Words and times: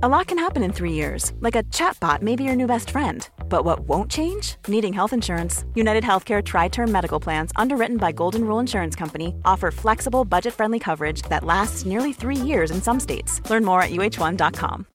A 0.00 0.08
lot 0.08 0.28
can 0.28 0.38
happen 0.38 0.62
in 0.62 0.72
three 0.72 0.92
years, 0.92 1.32
like 1.40 1.56
a 1.56 1.64
chatbot 1.74 2.22
may 2.22 2.36
be 2.36 2.44
your 2.44 2.54
new 2.54 2.68
best 2.68 2.90
friend. 2.90 3.28
But 3.48 3.64
what 3.64 3.80
won't 3.80 4.08
change? 4.08 4.54
Needing 4.68 4.92
health 4.92 5.12
insurance. 5.12 5.64
United 5.74 6.04
Healthcare 6.04 6.40
Tri 6.40 6.68
Term 6.68 6.92
Medical 6.92 7.18
Plans, 7.18 7.50
underwritten 7.56 7.96
by 7.96 8.12
Golden 8.12 8.44
Rule 8.44 8.60
Insurance 8.60 8.94
Company, 8.94 9.34
offer 9.44 9.72
flexible, 9.72 10.24
budget 10.24 10.54
friendly 10.54 10.78
coverage 10.78 11.22
that 11.22 11.42
lasts 11.42 11.84
nearly 11.84 12.12
three 12.12 12.36
years 12.36 12.70
in 12.70 12.80
some 12.80 13.00
states. 13.00 13.40
Learn 13.50 13.64
more 13.64 13.82
at 13.82 13.90
uh1.com. 13.90 14.86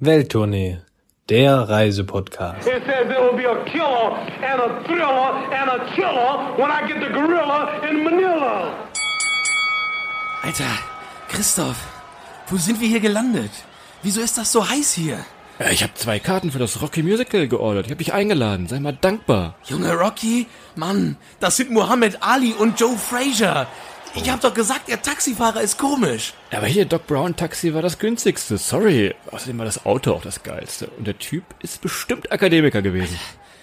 Welttournee, 0.00 0.78
der 1.26 1.66
Reisepodcast. 1.66 2.58
It 2.60 2.84
says 2.86 3.08
there 3.08 3.22
will 3.22 3.36
be 3.36 3.42
a 3.44 3.64
killer 3.64 4.14
and 4.14 4.60
a 4.60 4.84
thriller 4.84 5.52
and 5.52 5.68
a 5.68 5.96
killer 5.96 6.54
when 6.60 6.70
I 6.70 6.86
get 6.86 7.00
the 7.00 7.08
gorilla 7.08 7.80
in 7.88 8.04
Manila. 8.04 8.88
Alter, 10.44 10.78
Christoph, 11.28 11.95
wo 12.48 12.56
sind 12.56 12.80
wir 12.80 12.88
hier 12.88 13.00
gelandet? 13.00 13.50
Wieso 14.02 14.20
ist 14.20 14.38
das 14.38 14.52
so 14.52 14.68
heiß 14.68 14.92
hier? 14.92 15.24
Ja, 15.58 15.70
ich 15.70 15.82
habe 15.82 15.94
zwei 15.94 16.18
Karten 16.18 16.52
für 16.52 16.58
das 16.58 16.82
Rocky 16.82 17.02
Musical 17.02 17.48
geordert. 17.48 17.86
Ich 17.86 17.90
habe 17.90 18.04
dich 18.04 18.12
eingeladen. 18.12 18.68
Sei 18.68 18.78
mal 18.78 18.96
dankbar. 19.00 19.54
Junge 19.64 19.92
Rocky, 19.94 20.46
Mann, 20.74 21.16
das 21.40 21.56
sind 21.56 21.70
Muhammad 21.70 22.18
Ali 22.20 22.52
und 22.52 22.78
Joe 22.78 22.96
Frazier. 22.96 23.66
Ich 24.14 24.30
hab 24.30 24.40
doch 24.40 24.54
gesagt, 24.54 24.88
der 24.88 25.02
Taxifahrer 25.02 25.60
ist 25.60 25.78
komisch. 25.78 26.34
Aber 26.50 26.66
hier, 26.66 26.84
Doc 26.86 27.06
Brown 27.06 27.36
Taxi 27.36 27.74
war 27.74 27.82
das 27.82 27.98
günstigste. 27.98 28.56
Sorry. 28.58 29.14
Außerdem 29.30 29.58
war 29.58 29.64
das 29.64 29.84
Auto 29.84 30.12
auch 30.12 30.22
das 30.22 30.42
geilste. 30.42 30.86
Und 30.98 31.06
der 31.06 31.18
Typ 31.18 31.44
ist 31.62 31.80
bestimmt 31.82 32.32
Akademiker 32.32 32.80
gewesen. 32.80 33.18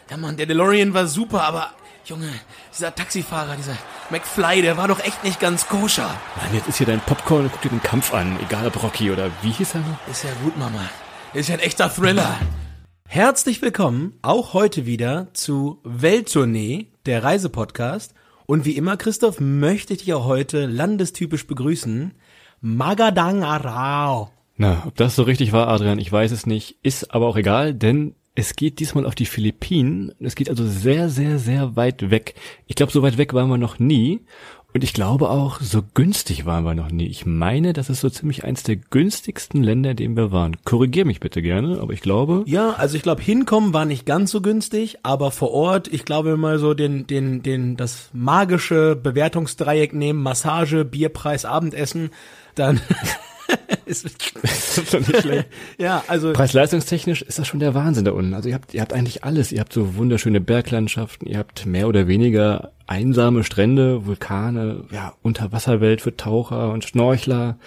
Ja, 0.10 0.18
Mann, 0.18 0.38
der 0.38 0.46
DeLorean 0.46 0.94
war 0.94 1.08
super, 1.08 1.44
aber 1.44 1.72
Junge, 2.06 2.28
dieser 2.74 2.94
Taxifahrer, 2.94 3.56
dieser 3.56 3.78
McFly, 4.10 4.62
der 4.62 4.76
war 4.76 4.90
doch 4.90 5.00
echt 5.00 5.24
nicht 5.24 5.40
ganz 5.40 5.70
koscher. 5.70 6.10
Mann, 6.36 6.54
jetzt 6.54 6.68
ist 6.68 6.78
hier 6.78 6.88
dein 6.88 7.00
Popcorn 7.00 7.46
und 7.46 7.52
guck 7.54 7.62
dir 7.62 7.70
den 7.70 7.82
Kampf 7.82 8.14
an. 8.14 8.38
Egal 8.44 8.68
ob 8.68 8.84
Rocky 8.84 9.10
oder 9.10 9.32
wie 9.42 9.52
hieß 9.52 9.76
er 9.76 9.82
noch? 9.82 10.08
Ist 10.12 10.26
ja 10.26 10.32
gut, 10.44 10.58
Mama. 10.58 10.82
Ist 11.34 11.48
ja 11.48 11.56
ein 11.56 11.62
echter 11.62 11.90
Thriller. 11.90 12.38
Herzlich 13.08 13.62
willkommen 13.62 14.20
auch 14.22 14.54
heute 14.54 14.86
wieder 14.86 15.28
zu 15.32 15.80
Welttournee, 15.86 16.88
der 17.06 17.24
Reisepodcast. 17.24 18.14
Und 18.48 18.66
wie 18.66 18.76
immer, 18.76 18.98
Christoph, 18.98 19.40
möchte 19.40 19.94
ich 19.94 20.00
dich 20.00 20.14
auch 20.14 20.26
heute 20.26 20.66
landestypisch 20.66 21.48
begrüßen. 21.48 22.16
Magadang 22.60 23.46
Arao. 23.46 24.30
Na, 24.58 24.84
ob 24.86 24.98
das 24.98 25.16
so 25.16 25.24
richtig 25.24 25.54
war, 25.54 25.70
Adrian, 25.70 26.00
ich 26.00 26.12
weiß 26.12 26.34
es 26.34 26.46
nicht. 26.46 26.80
Ist 26.84 27.16
aber 27.16 27.28
auch 27.28 27.38
egal, 27.38 27.74
denn 27.74 28.14
es 28.36 28.56
geht 28.56 28.80
diesmal 28.80 29.06
auf 29.06 29.16
die 29.16 29.26
Philippinen. 29.26 30.12
Es 30.20 30.36
geht 30.36 30.50
also 30.50 30.66
sehr, 30.66 31.10
sehr, 31.10 31.38
sehr 31.38 31.76
weit 31.76 32.10
weg. 32.10 32.36
Ich 32.68 32.76
glaube, 32.76 32.92
so 32.92 33.04
weit 33.04 33.18
weg 33.18 33.34
waren 33.34 33.50
wir 33.50 33.58
noch 33.58 33.80
nie. 33.80 34.22
Und 34.76 34.84
ich 34.84 34.94
glaube 34.94 35.30
auch, 35.30 35.62
so 35.62 35.84
günstig 35.94 36.48
waren 36.48 36.64
wir 36.64 36.74
noch 36.74 36.90
nie. 36.90 37.06
Ich 37.06 37.28
meine, 37.28 37.74
das 37.74 37.92
ist 37.92 38.00
so 38.00 38.10
ziemlich 38.10 38.44
eins 38.44 38.64
der 38.64 38.76
günstigsten 38.76 39.62
Länder, 39.62 39.92
in 39.92 39.98
denen 39.98 40.18
wir 40.18 40.32
waren. 40.32 40.58
Korrigier 40.66 41.06
mich 41.06 41.20
bitte 41.20 41.44
gerne, 41.44 41.80
aber 41.80 41.94
ich 41.94 42.02
glaube. 42.02 42.44
Ja, 42.48 42.72
also 42.72 42.98
ich 42.98 43.04
glaube, 43.04 43.22
hinkommen 43.22 43.72
war 43.74 43.86
nicht 43.86 44.08
ganz 44.08 44.32
so 44.32 44.42
günstig, 44.42 44.98
aber 45.04 45.30
vor 45.30 45.52
Ort, 45.52 45.94
ich 45.94 46.06
glaube 46.06 46.38
mal 46.38 46.58
so 46.58 46.74
den, 46.74 47.06
den, 47.06 47.44
den, 47.44 47.78
das 47.78 48.10
magische 48.14 48.96
Bewertungsdreieck 48.96 49.94
nehmen, 49.94 50.24
Massage, 50.24 50.86
Bierpreis, 50.86 51.46
Abendessen, 51.46 52.10
dann 52.56 52.82
ist, 53.86 54.08
schon 54.90 55.02
nicht 55.08 55.22
schlecht. 55.22 55.48
ja, 55.78 56.04
also 56.08 56.34
Preis-leistungstechnisch 56.34 57.22
ist 57.22 57.40
das 57.40 57.48
schon 57.48 57.60
der 57.60 57.74
Wahnsinn 57.74 58.06
da 58.06 58.12
unten. 58.12 58.34
Also 58.34 58.50
ihr 58.50 58.56
habt, 58.56 58.74
ihr 58.74 58.82
habt 58.82 58.94
eigentlich 58.94 59.24
alles. 59.24 59.52
Ihr 59.52 59.60
habt 59.60 59.74
so 59.74 59.96
wunderschöne 59.96 60.42
Berglandschaften, 60.42 61.28
ihr 61.28 61.38
habt 61.38 61.66
mehr 61.66 61.88
oder 61.88 62.08
weniger 62.08 62.72
einsame 62.88 63.44
Strände, 63.44 64.06
Vulkane, 64.06 64.86
ja, 64.92 65.14
Unterwasserwelt 65.22 66.02
für 66.02 66.16
Taucher 66.16 66.72
und 66.72 66.84
Schnorchler. 66.84 67.58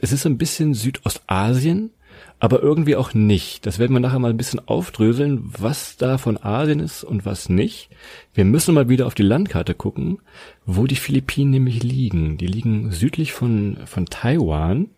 Es 0.00 0.12
ist 0.12 0.22
so 0.22 0.28
ein 0.28 0.38
bisschen 0.38 0.74
Südostasien, 0.74 1.90
aber 2.38 2.62
irgendwie 2.62 2.96
auch 2.96 3.14
nicht. 3.14 3.66
Das 3.66 3.78
werden 3.78 3.92
wir 3.92 4.00
nachher 4.00 4.18
mal 4.18 4.30
ein 4.30 4.36
bisschen 4.36 4.66
aufdröseln, 4.66 5.50
was 5.58 5.96
da 5.96 6.18
von 6.18 6.42
Asien 6.42 6.80
ist 6.80 7.04
und 7.04 7.24
was 7.24 7.48
nicht. 7.48 7.90
Wir 8.34 8.44
müssen 8.44 8.74
mal 8.74 8.88
wieder 8.88 9.06
auf 9.06 9.14
die 9.14 9.22
Landkarte 9.22 9.74
gucken, 9.74 10.18
wo 10.66 10.86
die 10.86 10.96
Philippinen 10.96 11.50
nämlich 11.50 11.82
liegen. 11.82 12.36
Die 12.38 12.46
liegen 12.46 12.90
südlich 12.92 13.32
von, 13.32 13.78
von 13.86 14.06
Taiwan 14.06 14.90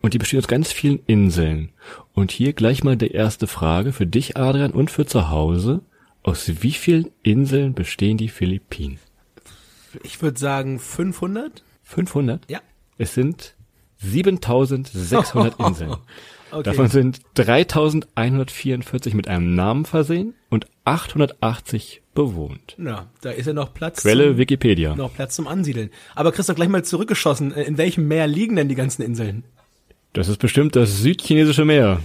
und 0.00 0.14
die 0.14 0.18
bestehen 0.18 0.38
aus 0.38 0.48
ganz 0.48 0.72
vielen 0.72 1.00
Inseln. 1.06 1.70
Und 2.14 2.30
hier 2.30 2.52
gleich 2.52 2.84
mal 2.84 2.96
die 2.96 3.12
erste 3.12 3.46
Frage 3.46 3.92
für 3.92 4.06
dich, 4.06 4.36
Adrian, 4.36 4.72
und 4.72 4.90
für 4.90 5.06
zu 5.06 5.30
Hause. 5.30 5.80
Aus 6.22 6.50
wie 6.62 6.72
vielen 6.72 7.10
Inseln 7.22 7.74
bestehen 7.74 8.16
die 8.16 8.28
Philippinen? 8.28 8.98
ich 10.02 10.22
würde 10.22 10.38
sagen 10.38 10.78
500. 10.78 11.62
500? 11.82 12.50
Ja. 12.50 12.60
Es 12.98 13.14
sind 13.14 13.54
7600 13.98 15.58
Inseln. 15.60 15.96
Okay. 16.52 16.64
Davon 16.64 16.88
sind 16.88 17.20
3144 17.34 19.14
mit 19.14 19.26
einem 19.26 19.54
Namen 19.54 19.86
versehen 19.86 20.34
und 20.50 20.66
880 20.84 22.02
bewohnt. 22.14 22.74
Na, 22.76 23.10
da 23.22 23.30
ist 23.30 23.46
ja 23.46 23.54
noch 23.54 23.72
Platz. 23.72 24.02
Quelle 24.02 24.28
zum, 24.28 24.38
Wikipedia. 24.38 24.94
Noch 24.94 25.14
Platz 25.14 25.34
zum 25.34 25.46
Ansiedeln. 25.48 25.90
Aber 26.14 26.30
Christoph, 26.30 26.56
gleich 26.56 26.68
mal 26.68 26.84
zurückgeschossen. 26.84 27.52
In 27.52 27.78
welchem 27.78 28.06
Meer 28.06 28.26
liegen 28.26 28.56
denn 28.56 28.68
die 28.68 28.74
ganzen 28.74 29.00
Inseln? 29.02 29.44
Das 30.12 30.28
ist 30.28 30.38
bestimmt 30.38 30.76
das 30.76 30.98
südchinesische 30.98 31.64
Meer. 31.64 32.00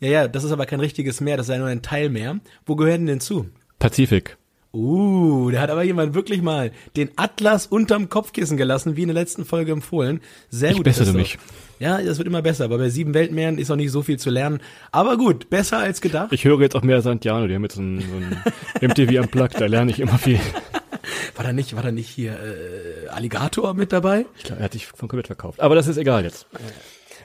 Ja, 0.00 0.08
ja, 0.08 0.28
das 0.28 0.44
ist 0.44 0.52
aber 0.52 0.64
kein 0.64 0.80
richtiges 0.80 1.20
Meer, 1.20 1.36
das 1.36 1.48
ist 1.48 1.52
ja 1.52 1.58
nur 1.58 1.68
ein 1.68 1.82
Teilmeer. 1.82 2.40
Wo 2.64 2.76
gehören 2.76 3.04
denn 3.04 3.20
zu? 3.20 3.50
Pazifik. 3.78 4.38
Uh, 4.72 5.50
da 5.50 5.60
hat 5.62 5.70
aber 5.70 5.82
jemand 5.82 6.14
wirklich 6.14 6.42
mal 6.42 6.70
den 6.96 7.10
Atlas 7.16 7.66
unterm 7.66 8.08
Kopfkissen 8.08 8.56
gelassen, 8.56 8.96
wie 8.96 9.02
in 9.02 9.08
der 9.08 9.14
letzten 9.14 9.44
Folge 9.44 9.72
empfohlen. 9.72 10.20
Sehr 10.48 10.70
Ich 10.70 10.76
gut. 10.76 10.84
bessere 10.84 11.12
mich. 11.12 11.38
Ja, 11.80 12.00
das 12.00 12.18
wird 12.18 12.28
immer 12.28 12.42
besser, 12.42 12.66
aber 12.66 12.78
bei 12.78 12.88
sieben 12.90 13.14
Weltmeeren 13.14 13.58
ist 13.58 13.68
noch 13.68 13.76
nicht 13.76 13.90
so 13.90 14.02
viel 14.02 14.18
zu 14.18 14.30
lernen. 14.30 14.60
Aber 14.92 15.16
gut, 15.16 15.50
besser 15.50 15.78
als 15.78 16.00
gedacht. 16.00 16.32
Ich 16.32 16.44
höre 16.44 16.60
jetzt 16.60 16.76
auch 16.76 16.82
mehr 16.82 17.00
Santiano, 17.02 17.46
die 17.48 17.54
haben 17.54 17.62
jetzt 17.62 17.76
so 17.76 17.82
ein, 17.82 18.00
so 18.00 18.86
ein 18.86 18.88
MTV 18.90 19.18
am 19.18 19.28
Plug, 19.28 19.48
da 19.58 19.66
lerne 19.66 19.90
ich 19.90 19.98
immer 19.98 20.18
viel. 20.18 20.38
War 21.36 21.44
da 21.44 21.52
nicht, 21.54 21.74
war 21.74 21.82
da 21.82 21.90
nicht 21.90 22.08
hier 22.10 22.32
äh, 22.32 23.08
Alligator 23.08 23.72
mit 23.72 23.92
dabei? 23.92 24.26
Ich 24.36 24.44
glaube, 24.44 24.60
er 24.60 24.64
hat 24.66 24.72
sich 24.74 24.86
von 24.86 25.08
komplett 25.08 25.26
verkauft. 25.28 25.58
Aber 25.60 25.74
das 25.74 25.86
ist 25.86 25.96
egal 25.96 26.24
jetzt. 26.24 26.46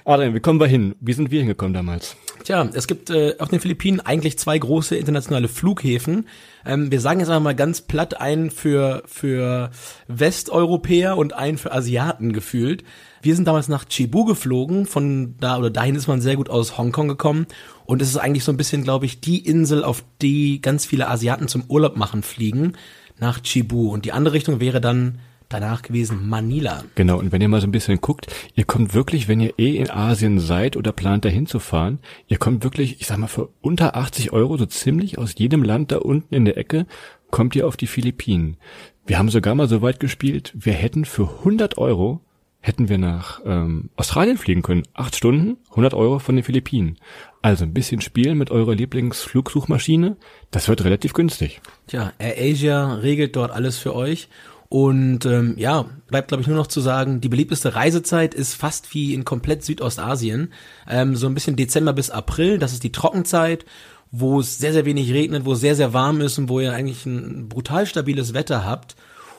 Adrian, 0.07 0.35
wie 0.35 0.39
kommen 0.39 0.59
wir 0.59 0.67
hin? 0.67 0.93
Wie 0.99 1.13
sind 1.13 1.31
wir 1.31 1.39
hingekommen 1.39 1.73
damals? 1.73 2.15
Tja, 2.43 2.69
es 2.73 2.85
gibt 2.85 3.09
äh, 3.09 3.33
auf 3.39 3.49
den 3.49 3.59
Philippinen 3.59 3.99
eigentlich 4.01 4.37
zwei 4.37 4.55
große 4.55 4.95
internationale 4.95 5.47
Flughäfen. 5.47 6.27
Ähm, 6.63 6.91
wir 6.91 7.01
sagen 7.01 7.19
jetzt 7.19 7.29
einfach 7.29 7.41
mal 7.41 7.55
ganz 7.55 7.81
platt 7.81 8.21
einen 8.21 8.51
für, 8.51 9.01
für 9.07 9.71
Westeuropäer 10.07 11.17
und 11.17 11.33
einen 11.33 11.57
für 11.57 11.71
Asiaten 11.73 12.33
gefühlt. 12.33 12.83
Wir 13.23 13.35
sind 13.35 13.47
damals 13.47 13.67
nach 13.67 13.85
Cebu 13.89 14.25
geflogen, 14.25 14.85
von 14.85 15.37
da 15.39 15.57
oder 15.57 15.71
dahin 15.71 15.95
ist 15.95 16.07
man 16.07 16.21
sehr 16.21 16.35
gut 16.35 16.51
aus 16.51 16.77
Hongkong 16.77 17.07
gekommen. 17.07 17.47
Und 17.85 17.99
es 18.03 18.09
ist 18.09 18.17
eigentlich 18.17 18.43
so 18.43 18.51
ein 18.51 18.57
bisschen, 18.57 18.83
glaube 18.83 19.07
ich, 19.07 19.21
die 19.21 19.39
Insel, 19.39 19.83
auf 19.83 20.03
die 20.21 20.61
ganz 20.61 20.85
viele 20.85 21.09
Asiaten 21.09 21.47
zum 21.47 21.63
Urlaub 21.67 21.97
machen 21.97 22.21
fliegen, 22.21 22.73
nach 23.17 23.41
Cebu. 23.43 23.89
Und 23.91 24.05
die 24.05 24.11
andere 24.11 24.35
Richtung 24.35 24.59
wäre 24.59 24.81
dann 24.81 25.17
danach 25.49 25.81
gewesen 25.81 26.27
Manila. 26.27 26.83
Genau, 26.95 27.19
und 27.19 27.31
wenn 27.31 27.41
ihr 27.41 27.49
mal 27.49 27.61
so 27.61 27.67
ein 27.67 27.71
bisschen 27.71 28.01
guckt, 28.01 28.27
ihr 28.55 28.65
kommt 28.65 28.93
wirklich, 28.93 29.27
wenn 29.27 29.39
ihr 29.39 29.57
eh 29.57 29.75
in 29.77 29.89
Asien 29.89 30.39
seid 30.39 30.77
oder 30.77 30.91
plant 30.91 31.25
dahin 31.25 31.47
zu 31.47 31.59
fahren, 31.59 31.99
ihr 32.27 32.37
kommt 32.37 32.63
wirklich, 32.63 33.01
ich 33.01 33.07
sag 33.07 33.17
mal, 33.17 33.27
für 33.27 33.49
unter 33.61 33.95
80 33.95 34.33
Euro 34.33 34.57
so 34.57 34.65
ziemlich 34.65 35.17
aus 35.17 35.35
jedem 35.37 35.63
Land 35.63 35.91
da 35.91 35.97
unten 35.97 36.33
in 36.33 36.45
der 36.45 36.57
Ecke, 36.57 36.85
kommt 37.31 37.55
ihr 37.55 37.67
auf 37.67 37.77
die 37.77 37.87
Philippinen. 37.87 38.57
Wir 39.05 39.19
haben 39.19 39.29
sogar 39.29 39.55
mal 39.55 39.67
so 39.67 39.81
weit 39.81 39.99
gespielt, 39.99 40.53
wir 40.55 40.73
hätten 40.73 41.05
für 41.05 41.29
100 41.39 41.77
Euro, 41.77 42.21
hätten 42.65 42.89
wir 42.89 42.97
nach 42.97 43.41
ähm, 43.45 43.91
Australien 43.95 44.39
fliegen 44.39 44.63
können. 44.63 44.83
Acht 44.95 45.15
Stunden, 45.15 45.57
100 45.69 45.93
Euro 45.93 46.17
von 46.17 46.35
den 46.35 46.43
Philippinen. 46.43 46.97
Also 47.43 47.63
ein 47.63 47.73
bisschen 47.73 48.01
spielen 48.01 48.39
mit 48.39 48.49
eurer 48.49 48.73
Lieblingsflugsuchmaschine, 48.73 50.17
das 50.49 50.67
wird 50.67 50.83
relativ 50.83 51.13
günstig. 51.13 51.61
Tja, 51.85 52.11
AirAsia 52.17 52.95
regelt 52.95 53.35
dort 53.35 53.51
alles 53.51 53.77
für 53.77 53.93
euch. 53.95 54.29
Und 54.69 55.25
ähm, 55.25 55.53
ja, 55.57 55.85
bleibt 56.07 56.29
glaube 56.29 56.41
ich 56.41 56.47
nur 56.47 56.57
noch 56.57 56.67
zu 56.67 56.81
sagen, 56.81 57.21
die 57.21 57.29
beliebteste 57.29 57.75
Reisezeit 57.75 58.33
ist 58.33 58.55
fast 58.55 58.93
wie 58.93 59.13
in 59.13 59.25
komplett 59.25 59.63
Südostasien. 59.63 60.51
Ähm, 60.89 61.15
so 61.15 61.27
ein 61.27 61.33
bisschen 61.33 61.55
Dezember 61.55 61.93
bis 61.93 62.09
April, 62.09 62.57
das 62.57 62.73
ist 62.73 62.83
die 62.83 62.91
Trockenzeit, 62.91 63.65
wo 64.11 64.39
es 64.39 64.57
sehr, 64.57 64.73
sehr 64.73 64.85
wenig 64.85 65.11
regnet, 65.13 65.45
wo 65.45 65.53
es 65.53 65.59
sehr, 65.59 65.75
sehr 65.75 65.93
warm 65.93 66.21
ist 66.21 66.37
und 66.37 66.49
wo 66.49 66.59
ihr 66.59 66.73
eigentlich 66.73 67.05
ein 67.05 67.47
brutal 67.47 67.85
stabiles 67.85 68.33
Wetter 68.33 68.65
habt. 68.65 68.95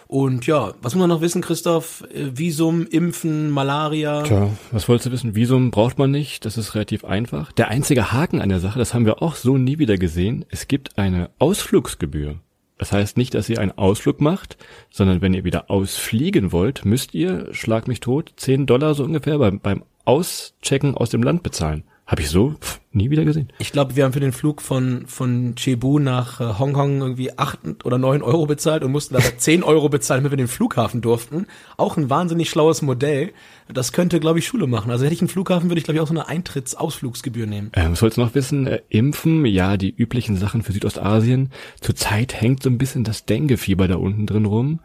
Und 0.09 0.47
ja, 0.47 0.73
was 0.83 0.95
muss 0.95 1.01
man 1.01 1.09
noch 1.09 1.21
wissen, 1.21 1.43
Christoph? 1.43 2.05
Äh, 2.15 2.39
Visum, 2.39 2.87
Impfen, 2.87 3.51
Malaria. 3.51 4.23
Tja, 4.23 4.51
was 4.71 4.89
wolltest 4.89 5.07
du 5.07 5.11
wissen? 5.11 5.35
Visum 5.35 5.73
braucht 5.73 5.99
man 5.99 6.13
nicht, 6.13 6.45
das 6.45 6.57
ist 6.57 6.75
relativ 6.77 7.05
einfach. 7.05 7.51
Der 7.53 7.69
einzige 7.69 8.13
Haken 8.13 8.41
an 8.41 8.49
der 8.49 8.61
Sache, 8.61 8.79
das 8.79 8.95
haben 8.95 9.07
wir 9.07 9.21
auch 9.23 9.35
so 9.35 9.59
nie 9.59 9.79
wieder 9.79 9.97
gesehen, 9.97 10.45
es 10.49 10.69
gibt 10.69 10.97
eine 10.99 11.31
Ausflugsgebühr. 11.41 12.37
Das 12.79 12.93
heißt 12.93 13.17
nicht, 13.17 13.35
dass 13.35 13.49
ihr 13.49 13.61
einen 13.61 13.73
Ausflug 13.73 14.21
macht, 14.21 14.59
sondern 14.91 15.23
wenn 15.23 15.35
ihr 15.35 15.45
wieder 15.45 15.71
ausfliegen 15.71 16.53
wollt, 16.53 16.85
müsst 16.85 17.15
ihr, 17.15 17.53
schlag 17.53 17.89
mich 17.89 18.01
tot, 18.01 18.33
10 18.37 18.67
Dollar 18.67 18.95
so 18.95 19.05
ungefähr 19.05 19.39
beim, 19.39 19.61
beim 19.61 19.85
Auschecken 20.05 20.95
aus 20.95 21.11
dem 21.11 21.23
Land 21.23 21.43
bezahlen. 21.43 21.85
Habe 22.07 22.23
ich 22.23 22.29
so 22.29 22.55
pff, 22.61 22.81
nie 22.93 23.11
wieder 23.11 23.25
gesehen. 23.25 23.53
Ich 23.59 23.73
glaube, 23.73 23.97
wir 23.97 24.05
haben 24.05 24.13
für 24.13 24.21
den 24.21 24.33
Flug 24.33 24.63
von, 24.63 25.07
von 25.07 25.57
Cebu 25.59 25.99
nach 25.99 26.41
äh, 26.41 26.59
Hongkong 26.59 27.01
irgendwie 27.01 27.37
acht 27.37 27.59
oder 27.85 27.99
neun 27.99 28.23
Euro 28.23 28.47
bezahlt 28.47 28.85
und 28.85 28.93
mussten 28.93 29.17
aber 29.17 29.37
zehn 29.39 29.65
Euro 29.65 29.89
bezahlen, 29.89 30.23
wenn 30.23 30.31
wir 30.31 30.37
den 30.37 30.47
Flughafen 30.47 31.01
durften. 31.01 31.47
Auch 31.77 31.97
ein 31.97 32.09
wahnsinnig 32.09 32.49
schlaues 32.49 32.81
Modell. 32.81 33.33
Das 33.69 33.93
könnte, 33.93 34.21
glaube 34.21 34.39
ich, 34.39 34.47
Schule 34.47 34.69
machen. 34.69 34.93
Also 34.93 35.05
hätte 35.05 35.15
ich 35.15 35.21
einen 35.21 35.29
Flughafen, 35.29 35.69
würde 35.69 35.79
ich, 35.79 35.85
glaube 35.85 35.97
ich, 35.97 36.01
auch 36.01 36.07
so 36.07 36.15
eine 36.15 36.29
Eintritts-Ausflugsgebühr 36.29 37.47
nehmen. 37.47 37.73
Ähm, 37.75 37.97
sollst 37.97 38.19
du 38.19 38.21
noch 38.21 38.37
wissen, 38.37 38.69
äh, 38.69 38.83
Impfen, 38.89 39.45
ja, 39.45 39.77
die 39.77 39.91
üblichen 39.91 40.37
Sachen 40.37 40.63
für 40.63 40.71
Südostasien. 40.71 41.51
Zurzeit 41.81 42.41
hängt 42.41 42.63
so 42.63 42.71
ein 42.71 42.79
bisschen 42.79 43.03
das 43.03 43.25
Dengue-Fieber 43.25 43.89
da 43.89 43.97
unten 43.97 44.27
drin 44.27 44.45
rum. 44.45 44.79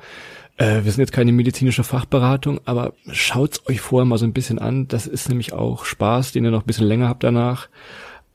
Äh, 0.61 0.85
wir 0.85 0.91
sind 0.91 0.99
jetzt 0.99 1.11
keine 1.11 1.31
medizinische 1.31 1.83
Fachberatung, 1.83 2.61
aber 2.65 2.93
schaut's 3.11 3.67
euch 3.67 3.81
vorher 3.81 4.05
mal 4.05 4.19
so 4.19 4.25
ein 4.25 4.33
bisschen 4.33 4.59
an. 4.59 4.87
Das 4.87 5.07
ist 5.07 5.27
nämlich 5.27 5.53
auch 5.53 5.85
Spaß, 5.85 6.33
den 6.33 6.45
ihr 6.45 6.51
noch 6.51 6.61
ein 6.61 6.67
bisschen 6.67 6.85
länger 6.85 7.09
habt 7.09 7.23
danach. 7.23 7.67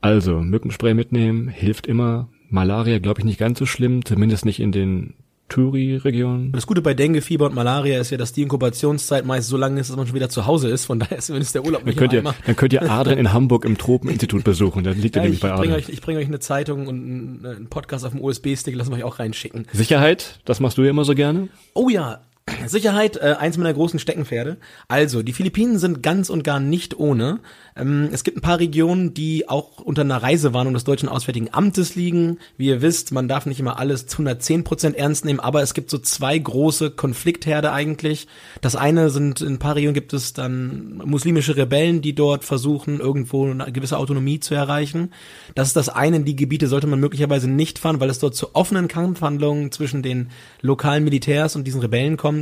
Also, 0.01 0.41
Mückenspray 0.41 0.93
mitnehmen, 0.93 1.47
hilft 1.47 1.87
immer. 1.87 2.27
Malaria, 2.49 2.99
glaube 2.99 3.21
ich, 3.21 3.25
nicht 3.25 3.39
ganz 3.39 3.59
so 3.59 3.65
schlimm, 3.65 4.03
zumindest 4.03 4.43
nicht 4.43 4.59
in 4.59 4.73
den 4.73 5.13
Touri-Region. 5.49 6.51
Das 6.51 6.67
Gute 6.67 6.81
bei 6.81 6.93
Dengue-Fieber 6.93 7.45
und 7.45 7.55
Malaria 7.55 7.99
ist 7.99 8.09
ja, 8.11 8.17
dass 8.17 8.33
die 8.33 8.41
Inkubationszeit 8.43 9.25
meist 9.25 9.47
so 9.47 9.57
lang 9.57 9.77
ist, 9.77 9.89
dass 9.89 9.97
man 9.97 10.05
schon 10.07 10.15
wieder 10.15 10.29
zu 10.29 10.45
Hause 10.45 10.69
ist. 10.69 10.85
Von 10.85 10.99
daher 10.99 11.17
ist 11.17 11.27
zumindest 11.27 11.55
der 11.55 11.63
Urlaub 11.65 11.81
Dann 11.81 11.87
nicht 11.87 11.97
könnt, 11.97 12.13
nur 12.13 12.23
ihr, 12.23 12.33
dann 12.45 12.55
könnt 12.55 12.73
ihr 12.73 12.89
Adrian 12.89 13.17
in 13.17 13.33
Hamburg 13.33 13.65
im 13.65 13.77
Tropeninstitut 13.77 14.43
besuchen. 14.43 14.83
Da 14.83 14.91
liegt 14.91 15.15
ihr 15.15 15.21
Ja, 15.21 15.23
nämlich 15.23 15.37
ich 15.37 15.41
bei 15.41 15.49
bringe 15.49 15.73
Adrian. 15.73 15.77
euch, 15.77 15.89
ich 15.89 16.01
bringe 16.01 16.19
euch 16.19 16.27
eine 16.27 16.39
Zeitung 16.39 16.87
und 16.87 16.95
einen, 16.95 17.45
einen 17.45 17.67
Podcast 17.67 18.05
auf 18.05 18.11
dem 18.11 18.21
USB-Stick, 18.21 18.75
lassen 18.75 18.91
wir 18.91 18.97
euch 18.97 19.03
auch 19.03 19.19
reinschicken. 19.19 19.65
Sicherheit, 19.73 20.39
das 20.45 20.59
machst 20.59 20.77
du 20.77 20.83
ja 20.83 20.89
immer 20.89 21.05
so 21.05 21.15
gerne. 21.15 21.47
Oh 21.73 21.89
ja, 21.89 22.21
Sicherheit, 22.65 23.17
äh, 23.17 23.35
eins 23.37 23.57
meiner 23.57 23.73
großen 23.73 23.99
Steckenpferde. 23.99 24.57
Also, 24.87 25.21
die 25.21 25.33
Philippinen 25.33 25.79
sind 25.79 26.01
ganz 26.01 26.29
und 26.29 26.43
gar 26.43 26.59
nicht 26.59 26.97
ohne. 26.97 27.39
Ähm, 27.75 28.09
es 28.11 28.23
gibt 28.23 28.37
ein 28.37 28.41
paar 28.41 28.59
Regionen, 28.59 29.13
die 29.13 29.49
auch 29.49 29.79
unter 29.79 30.01
einer 30.01 30.21
Reisewarnung 30.21 30.73
des 30.73 30.83
Deutschen 30.83 31.09
Auswärtigen 31.09 31.49
Amtes 31.51 31.95
liegen. 31.95 32.39
Wie 32.57 32.67
ihr 32.67 32.81
wisst, 32.81 33.11
man 33.11 33.27
darf 33.27 33.45
nicht 33.45 33.59
immer 33.59 33.79
alles 33.79 34.07
zu 34.07 34.15
110 34.17 34.63
Prozent 34.63 34.95
ernst 34.95 35.25
nehmen, 35.25 35.39
aber 35.39 35.61
es 35.61 35.73
gibt 35.73 35.89
so 35.89 35.97
zwei 35.97 36.37
große 36.37 36.91
Konfliktherde 36.91 37.71
eigentlich. 37.71 38.27
Das 38.61 38.75
eine 38.75 39.09
sind, 39.09 39.41
in 39.41 39.53
ein 39.55 39.59
paar 39.59 39.75
Regionen 39.75 39.93
gibt 39.93 40.13
es 40.13 40.33
dann 40.33 41.01
muslimische 41.05 41.57
Rebellen, 41.57 42.01
die 42.01 42.15
dort 42.15 42.43
versuchen, 42.45 42.99
irgendwo 42.99 43.49
eine 43.49 43.71
gewisse 43.71 43.97
Autonomie 43.97 44.39
zu 44.39 44.55
erreichen. 44.55 45.11
Das 45.55 45.67
ist 45.67 45.75
das 45.75 45.89
eine. 45.89 46.17
In 46.17 46.25
die 46.25 46.35
Gebiete 46.35 46.67
sollte 46.67 46.87
man 46.87 46.99
möglicherweise 46.99 47.49
nicht 47.49 47.79
fahren, 47.79 47.99
weil 47.99 48.09
es 48.09 48.19
dort 48.19 48.35
zu 48.35 48.55
offenen 48.55 48.87
Kampfhandlungen 48.87 49.71
zwischen 49.71 50.01
den 50.01 50.29
lokalen 50.61 51.03
Militärs 51.03 51.55
und 51.55 51.65
diesen 51.65 51.81
Rebellen 51.81 52.17
kommt. 52.17 52.36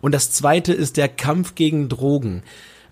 Und 0.00 0.12
das 0.12 0.30
zweite 0.30 0.72
ist 0.72 0.96
der 0.96 1.08
Kampf 1.08 1.54
gegen 1.54 1.88
Drogen. 1.88 2.42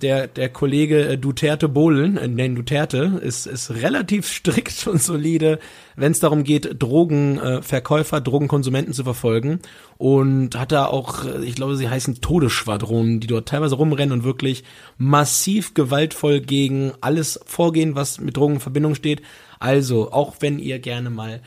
Der, 0.01 0.27
der 0.27 0.49
Kollege 0.49 1.07
äh, 1.11 1.19
Duterte 1.19 1.69
Bohlen, 1.69 2.17
äh, 2.17 2.27
nein, 2.27 2.57
Duterte, 2.57 3.21
ist, 3.23 3.47
ist 3.47 3.71
relativ 3.71 4.27
strikt 4.27 4.87
und 4.89 5.01
solide, 5.01 5.61
wenn 5.95 6.11
es 6.11 6.19
darum 6.19 6.43
geht, 6.43 6.83
Drogenverkäufer, 6.83 8.21
Drogenkonsumenten 8.21 8.95
zu 8.95 9.05
verfolgen. 9.05 9.61
Und 9.99 10.59
hat 10.59 10.73
da 10.73 10.87
auch, 10.87 11.25
äh, 11.25 11.45
ich 11.45 11.55
glaube, 11.55 11.77
sie 11.77 11.89
heißen 11.89 12.21
Todesschwadronen, 12.21 13.21
die 13.21 13.29
dort 13.29 13.49
teilweise 13.49 13.77
rumrennen 13.77 14.21
und 14.21 14.25
wirklich 14.25 14.65
massiv 14.99 15.75
gewaltvoll 15.75 16.41
gegen 16.41 16.93
alles 17.01 17.39
vorgehen, 17.47 17.95
was 17.95 18.21
mit 18.21 18.37
Drogen 18.37 18.55
in 18.55 18.61
Verbindung 18.61 18.95
steht. 18.97 19.23
Also, 19.61 20.11
auch 20.11 20.37
wenn 20.41 20.59
ihr 20.59 20.81
gerne 20.81 21.11
mal 21.11 21.43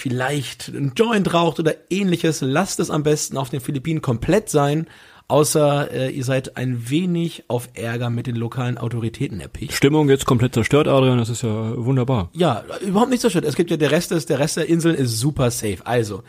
vielleicht 0.00 0.68
ein 0.68 0.92
Joint 0.96 1.32
raucht 1.34 1.60
oder 1.60 1.74
ähnliches, 1.90 2.40
lasst 2.40 2.80
es 2.80 2.90
am 2.90 3.02
besten 3.02 3.36
auf 3.36 3.50
den 3.50 3.60
Philippinen 3.60 4.00
komplett 4.00 4.48
sein, 4.48 4.86
außer 5.28 5.90
äh, 5.92 6.10
ihr 6.10 6.24
seid 6.24 6.56
ein 6.56 6.88
wenig 6.88 7.44
auf 7.48 7.68
Ärger 7.74 8.10
mit 8.10 8.26
den 8.26 8.36
lokalen 8.36 8.78
Autoritäten 8.78 9.40
erpicht. 9.40 9.72
Stimmung 9.72 10.08
jetzt 10.08 10.24
komplett 10.26 10.54
zerstört, 10.54 10.88
Adrian, 10.88 11.18
das 11.18 11.28
ist 11.28 11.42
ja 11.42 11.76
wunderbar. 11.76 12.30
Ja, 12.32 12.64
überhaupt 12.80 13.10
nicht 13.10 13.20
so 13.20 13.30
schön. 13.30 13.44
Es 13.44 13.54
gibt 13.56 13.70
ja 13.70 13.76
der 13.76 13.90
Rest 13.90 14.10
ist, 14.10 14.30
der 14.30 14.38
Rest 14.38 14.56
der 14.56 14.68
Inseln 14.68 14.96
ist 14.96 15.18
super 15.18 15.50
safe. 15.50 15.78
Also, 15.84 16.22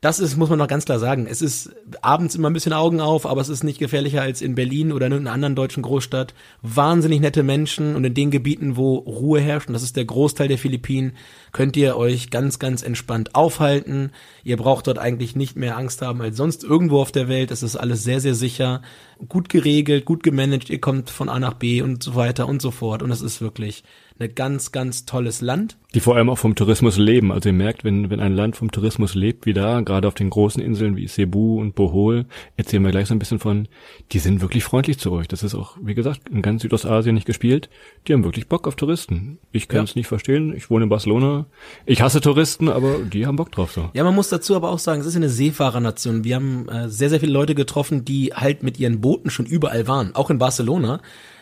das 0.00 0.20
ist, 0.20 0.36
muss 0.36 0.50
man 0.50 0.58
noch 0.58 0.68
ganz 0.68 0.84
klar 0.84 0.98
sagen. 0.98 1.26
Es 1.28 1.40
ist 1.40 1.70
abends 2.02 2.34
immer 2.34 2.50
ein 2.50 2.52
bisschen 2.52 2.72
Augen 2.72 3.00
auf, 3.00 3.26
aber 3.26 3.40
es 3.40 3.48
ist 3.48 3.64
nicht 3.64 3.78
gefährlicher 3.78 4.22
als 4.22 4.42
in 4.42 4.54
Berlin 4.54 4.92
oder 4.92 5.06
in 5.06 5.12
irgendeiner 5.12 5.34
anderen 5.34 5.54
deutschen 5.54 5.82
Großstadt. 5.82 6.34
Wahnsinnig 6.62 7.20
nette 7.20 7.42
Menschen 7.42 7.96
und 7.96 8.04
in 8.04 8.14
den 8.14 8.30
Gebieten, 8.30 8.76
wo 8.76 8.96
Ruhe 8.96 9.40
herrscht, 9.40 9.68
und 9.68 9.74
das 9.74 9.82
ist 9.82 9.96
der 9.96 10.04
Großteil 10.04 10.48
der 10.48 10.58
Philippinen, 10.58 11.12
könnt 11.52 11.76
ihr 11.76 11.96
euch 11.96 12.30
ganz, 12.30 12.58
ganz 12.58 12.82
entspannt 12.82 13.34
aufhalten. 13.34 14.10
Ihr 14.44 14.56
braucht 14.56 14.86
dort 14.86 14.98
eigentlich 14.98 15.34
nicht 15.34 15.56
mehr 15.56 15.76
Angst 15.76 16.02
haben 16.02 16.20
als 16.20 16.36
sonst 16.36 16.64
irgendwo 16.64 17.00
auf 17.00 17.12
der 17.12 17.28
Welt. 17.28 17.50
Es 17.50 17.62
ist 17.62 17.76
alles 17.76 18.04
sehr, 18.04 18.20
sehr 18.20 18.34
sicher, 18.34 18.82
gut 19.28 19.48
geregelt, 19.48 20.04
gut 20.04 20.22
gemanagt. 20.22 20.68
Ihr 20.68 20.80
kommt 20.80 21.10
von 21.10 21.28
A 21.28 21.38
nach 21.38 21.54
B 21.54 21.80
und 21.80 22.02
so 22.02 22.14
weiter 22.14 22.46
und 22.48 22.60
so 22.60 22.70
fort. 22.70 23.02
Und 23.02 23.10
es 23.10 23.22
ist 23.22 23.40
wirklich 23.40 23.82
ein 24.18 24.34
ganz, 24.34 24.72
ganz 24.72 25.04
tolles 25.04 25.40
Land. 25.40 25.76
Die 25.94 26.00
vor 26.00 26.16
allem 26.16 26.28
auch 26.30 26.38
vom 26.38 26.54
Tourismus 26.54 26.96
leben. 26.98 27.32
Also 27.32 27.48
ihr 27.48 27.52
merkt, 27.54 27.84
wenn, 27.84 28.10
wenn 28.10 28.20
ein 28.20 28.34
Land 28.34 28.56
vom 28.56 28.70
Tourismus 28.70 29.14
lebt, 29.14 29.46
wie 29.46 29.52
da, 29.52 29.80
gerade 29.80 30.08
auf 30.08 30.14
den 30.14 30.30
großen 30.30 30.62
Inseln 30.62 30.96
wie 30.96 31.06
Cebu 31.06 31.60
und 31.60 31.74
Bohol, 31.74 32.26
erzählen 32.56 32.82
wir 32.84 32.90
gleich 32.90 33.08
so 33.08 33.14
ein 33.14 33.18
bisschen 33.18 33.38
von, 33.38 33.68
die 34.12 34.18
sind 34.18 34.40
wirklich 34.40 34.64
freundlich 34.64 34.98
zu 34.98 35.12
euch. 35.12 35.28
Das 35.28 35.42
ist 35.42 35.54
auch, 35.54 35.76
wie 35.80 35.94
gesagt, 35.94 36.28
in 36.28 36.42
ganz 36.42 36.62
Südostasien 36.62 37.14
nicht 37.14 37.26
gespielt. 37.26 37.68
Die 38.06 38.12
haben 38.12 38.24
wirklich 38.24 38.48
Bock 38.48 38.66
auf 38.66 38.74
Touristen. 38.76 39.38
Ich 39.52 39.68
kann 39.68 39.84
es 39.84 39.94
Ja. 39.94 39.98
nicht 40.00 40.06
verstehen. 40.08 40.54
Ich 40.56 40.70
wohne 40.70 40.84
in 40.84 40.88
Barcelona. 40.90 41.46
Ich 41.86 42.02
hasse 42.02 42.20
Touristen, 42.20 42.68
aber 42.68 42.98
die 42.98 43.26
haben 43.26 43.36
Bock 43.36 43.52
drauf 43.52 43.72
so. 43.72 43.90
Ja, 43.94 44.04
man 44.04 44.14
muss 44.14 44.28
dazu 44.28 44.56
aber 44.56 44.70
auch 44.70 44.78
sagen, 44.78 45.00
es 45.00 45.06
ist 45.06 45.16
eine 45.16 45.28
Seefahrernation. 45.30 46.24
Wir 46.24 46.36
haben 46.36 46.68
äh, 46.68 46.88
sehr, 46.88 47.10
sehr 47.10 47.20
viele 47.20 47.32
Leute 47.32 47.54
getroffen, 47.54 48.04
die 48.04 48.32
halt 48.34 48.62
mit 48.62 48.78
ihren 48.78 49.00
Booten 49.00 49.30
schon 49.30 49.46
überall 49.46 49.86
waren, 49.88 50.14
auch 50.14 50.30
in 50.30 50.38
Barcelona. 50.38 51.00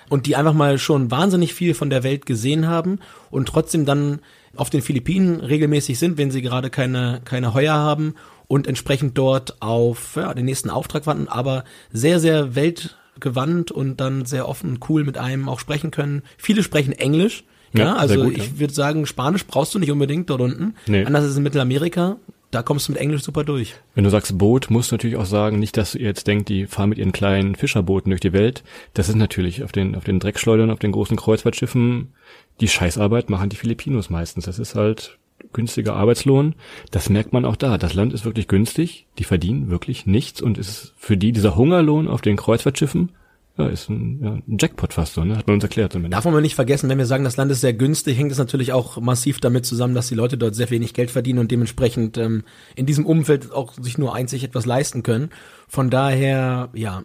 Und 0.08 0.26
die 0.26 0.36
einfach 0.36 0.52
mal 0.52 0.78
schon 0.78 1.10
wahnsinnig 1.10 1.54
viel 1.54 1.74
von 1.74 1.90
der 1.90 2.02
Welt 2.02 2.26
gesehen 2.26 2.66
haben 2.66 2.98
und 3.30 3.48
trotzdem 3.48 3.86
dann 3.86 4.20
auf 4.56 4.70
den 4.70 4.82
Philippinen 4.82 5.40
regelmäßig 5.40 5.98
sind, 5.98 6.18
wenn 6.18 6.30
sie 6.30 6.42
gerade 6.42 6.70
keine, 6.70 7.20
keine 7.24 7.54
Heuer 7.54 7.74
haben 7.74 8.14
und 8.46 8.66
entsprechend 8.66 9.18
dort 9.18 9.60
auf 9.62 10.16
ja, 10.16 10.32
den 10.34 10.44
nächsten 10.44 10.70
Auftrag 10.70 11.06
warten, 11.06 11.28
aber 11.28 11.64
sehr, 11.92 12.20
sehr 12.20 12.54
weltgewandt 12.54 13.70
und 13.70 14.00
dann 14.00 14.26
sehr 14.26 14.48
offen 14.48 14.70
und 14.70 14.88
cool 14.88 15.04
mit 15.04 15.18
einem 15.18 15.48
auch 15.48 15.60
sprechen 15.60 15.90
können. 15.90 16.22
Viele 16.36 16.62
sprechen 16.62 16.92
Englisch. 16.92 17.44
Ja, 17.72 17.96
also 17.96 18.22
gut, 18.22 18.36
ich 18.36 18.52
ja. 18.52 18.58
würde 18.60 18.72
sagen, 18.72 19.04
Spanisch 19.06 19.46
brauchst 19.46 19.74
du 19.74 19.80
nicht 19.80 19.90
unbedingt 19.90 20.30
dort 20.30 20.40
unten. 20.40 20.74
Nee. 20.86 21.04
Anders 21.04 21.24
ist 21.24 21.36
in 21.36 21.42
Mittelamerika. 21.42 22.16
Da 22.54 22.62
kommst 22.62 22.86
du 22.86 22.92
mit 22.92 23.00
Englisch 23.00 23.24
super 23.24 23.42
durch. 23.42 23.74
Wenn 23.96 24.04
du 24.04 24.10
sagst 24.10 24.38
Boot, 24.38 24.70
musst 24.70 24.92
du 24.92 24.94
natürlich 24.94 25.16
auch 25.16 25.24
sagen, 25.24 25.58
nicht, 25.58 25.76
dass 25.76 25.96
ihr 25.96 26.06
jetzt 26.06 26.28
denkt, 26.28 26.48
die 26.48 26.68
fahren 26.68 26.90
mit 26.90 26.98
ihren 26.98 27.10
kleinen 27.10 27.56
Fischerbooten 27.56 28.10
durch 28.10 28.20
die 28.20 28.32
Welt. 28.32 28.62
Das 28.92 29.08
ist 29.08 29.16
natürlich 29.16 29.64
auf 29.64 29.72
den, 29.72 29.96
auf 29.96 30.04
den 30.04 30.20
Dreckschleudern, 30.20 30.70
auf 30.70 30.78
den 30.78 30.92
großen 30.92 31.16
Kreuzfahrtschiffen, 31.16 32.12
die 32.60 32.68
Scheißarbeit 32.68 33.28
machen 33.28 33.48
die 33.48 33.56
Filipinos 33.56 34.08
meistens. 34.08 34.44
Das 34.44 34.60
ist 34.60 34.76
halt 34.76 35.18
günstiger 35.52 35.96
Arbeitslohn. 35.96 36.54
Das 36.92 37.10
merkt 37.10 37.32
man 37.32 37.44
auch 37.44 37.56
da. 37.56 37.76
Das 37.76 37.94
Land 37.94 38.12
ist 38.12 38.24
wirklich 38.24 38.46
günstig. 38.46 39.06
Die 39.18 39.24
verdienen 39.24 39.68
wirklich 39.68 40.06
nichts 40.06 40.40
und 40.40 40.56
ist 40.56 40.94
für 40.96 41.16
die 41.16 41.32
dieser 41.32 41.56
Hungerlohn 41.56 42.06
auf 42.06 42.20
den 42.20 42.36
Kreuzfahrtschiffen, 42.36 43.10
ja, 43.56 43.68
ist 43.68 43.88
ein, 43.88 44.20
ja, 44.20 44.32
ein 44.32 44.56
Jackpot 44.60 44.92
fast 44.92 45.14
so, 45.14 45.24
ne? 45.24 45.36
Hat 45.36 45.46
man 45.46 45.54
uns 45.54 45.62
erklärt 45.62 45.92
zumindest. 45.92 46.16
Darf 46.16 46.32
man 46.32 46.42
nicht 46.42 46.56
vergessen, 46.56 46.88
wenn 46.88 46.98
wir 46.98 47.06
sagen, 47.06 47.22
das 47.22 47.36
Land 47.36 47.52
ist 47.52 47.60
sehr 47.60 47.72
günstig, 47.72 48.18
hängt 48.18 48.32
es 48.32 48.38
natürlich 48.38 48.72
auch 48.72 49.00
massiv 49.00 49.38
damit 49.38 49.64
zusammen, 49.64 49.94
dass 49.94 50.08
die 50.08 50.16
Leute 50.16 50.36
dort 50.36 50.56
sehr 50.56 50.70
wenig 50.70 50.92
Geld 50.92 51.12
verdienen 51.12 51.38
und 51.38 51.52
dementsprechend 51.52 52.18
ähm, 52.18 52.42
in 52.74 52.86
diesem 52.86 53.06
Umfeld 53.06 53.52
auch 53.52 53.74
sich 53.74 53.96
nur 53.96 54.14
einzig 54.14 54.42
etwas 54.42 54.66
leisten 54.66 55.04
können. 55.04 55.30
Von 55.68 55.88
daher, 55.88 56.70
ja, 56.74 57.04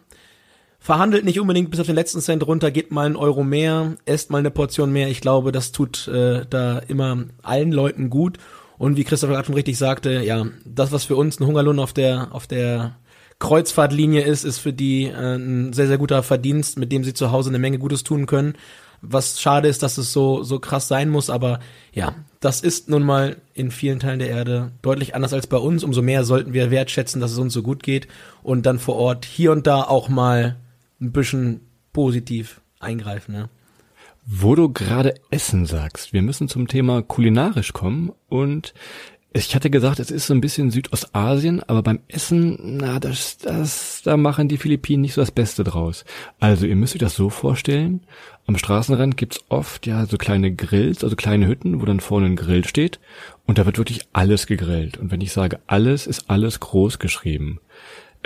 verhandelt 0.80 1.24
nicht 1.24 1.40
unbedingt 1.40 1.70
bis 1.70 1.80
auf 1.80 1.86
den 1.86 1.96
letzten 1.96 2.22
Cent 2.22 2.46
runter, 2.48 2.72
gebt 2.72 2.92
mal 2.92 3.06
einen 3.06 3.16
Euro 3.16 3.44
mehr, 3.44 3.96
esst 4.06 4.32
mal 4.32 4.40
eine 4.40 4.50
Portion 4.50 4.92
mehr. 4.92 5.10
Ich 5.10 5.22
glaube, 5.22 5.52
das 5.52 5.72
tut 5.72 6.08
äh, 6.08 6.46
da 6.50 6.80
immer 6.80 7.26
allen 7.44 7.72
Leuten 7.72 8.10
gut. 8.10 8.40
Und 8.80 8.96
wie 8.96 9.04
Christopher 9.04 9.34
gerade 9.34 9.46
schon 9.46 9.56
richtig 9.56 9.78
sagte, 9.78 10.24
ja, 10.24 10.48
das, 10.66 10.92
was 10.92 11.04
für 11.04 11.18
uns 11.18 11.40
ein 11.40 11.46
Hungerlohn 11.46 11.80
auf 11.80 11.94
der, 11.94 12.30
auf 12.32 12.48
der 12.48 12.96
Kreuzfahrtlinie 13.40 14.22
ist, 14.22 14.44
ist 14.44 14.60
für 14.60 14.74
die 14.74 15.06
äh, 15.06 15.36
ein 15.36 15.74
sehr, 15.74 15.88
sehr 15.88 15.98
guter 15.98 16.24
Verdienst, 16.24 16.78
mit 16.78 16.92
dem 16.92 17.04
sie 17.04 17.14
zu 17.14 17.32
Hause 17.32 17.50
eine 17.50 17.60
Menge 17.60 17.80
Gutes 17.80 18.04
tun 18.04 18.26
können. 18.26 18.54
Was 19.02 19.40
schade 19.40 19.70
ist, 19.70 19.82
dass 19.82 19.98
es 19.98 20.12
so, 20.12 20.44
so 20.44 20.60
krass 20.60 20.90
sein 20.90 21.10
muss, 21.10 21.30
aber 21.30 21.62
ja, 21.94 22.16
das 22.42 22.60
ist 22.60 22.90
nun 22.90 23.04
mal 23.04 23.38
in 23.54 23.72
vielen 23.72 24.00
Teilen 24.00 24.20
der 24.20 24.30
Erde 24.30 24.74
deutlich 24.82 25.16
anders 25.16 25.32
als 25.32 25.48
bei 25.48 25.56
uns. 25.56 25.86
Umso 25.86 26.02
mehr 26.02 26.26
sollten 26.26 26.52
wir 26.52 26.70
wertschätzen, 26.70 27.22
dass 27.22 27.32
es 27.32 27.38
uns 27.38 27.54
so 27.54 27.64
gut 27.64 27.82
geht 27.82 28.10
und 28.44 28.66
dann 28.66 28.78
vor 28.78 28.96
Ort 28.96 29.24
hier 29.24 29.54
und 29.54 29.68
da 29.68 29.84
auch 29.84 30.10
mal 30.10 30.58
ein 31.00 31.14
bisschen 31.14 31.62
positiv 31.94 32.60
eingreifen. 32.80 33.34
Ne? 33.34 33.50
Wo 34.26 34.56
du 34.56 34.70
gerade 34.70 35.16
Essen 35.32 35.66
sagst, 35.66 36.12
wir 36.12 36.22
müssen 36.22 36.50
zum 36.50 36.68
Thema 36.68 37.02
kulinarisch 37.02 37.72
kommen 37.72 38.12
und 38.28 38.74
ich 39.32 39.54
hatte 39.54 39.70
gesagt, 39.70 40.00
es 40.00 40.10
ist 40.10 40.26
so 40.26 40.34
ein 40.34 40.42
bisschen 40.42 40.72
Südostasien, 40.72 41.62
aber 41.68 41.84
beim 41.84 42.00
Essen, 42.08 42.78
na, 42.78 43.00
das, 43.00 43.38
das, 43.38 44.02
da 44.04 44.18
machen 44.18 44.48
die 44.48 44.58
Philippinen 44.58 45.02
nicht 45.02 45.14
so 45.14 45.22
das 45.22 45.32
Beste 45.32 45.64
draus. 45.64 46.04
Also 46.40 46.66
ihr 46.66 46.76
müsst 46.76 46.96
euch 46.96 47.00
das 47.00 47.16
so 47.16 47.30
vorstellen, 47.30 48.02
am 48.48 48.58
Straßenrand 48.58 49.18
gibt's 49.18 49.44
oft 49.50 49.86
ja 49.86 50.08
so 50.08 50.18
kleine 50.18 50.52
Grills, 50.56 51.04
also 51.04 51.16
kleine 51.16 51.46
Hütten, 51.46 51.80
wo 51.80 51.86
dann 51.86 52.00
vorne 52.00 52.26
ein 52.26 52.36
Grill 52.36 52.66
steht 52.66 53.00
und 53.46 53.60
da 53.60 53.68
wird 53.68 53.78
wirklich 53.78 54.02
alles 54.14 54.48
gegrillt. 54.48 54.98
Und 54.98 55.12
wenn 55.12 55.22
ich 55.22 55.32
sage 55.32 55.60
alles, 55.68 56.08
ist 56.08 56.32
alles 56.32 56.60
groß 56.60 56.98
geschrieben. 56.98 57.60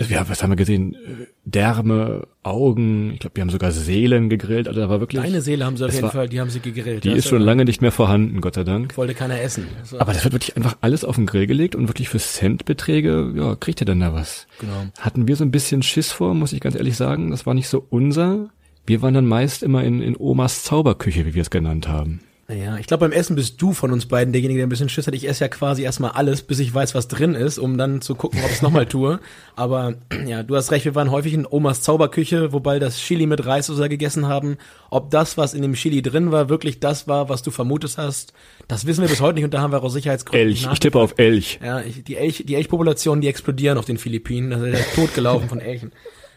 Ja, 0.09 0.27
was 0.27 0.41
haben 0.41 0.49
wir 0.51 0.55
gesehen? 0.55 0.95
Äh, 0.95 1.27
Därme, 1.45 2.27
Augen, 2.41 3.11
ich 3.13 3.19
glaube, 3.19 3.35
wir 3.35 3.41
haben 3.41 3.49
sogar 3.51 3.71
Seelen 3.71 4.27
gegrillt. 4.29 4.67
Also 4.67 4.79
da 4.81 4.89
war 4.89 4.99
wirklich. 4.99 5.21
Deine 5.21 5.41
Seele 5.41 5.65
haben 5.65 5.77
sie 5.77 5.85
auf 5.85 5.91
jeden 5.91 6.03
war- 6.03 6.11
Fall, 6.11 6.29
die 6.29 6.39
haben 6.39 6.49
sie 6.49 6.59
gegrillt. 6.61 7.03
Die 7.03 7.11
ist 7.11 7.27
schon 7.27 7.41
lange 7.41 7.63
nicht 7.63 7.81
mehr 7.81 7.91
vorhanden, 7.91 8.41
Gott 8.41 8.55
sei 8.55 8.63
Dank. 8.63 8.97
Wollte 8.97 9.13
keiner 9.13 9.39
essen. 9.39 9.67
War- 9.91 10.01
Aber 10.01 10.13
das 10.13 10.23
wird 10.23 10.33
wirklich 10.33 10.57
einfach 10.57 10.77
alles 10.81 11.03
auf 11.05 11.15
den 11.15 11.25
Grill 11.27 11.45
gelegt 11.45 11.75
und 11.75 11.87
wirklich 11.89 12.09
für 12.09 12.17
Centbeträge, 12.17 13.33
ja, 13.35 13.55
kriegt 13.55 13.81
ihr 13.81 13.85
dann 13.85 13.99
da 13.99 14.13
was. 14.13 14.47
Genau. 14.59 14.85
Hatten 14.99 15.27
wir 15.27 15.35
so 15.35 15.43
ein 15.43 15.51
bisschen 15.51 15.83
Schiss 15.83 16.11
vor, 16.11 16.33
muss 16.33 16.53
ich 16.53 16.59
ganz 16.59 16.75
ehrlich 16.75 16.97
sagen. 16.97 17.29
Das 17.31 17.45
war 17.45 17.53
nicht 17.53 17.67
so 17.67 17.85
unser. 17.89 18.49
Wir 18.85 19.01
waren 19.01 19.13
dann 19.13 19.25
meist 19.27 19.63
immer 19.63 19.83
in, 19.83 20.01
in 20.01 20.15
Omas 20.17 20.63
Zauberküche, 20.63 21.25
wie 21.25 21.33
wir 21.35 21.41
es 21.43 21.49
genannt 21.49 21.87
haben. 21.87 22.19
Naja, 22.49 22.77
ich 22.77 22.87
glaube, 22.87 23.07
beim 23.07 23.13
Essen 23.13 23.37
bist 23.37 23.61
du 23.61 23.71
von 23.71 23.93
uns 23.93 24.05
beiden 24.05 24.33
derjenige, 24.33 24.57
der 24.57 24.67
ein 24.67 24.69
bisschen 24.69 24.89
Schiss 24.89 25.07
hat. 25.07 25.15
Ich 25.15 25.29
esse 25.29 25.45
ja 25.45 25.47
quasi 25.47 25.81
erstmal 25.81 26.11
alles, 26.11 26.41
bis 26.41 26.59
ich 26.59 26.73
weiß, 26.73 26.93
was 26.93 27.07
drin 27.07 27.35
ist, 27.35 27.57
um 27.57 27.77
dann 27.77 28.01
zu 28.01 28.15
gucken, 28.15 28.41
ob 28.41 28.47
ich 28.47 28.57
es 28.57 28.61
nochmal 28.61 28.85
tue. 28.85 29.21
Aber 29.55 29.93
ja, 30.27 30.43
du 30.43 30.57
hast 30.57 30.71
recht, 30.71 30.83
wir 30.83 30.93
waren 30.93 31.09
häufig 31.09 31.33
in 31.33 31.47
Omas 31.49 31.81
Zauberküche, 31.81 32.51
wobei 32.51 32.79
das 32.79 32.97
Chili 32.97 33.27
mit 33.27 33.45
Reis 33.45 33.69
oder 33.69 33.83
so 33.83 33.89
gegessen 33.89 34.27
haben. 34.27 34.57
Ob 34.89 35.09
das, 35.09 35.37
was 35.37 35.53
in 35.53 35.61
dem 35.61 35.73
Chili 35.75 36.01
drin 36.01 36.33
war, 36.33 36.49
wirklich 36.49 36.81
das 36.81 37.07
war, 37.07 37.29
was 37.29 37.43
du 37.43 37.51
vermutet 37.51 37.97
hast, 37.97 38.33
das 38.67 38.85
wissen 38.85 39.03
wir 39.03 39.09
bis 39.09 39.21
heute 39.21 39.35
nicht 39.35 39.45
und 39.45 39.53
da 39.53 39.61
haben 39.61 39.71
wir 39.71 39.79
auch 39.79 39.83
aus 39.83 39.93
Sicherheitsgründen 39.93 40.49
Elch, 40.49 40.67
ich 40.69 40.79
tippe 40.79 40.99
auf 40.99 41.13
Elch. 41.17 41.59
Ja, 41.63 41.79
die 41.81 42.17
Elch, 42.17 42.43
die 42.45 42.55
Elchpopulationen, 42.55 43.21
die 43.21 43.29
explodieren 43.29 43.77
auf 43.77 43.85
den 43.85 43.97
Philippinen. 43.97 44.49
Da 44.49 44.57
ist 44.57 44.77
der 44.77 44.95
tot 44.95 45.15
gelaufen 45.15 45.47
von 45.47 45.61
Elchen. 45.61 45.93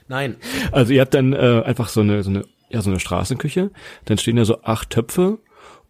Nein. 0.06 0.36
Also 0.70 0.92
ihr 0.92 1.00
habt 1.00 1.14
dann 1.14 1.32
äh, 1.32 1.62
einfach 1.64 1.88
so 1.88 2.00
eine, 2.00 2.22
so 2.22 2.30
eine, 2.30 2.44
ja, 2.70 2.80
so 2.80 2.90
eine 2.90 3.00
Straßenküche. 3.00 3.72
Dann 4.04 4.18
stehen 4.18 4.36
da 4.36 4.44
so 4.44 4.62
acht 4.62 4.90
Töpfe 4.90 5.38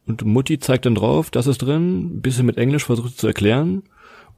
und 0.07 0.25
Mutti 0.25 0.59
zeigt 0.59 0.87
dann 0.87 0.95
drauf, 0.95 1.31
das 1.31 1.47
ist 1.47 1.59
drin, 1.59 2.21
bisschen 2.21 2.47
mit 2.47 2.59
Englisch 2.59 2.85
versucht 2.85 3.19
zu 3.19 3.27
erklären. 3.27 3.83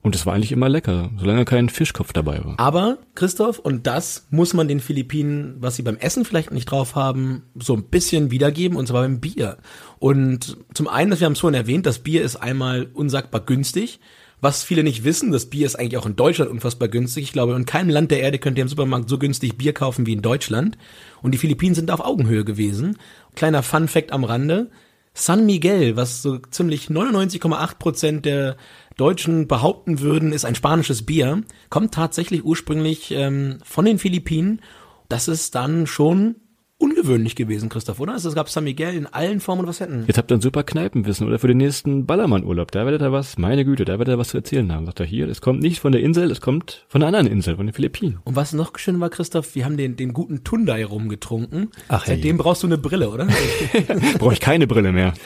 Und 0.01 0.15
es 0.15 0.27
war 0.27 0.35
eigentlich 0.35 0.53
immer 0.53 0.69
lecker, 0.69 1.11
solange 1.19 1.45
kein 1.45 1.69
Fischkopf 1.69 2.13
dabei 2.13 2.45
war. 2.45 2.55
Aber, 2.59 2.99
Christoph, 3.17 3.59
und 3.59 3.89
das 3.89 4.29
muss 4.31 4.55
man 4.55 4.69
den 4.69 4.79
Philippinen, 4.79 5.57
was 5.59 5.75
sie 5.75 5.83
beim 5.83 5.97
Essen 5.97 6.25
vielleicht 6.25 6.53
nicht 6.53 6.71
drauf 6.71 6.95
haben, 6.95 7.43
so 7.57 7.75
ein 7.75 7.83
bisschen 7.83 8.31
wiedergeben, 8.31 8.79
und 8.79 8.87
zwar 8.87 9.03
beim 9.03 9.19
Bier. 9.19 9.59
Und 9.99 10.57
zum 10.73 10.87
einen, 10.87 11.19
wir 11.19 11.25
haben 11.25 11.33
es 11.33 11.41
vorhin 11.41 11.61
erwähnt, 11.61 11.85
das 11.85 11.99
Bier 11.99 12.23
ist 12.23 12.37
einmal 12.37 12.89
unsagbar 12.95 13.41
günstig. 13.41 13.99
Was 14.41 14.63
viele 14.63 14.85
nicht 14.85 15.03
wissen, 15.03 15.33
das 15.33 15.47
Bier 15.47 15.67
ist 15.67 15.75
eigentlich 15.75 15.99
auch 15.99 16.07
in 16.07 16.15
Deutschland 16.15 16.53
unfassbar 16.53 16.87
günstig. 16.87 17.25
Ich 17.25 17.33
glaube, 17.33 17.55
in 17.55 17.67
keinem 17.67 17.91
Land 17.91 18.13
der 18.13 18.21
Erde 18.21 18.39
könnt 18.39 18.57
ihr 18.57 18.63
im 18.63 18.69
Supermarkt 18.69 19.09
so 19.09 19.19
günstig 19.19 19.59
Bier 19.59 19.73
kaufen 19.73 20.07
wie 20.07 20.13
in 20.13 20.23
Deutschland. 20.23 20.79
Und 21.23 21.33
die 21.33 21.39
Philippinen 21.39 21.75
sind 21.75 21.91
auf 21.91 22.01
Augenhöhe 22.01 22.45
gewesen. 22.45 22.99
Kleiner 23.35 23.65
Fun 23.65 23.89
Fact 23.89 24.13
am 24.13 24.23
Rande. 24.23 24.71
San 25.15 25.47
Miguel, 25.47 25.97
was 25.97 26.23
so 26.23 26.38
ziemlich 26.38 26.88
99,8 26.88 27.79
Prozent 27.79 28.25
der 28.25 28.57
Deutschen 28.97 29.49
behaupten 29.49 30.00
würden, 30.00 30.33
ist 30.33 30.45
ein 30.45 30.55
spanisches 30.55 31.05
Bier, 31.07 31.43
kommt 31.71 31.95
tatsächlich 31.95 32.45
ursprünglich 32.45 33.11
ähm, 33.12 33.59
von 33.65 33.85
den 33.85 33.99
Philippinen. 33.99 34.61
Das 35.09 35.29
ist 35.29 35.55
dann 35.55 35.87
schon 35.87 36.37
ungewöhnlich 36.79 37.35
gewesen, 37.35 37.69
Christoph, 37.69 37.99
oder? 38.01 38.13
Also 38.13 38.29
es 38.29 38.35
gab 38.35 38.49
San 38.49 38.65
Miguel 38.65 38.95
in 38.95 39.07
allen 39.07 39.41
Formen 39.41 39.61
und 39.61 39.67
Facetten. 39.67 40.05
Jetzt 40.07 40.17
habt 40.17 40.31
ihr 40.31 40.37
ein 40.37 40.41
super 40.41 40.63
Kneipenwissen 40.63 41.27
oder 41.27 41.39
für 41.39 41.49
den 41.49 41.57
nächsten 41.57 42.07
Ballermann-Urlaub. 42.07 42.71
Da 42.71 42.85
werdet 42.85 43.03
ihr 43.03 43.13
was, 43.13 43.37
meine 43.37 43.65
Güte, 43.65 43.85
da 43.85 43.99
werdet 43.99 44.15
ihr 44.15 44.19
was 44.19 44.29
zu 44.29 44.37
erzählen 44.37 44.73
haben. 44.73 44.87
Sagt 44.87 45.01
er 45.01 45.07
hier, 45.07 45.29
es 45.29 45.41
kommt 45.41 45.61
nicht 45.61 45.81
von 45.81 45.91
der 45.91 46.03
Insel, 46.03 46.31
es 46.31 46.41
kommt 46.41 46.87
von 46.89 47.03
einer 47.03 47.09
anderen 47.09 47.27
Insel, 47.27 47.57
von 47.57 47.67
den 47.67 47.73
Philippinen. 47.73 48.21
Und 48.25 48.37
was 48.37 48.53
noch 48.53 48.79
schön 48.79 49.01
war, 49.01 49.11
Christoph, 49.11 49.57
wir 49.57 49.65
haben 49.65 49.77
den, 49.77 49.97
den 49.97 50.13
guten 50.13 50.45
Tundai 50.45 50.85
rumgetrunken. 50.85 51.73
Ach, 51.89 52.07
hey. 52.07 52.15
Seitdem 52.15 52.39
brauchst 52.39 52.63
du 52.63 52.69
eine 52.69 52.79
Brille, 52.79 53.11
oder? 53.11 53.27
Brauche 54.19 54.35
ich 54.35 54.41
keine 54.41 54.67
Brille 54.67 54.93
mehr. 54.93 55.15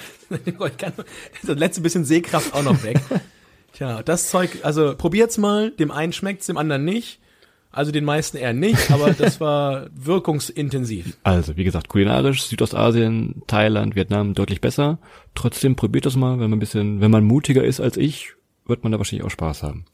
Ich 0.47 0.77
kann 0.79 0.95
das 1.45 1.59
letzte 1.59 1.83
bisschen 1.83 2.07
Sehkraft 2.07 2.55
auch 2.55 2.63
noch 2.63 2.83
weg. 2.83 2.99
Tja, 3.75 4.03
das 4.03 4.31
Zeug, 4.31 4.61
also 4.63 4.95
probiert's 4.97 5.37
mal, 5.37 5.71
dem 5.73 5.91
einen 5.91 6.15
schmeckt's, 6.15 6.47
dem 6.47 6.57
anderen 6.57 6.87
nicht. 6.87 7.21
Also 7.73 7.91
den 7.91 8.05
meisten 8.05 8.37
eher 8.37 8.53
nicht, 8.53 8.91
aber 8.91 9.13
das 9.13 9.41
war 9.41 9.87
wirkungsintensiv. 9.95 11.17
Also, 11.25 11.57
wie 11.57 11.65
gesagt, 11.65 11.89
kulinarisch, 11.89 12.45
Südostasien, 12.45 13.43
Thailand, 13.47 13.97
Vietnam 13.97 14.35
deutlich 14.35 14.61
besser. 14.61 14.99
Trotzdem 15.35 15.75
probiert 15.75 16.07
das 16.07 16.17
mal, 16.17 16.33
wenn 16.33 16.51
man 16.51 16.59
ein 16.59 16.61
bisschen, 16.61 17.01
wenn 17.01 17.11
man 17.11 17.25
mutiger 17.25 17.65
ist 17.65 17.81
als 17.81 17.97
ich, 17.97 18.35
wird 18.67 18.83
man 18.83 18.93
da 18.93 18.99
wahrscheinlich 18.99 19.27
auch 19.27 19.31
Spaß 19.31 19.63
haben. 19.63 19.87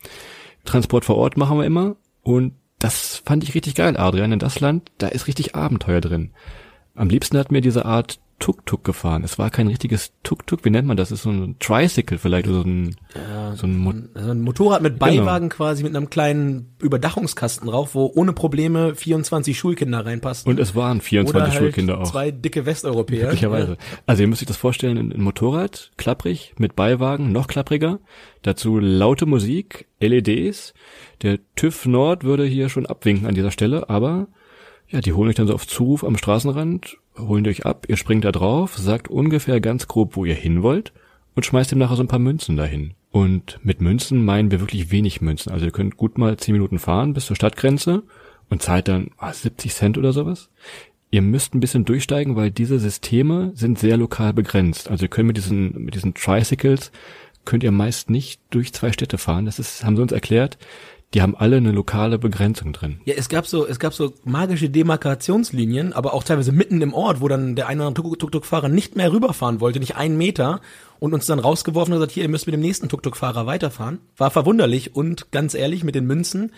Transport 0.64 1.04
vor 1.04 1.16
Ort 1.16 1.36
machen 1.36 1.58
wir 1.58 1.64
immer 1.64 1.96
und 2.22 2.52
das 2.78 3.22
fand 3.24 3.42
ich 3.42 3.54
richtig 3.54 3.74
geil, 3.74 3.96
Adrian, 3.96 4.32
in 4.32 4.38
das 4.38 4.60
Land, 4.60 4.92
da 4.98 5.08
ist 5.08 5.26
richtig 5.26 5.54
Abenteuer 5.54 6.00
drin. 6.00 6.30
Am 6.94 7.08
liebsten 7.08 7.38
hat 7.38 7.50
mir 7.50 7.60
diese 7.60 7.84
Art 7.84 8.20
Tuk-Tuk 8.38 8.84
gefahren. 8.84 9.24
Es 9.24 9.38
war 9.38 9.50
kein 9.50 9.66
richtiges 9.66 10.12
Tuk-Tuk, 10.22 10.64
wie 10.64 10.70
nennt 10.70 10.86
man 10.86 10.96
das? 10.96 11.10
Es 11.10 11.18
ist 11.18 11.22
so 11.24 11.30
ein 11.30 11.56
Tricycle 11.58 12.18
vielleicht 12.18 12.46
oder 12.46 12.62
so 12.62 12.68
ein, 12.68 12.96
so 13.54 13.66
ein 13.66 13.76
Mo 13.76 13.92
Also 14.14 14.30
ein 14.30 14.40
Motorrad 14.40 14.80
mit 14.80 14.98
Beiwagen 14.98 15.48
quasi 15.48 15.82
mit 15.82 15.94
einem 15.94 16.08
kleinen 16.08 16.74
Überdachungskasten 16.80 17.68
drauf, 17.68 17.94
wo 17.94 18.10
ohne 18.14 18.32
Probleme 18.32 18.94
24 18.94 19.58
Schulkinder 19.58 20.06
reinpassen. 20.06 20.48
und 20.50 20.58
es 20.60 20.74
waren 20.74 21.00
24 21.00 21.34
Oder 21.34 21.50
halt 21.50 21.58
Schulkinder 21.58 21.98
auch. 22.00 22.10
zwei 22.10 22.30
dicke 22.30 22.64
Westeuropäer. 22.64 23.24
Möglicherweise. 23.26 23.76
Also 24.06 24.22
ihr 24.22 24.28
müsst 24.28 24.42
euch 24.42 24.48
das 24.48 24.56
vorstellen, 24.56 24.96
ein 24.96 25.12
ein 25.12 25.22
Motorrad, 25.22 25.90
klapprig, 25.96 26.54
mit 26.58 26.76
Beiwagen, 26.76 27.32
noch 27.32 27.48
klappriger. 27.48 27.98
Dazu 28.42 28.78
laute 28.78 29.26
Musik, 29.26 29.86
LEDs. 30.00 30.74
Der 31.22 31.38
TÜV 31.56 31.86
Nord 31.86 32.22
würde 32.24 32.44
hier 32.44 32.68
schon 32.68 32.86
abwinken 32.86 33.26
an 33.26 33.34
dieser 33.34 33.50
Stelle, 33.50 33.90
aber 33.90 34.28
ja, 34.90 35.00
die 35.00 35.12
holen 35.12 35.28
euch 35.28 35.34
dann 35.34 35.46
so 35.48 35.54
auf 35.54 35.66
Zuruf 35.66 36.02
am 36.04 36.16
Straßenrand, 36.16 36.96
holen 37.18 37.46
euch 37.46 37.66
ab, 37.66 37.86
ihr 37.88 37.96
springt 37.96 38.24
da 38.24 38.32
drauf, 38.32 38.76
sagt 38.76 39.08
ungefähr 39.08 39.60
ganz 39.60 39.88
grob, 39.88 40.16
wo 40.16 40.24
ihr 40.24 40.34
hin 40.34 40.62
wollt 40.62 40.92
und 41.34 41.44
schmeißt 41.44 41.72
ihm 41.72 41.78
nachher 41.78 41.96
so 41.96 42.02
ein 42.02 42.08
paar 42.08 42.18
Münzen 42.18 42.56
dahin. 42.56 42.94
Und 43.10 43.58
mit 43.62 43.80
Münzen 43.80 44.24
meinen 44.24 44.50
wir 44.50 44.60
wirklich 44.60 44.90
wenig 44.90 45.20
Münzen. 45.20 45.52
Also 45.52 45.66
ihr 45.66 45.72
könnt 45.72 45.96
gut 45.96 46.18
mal 46.18 46.36
10 46.36 46.52
Minuten 46.52 46.78
fahren 46.78 47.14
bis 47.14 47.26
zur 47.26 47.36
Stadtgrenze 47.36 48.02
und 48.50 48.62
zahlt 48.62 48.88
dann 48.88 49.10
ah, 49.18 49.32
70 49.32 49.74
Cent 49.74 49.98
oder 49.98 50.12
sowas. 50.12 50.50
Ihr 51.10 51.22
müsst 51.22 51.54
ein 51.54 51.60
bisschen 51.60 51.86
durchsteigen, 51.86 52.36
weil 52.36 52.50
diese 52.50 52.78
Systeme 52.78 53.52
sind 53.54 53.78
sehr 53.78 53.96
lokal 53.96 54.34
begrenzt. 54.34 54.90
Also 54.90 55.06
ihr 55.06 55.08
könnt 55.08 55.28
mit 55.28 55.38
diesen, 55.38 55.84
mit 55.84 55.94
diesen 55.94 56.14
Tricycles 56.14 56.92
könnt 57.46 57.64
ihr 57.64 57.72
meist 57.72 58.10
nicht 58.10 58.42
durch 58.50 58.74
zwei 58.74 58.92
Städte 58.92 59.16
fahren. 59.16 59.46
Das 59.46 59.58
ist, 59.58 59.82
haben 59.82 59.96
sie 59.96 60.02
uns 60.02 60.12
erklärt. 60.12 60.58
Die 61.14 61.22
haben 61.22 61.34
alle 61.34 61.56
eine 61.56 61.72
lokale 61.72 62.18
Begrenzung 62.18 62.74
drin. 62.74 63.00
Ja, 63.06 63.14
es 63.16 63.30
gab 63.30 63.46
so, 63.46 63.66
es 63.66 63.78
gab 63.78 63.94
so 63.94 64.12
magische 64.24 64.68
Demarkationslinien, 64.68 65.94
aber 65.94 66.12
auch 66.12 66.22
teilweise 66.22 66.52
mitten 66.52 66.82
im 66.82 66.92
Ort, 66.92 67.22
wo 67.22 67.28
dann 67.28 67.56
der 67.56 67.66
eine 67.66 67.80
oder 67.80 67.88
andere 67.88 68.18
Tuk-Tuk-Fahrer 68.18 68.68
nicht 68.68 68.94
mehr 68.94 69.10
rüberfahren 69.10 69.60
wollte, 69.60 69.80
nicht 69.80 69.96
einen 69.96 70.18
Meter 70.18 70.60
und 70.98 71.14
uns 71.14 71.24
dann 71.24 71.38
rausgeworfen 71.38 71.94
und 71.94 72.00
gesagt, 72.00 72.12
hier, 72.12 72.24
ihr 72.24 72.28
müsst 72.28 72.46
mit 72.46 72.52
dem 72.52 72.60
nächsten 72.60 72.90
Tuk-Tuk-Fahrer 72.90 73.46
weiterfahren. 73.46 74.00
War 74.18 74.30
verwunderlich 74.30 74.94
und 74.94 75.32
ganz 75.32 75.54
ehrlich, 75.54 75.82
mit 75.82 75.94
den 75.94 76.06
Münzen, 76.06 76.52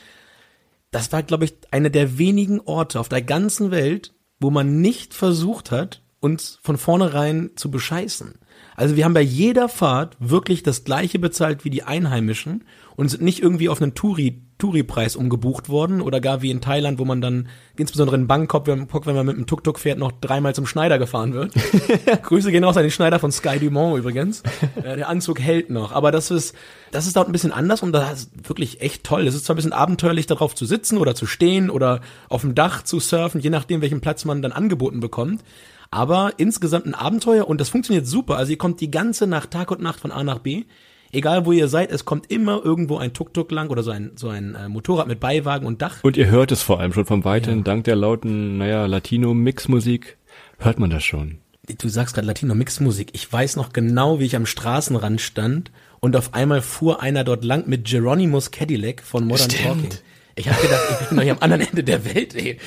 das 0.91 1.13
war, 1.13 1.23
glaube 1.23 1.45
ich, 1.45 1.55
einer 1.71 1.91
der 1.91 2.19
wenigen 2.19 2.61
Orte 2.61 2.99
auf 2.99 3.09
der 3.09 3.23
ganzen 3.23 3.71
Welt, 3.71 4.15
wo 4.41 4.51
man 4.51 4.81
nicht 4.81 5.15
versucht 5.15 5.71
hat, 5.71 6.03
uns 6.19 6.59
von 6.63 6.77
vornherein 6.77 7.51
zu 7.55 7.71
bescheißen. 7.71 8.40
Also 8.81 8.97
wir 8.97 9.05
haben 9.05 9.13
bei 9.13 9.21
jeder 9.21 9.69
Fahrt 9.69 10.17
wirklich 10.21 10.63
das 10.63 10.85
gleiche 10.85 11.19
bezahlt 11.19 11.67
wie 11.67 11.71
die 11.71 11.83
Einheimischen 11.83 12.65
und 12.97 13.11
sind 13.11 13.23
nicht 13.23 13.43
irgendwie 13.43 13.69
auf 13.69 13.83
einen 13.83 13.95
Touri, 13.95 14.41
Touri-Preis 14.57 15.17
umgebucht 15.17 15.69
worden 15.69 16.01
oder 16.01 16.19
gar 16.19 16.41
wie 16.41 16.51
in 16.51 16.63
Thailand, 16.63 16.99
wo 16.99 17.05
man 17.05 17.21
dann, 17.21 17.49
insbesondere 17.77 18.17
in 18.17 18.27
Bangkok, 18.27 18.67
wenn, 18.67 18.89
wenn 18.91 19.15
man 19.15 19.27
mit 19.27 19.37
dem 19.37 19.47
Tuk-Tuk 19.47 19.79
fährt, 19.79 19.99
noch 19.99 20.13
dreimal 20.13 20.55
zum 20.55 20.65
Schneider 20.65 20.99
gefahren 20.99 21.35
wird. 21.35 21.53
Grüße 22.23 22.51
gehen 22.51 22.65
raus 22.65 22.79
an 22.79 22.85
den 22.85 22.91
Schneider 22.91 23.19
von 23.19 23.31
Sky 23.31 23.59
Dumont 23.59 23.99
übrigens. 23.99 24.43
Äh, 24.83 24.97
der 24.97 25.11
Anzug 25.11 25.41
hält 25.41 25.69
noch. 25.69 25.93
Aber 25.93 26.11
das 26.11 26.31
ist, 26.31 26.55
das 26.91 27.07
ist 27.07 27.17
dort 27.17 27.29
ein 27.29 27.33
bisschen 27.33 27.53
anders 27.53 27.83
und 27.83 27.93
das 27.93 28.23
ist 28.23 28.49
wirklich 28.49 28.81
echt 28.81 29.05
toll. 29.05 29.27
Es 29.27 29.35
ist 29.35 29.45
zwar 29.45 29.57
ein 29.57 29.59
bisschen 29.59 29.75
abenteuerlich, 29.75 30.27
darauf 30.27 30.55
zu 30.55 30.65
sitzen 30.65 30.97
oder 30.97 31.15
zu 31.15 31.27
stehen 31.27 31.69
oder 31.69 32.01
auf 32.31 32.41
dem 32.41 32.55
Dach 32.55 32.83
zu 32.83 32.99
surfen, 32.99 33.43
je 33.43 33.51
nachdem, 33.51 33.83
welchen 33.83 34.01
Platz 34.01 34.25
man 34.25 34.41
dann 34.41 34.53
angeboten 34.53 35.01
bekommt. 35.01 35.43
Aber 35.91 36.35
insgesamt 36.37 36.87
ein 36.87 36.95
Abenteuer 36.95 37.49
und 37.49 37.61
das 37.61 37.69
funktioniert 37.69 38.07
super. 38.07 38.37
Also 38.37 38.53
ihr 38.53 38.59
kommt 38.59 38.81
die 38.81 38.91
ganze 38.91 39.27
Nacht, 39.27 39.51
Tag 39.51 39.71
und 39.71 39.81
Nacht 39.81 40.01
von 40.01 40.13
A 40.13 40.23
nach 40.23 40.39
B. 40.39 40.65
Egal 41.13 41.45
wo 41.45 41.51
ihr 41.51 41.67
seid, 41.67 41.91
es 41.91 42.05
kommt 42.05 42.31
immer 42.31 42.65
irgendwo 42.65 42.99
ein 42.99 43.13
Tuk-Tuk 43.13 43.51
lang 43.51 43.69
oder 43.71 43.83
so 43.83 43.91
ein, 43.91 44.13
so 44.15 44.29
ein 44.29 44.55
äh, 44.55 44.69
Motorrad 44.69 45.09
mit 45.09 45.19
Beiwagen 45.19 45.67
und 45.67 45.83
Dach. 45.83 45.97
Und 46.03 46.17
ihr 46.17 46.29
hört 46.29 46.53
es 46.53 46.63
vor 46.63 46.79
allem 46.79 46.93
schon 46.93 47.05
vom 47.05 47.25
Weiten, 47.25 47.65
dank 47.65 47.83
der 47.85 47.97
lauten, 47.97 48.59
naja, 48.59 48.87
Latino-Mix-Musik, 48.87 50.17
hört 50.59 50.79
man 50.79 50.91
das 50.91 51.03
schon. 51.03 51.39
Du 51.79 51.89
sagst 51.89 52.15
gerade 52.15 52.29
Latino-Mix-Musik. 52.29 53.11
Ich 53.13 53.33
weiß 53.33 53.57
noch 53.57 53.73
genau, 53.73 54.21
wie 54.21 54.27
ich 54.27 54.37
am 54.37 54.47
Straßenrand 54.47 55.21
stand 55.21 55.73
und 55.99 56.15
auf 56.15 56.33
einmal 56.35 56.63
fuhr 56.63 57.03
einer 57.03 57.25
dort 57.25 57.45
lang 57.45 57.65
mit 57.67 57.89
Geronimus 57.89 58.53
Cadillac 58.53 59.03
von 59.03 59.27
Modern 59.27 59.51
Stimmt. 59.51 59.65
Talking. 59.65 59.99
Ich 60.37 60.49
habe 60.49 60.63
gedacht, 60.63 60.83
ich 61.01 61.09
bin 61.09 61.17
doch 61.17 61.25
hier 61.25 61.33
am 61.33 61.41
anderen 61.41 61.63
Ende 61.69 61.83
der 61.83 62.05
Welt, 62.05 62.37
ey. 62.37 62.59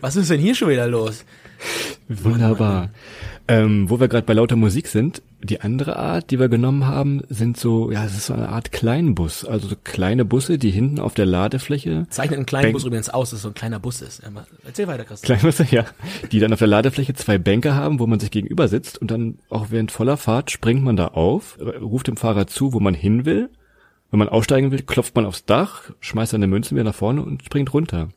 Was 0.00 0.16
ist 0.16 0.30
denn 0.30 0.40
hier 0.40 0.54
schon 0.54 0.70
wieder 0.70 0.86
los? 0.86 1.26
Wunderbar. 2.08 2.90
Ähm, 3.48 3.88
wo 3.90 4.00
wir 4.00 4.08
gerade 4.08 4.26
bei 4.26 4.32
lauter 4.32 4.56
Musik 4.56 4.88
sind, 4.88 5.22
die 5.42 5.60
andere 5.60 5.96
Art, 5.96 6.30
die 6.30 6.40
wir 6.40 6.48
genommen 6.48 6.86
haben, 6.86 7.22
sind 7.28 7.56
so, 7.56 7.90
ja, 7.90 8.04
es 8.04 8.16
ist 8.16 8.26
so 8.26 8.34
eine 8.34 8.48
Art 8.48 8.72
Kleinbus. 8.72 9.44
Also 9.44 9.68
so 9.68 9.76
kleine 9.82 10.24
Busse, 10.24 10.58
die 10.58 10.70
hinten 10.70 10.98
auf 10.98 11.14
der 11.14 11.26
Ladefläche, 11.26 12.06
Zeichnet 12.10 12.38
einen 12.38 12.46
kleinen. 12.46 12.72
Bus 12.72 12.84
übrigens 12.84 13.08
aus, 13.08 13.30
dass 13.30 13.42
so 13.42 13.48
ein 13.48 13.54
kleiner 13.54 13.78
Bus 13.78 14.02
ist. 14.02 14.22
Erzähl 14.64 14.86
weiter, 14.86 15.04
Christian. 15.04 15.38
Kleinbusse, 15.38 15.66
ja, 15.70 15.84
die 16.32 16.40
dann 16.40 16.52
auf 16.52 16.58
der 16.58 16.68
Ladefläche 16.68 17.14
zwei 17.14 17.38
Bänke 17.38 17.74
haben, 17.74 18.00
wo 18.00 18.06
man 18.06 18.20
sich 18.20 18.30
gegenüber 18.30 18.68
sitzt 18.68 18.98
und 18.98 19.10
dann 19.10 19.38
auch 19.48 19.66
während 19.70 19.92
voller 19.92 20.16
Fahrt 20.16 20.50
springt 20.50 20.82
man 20.82 20.96
da 20.96 21.08
auf, 21.08 21.58
ruft 21.60 22.08
dem 22.08 22.16
Fahrer 22.16 22.46
zu, 22.46 22.72
wo 22.72 22.80
man 22.80 22.94
hin 22.94 23.24
will. 23.24 23.50
Wenn 24.10 24.18
man 24.20 24.28
aussteigen 24.28 24.70
will, 24.70 24.82
klopft 24.82 25.16
man 25.16 25.26
aufs 25.26 25.44
Dach, 25.44 25.90
schmeißt 26.00 26.30
seine 26.30 26.46
Münzen 26.46 26.76
wieder 26.76 26.84
nach 26.84 26.94
vorne 26.94 27.22
und 27.22 27.44
springt 27.44 27.74
runter. 27.74 28.08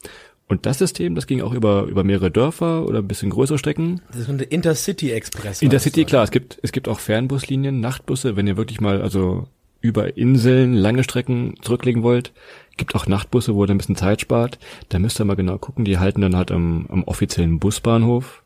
Und 0.49 0.65
das 0.65 0.79
System, 0.79 1.13
das 1.13 1.27
ging 1.27 1.41
auch 1.41 1.53
über, 1.53 1.83
über 1.83 2.03
mehrere 2.03 2.31
Dörfer 2.31 2.85
oder 2.85 2.99
ein 2.99 3.07
bisschen 3.07 3.29
größere 3.29 3.59
Strecken. 3.59 4.01
Das 4.09 4.21
ist 4.21 4.27
der 4.27 4.51
Intercity 4.51 5.11
Express. 5.11 5.61
Intercity, 5.61 6.05
klar, 6.05 6.23
es 6.23 6.31
gibt, 6.31 6.57
es 6.63 6.71
gibt 6.71 6.87
auch 6.87 6.99
Fernbuslinien, 6.99 7.79
Nachtbusse, 7.79 8.35
wenn 8.35 8.47
ihr 8.47 8.57
wirklich 8.57 8.81
mal, 8.81 9.01
also 9.01 9.47
über 9.79 10.17
Inseln 10.17 10.73
lange 10.73 11.03
Strecken 11.03 11.53
zurücklegen 11.61 12.01
wollt. 12.01 12.33
Gibt 12.77 12.95
auch 12.95 13.05
Nachtbusse, 13.05 13.53
wo 13.53 13.63
ihr 13.63 13.69
ein 13.69 13.77
bisschen 13.77 13.95
Zeit 13.95 14.21
spart. 14.21 14.57
Da 14.89 14.97
müsst 14.97 15.21
ihr 15.21 15.25
mal 15.25 15.35
genau 15.35 15.59
gucken. 15.59 15.85
Die 15.85 15.99
halten 15.99 16.21
dann 16.21 16.35
halt 16.35 16.51
am, 16.51 16.87
am 16.89 17.03
offiziellen 17.03 17.59
Busbahnhof. 17.59 18.43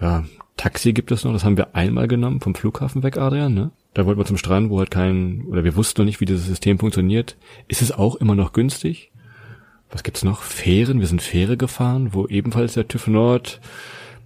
Ja, 0.00 0.24
Taxi 0.56 0.94
gibt 0.94 1.12
es 1.12 1.24
noch. 1.24 1.32
Das 1.34 1.44
haben 1.44 1.58
wir 1.58 1.74
einmal 1.76 2.08
genommen 2.08 2.40
vom 2.40 2.54
Flughafen 2.54 3.02
weg, 3.02 3.18
Adrian, 3.18 3.52
ne? 3.52 3.70
Da 3.92 4.06
wollten 4.06 4.20
wir 4.20 4.24
zum 4.24 4.38
Strand, 4.38 4.70
wo 4.70 4.78
halt 4.78 4.90
kein, 4.90 5.44
oder 5.48 5.62
wir 5.62 5.76
wussten 5.76 6.00
noch 6.00 6.06
nicht, 6.06 6.20
wie 6.20 6.24
dieses 6.24 6.46
System 6.46 6.78
funktioniert. 6.78 7.36
Ist 7.68 7.82
es 7.82 7.92
auch 7.92 8.16
immer 8.16 8.34
noch 8.34 8.52
günstig? 8.52 9.12
Was 9.90 10.02
gibt's 10.02 10.24
noch? 10.24 10.42
Fähren. 10.42 11.00
Wir 11.00 11.06
sind 11.06 11.22
Fähre 11.22 11.56
gefahren, 11.56 12.10
wo 12.12 12.26
ebenfalls 12.26 12.74
der 12.74 12.88
TÜV 12.88 13.06
Nord 13.08 13.60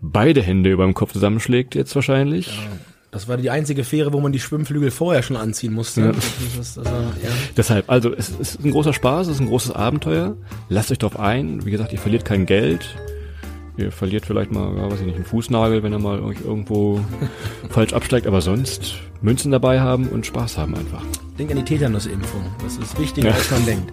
beide 0.01 0.43
Hände 0.43 0.71
über 0.71 0.85
dem 0.85 0.95
Kopf 0.95 1.13
zusammenschlägt 1.13 1.75
jetzt 1.75 1.95
wahrscheinlich. 1.95 2.47
Ja. 2.47 2.63
Das 3.11 3.27
war 3.27 3.39
die 3.39 3.49
einzige 3.49 3.85
Fähre, 3.85 4.13
wo 4.13 4.21
man 4.21 4.33
die 4.33 4.41
Schwimmflügel 4.41 4.91
vorher 4.91 5.23
schon 5.23 5.37
anziehen 5.37 5.73
musste. 5.73 6.01
Ja. 6.03 6.13
Das, 6.57 6.79
also, 6.79 6.91
ja. 6.91 7.31
Deshalb, 7.57 7.91
also 7.91 8.15
es 8.15 8.29
ist 8.29 8.63
ein 8.63 8.71
großer 8.71 8.93
Spaß, 8.93 9.29
es 9.29 9.37
ist 9.37 9.41
ein 9.41 9.49
großes 9.49 9.73
Abenteuer. 9.73 10.37
Lasst 10.69 10.93
euch 10.93 10.99
drauf 10.99 11.19
ein. 11.19 11.65
Wie 11.65 11.71
gesagt, 11.71 11.93
ihr 11.93 11.99
verliert 11.99 12.27
kein 12.27 12.45
Geld. 12.45 12.97
Ihr 13.79 13.93
verliert 13.93 14.27
vielleicht 14.27 14.53
mal, 14.53 14.77
ja, 14.77 14.91
weiß 14.91 15.01
ich 15.01 15.07
nicht, 15.07 15.17
einen 15.17 15.25
Fußnagel, 15.25 15.83
wenn 15.83 15.93
ihr 15.93 16.01
mal 16.01 16.21
euch 16.21 16.41
irgendwo 16.45 17.01
falsch 17.71 17.95
absteigt, 17.95 18.27
aber 18.27 18.43
sonst 18.43 18.97
Münzen 19.23 19.53
dabei 19.53 19.81
haben 19.81 20.09
und 20.09 20.27
Spaß 20.27 20.59
haben 20.59 20.75
einfach. 20.75 21.03
Denk 21.39 21.51
an 21.51 21.57
die 21.57 21.65
Tetanusimpfung. 21.65 22.45
Das 22.63 22.77
ist 22.77 22.99
wichtiger, 22.99 23.29
ja. 23.29 23.35
als 23.35 23.51
man 23.51 23.65
denkt. 23.65 23.93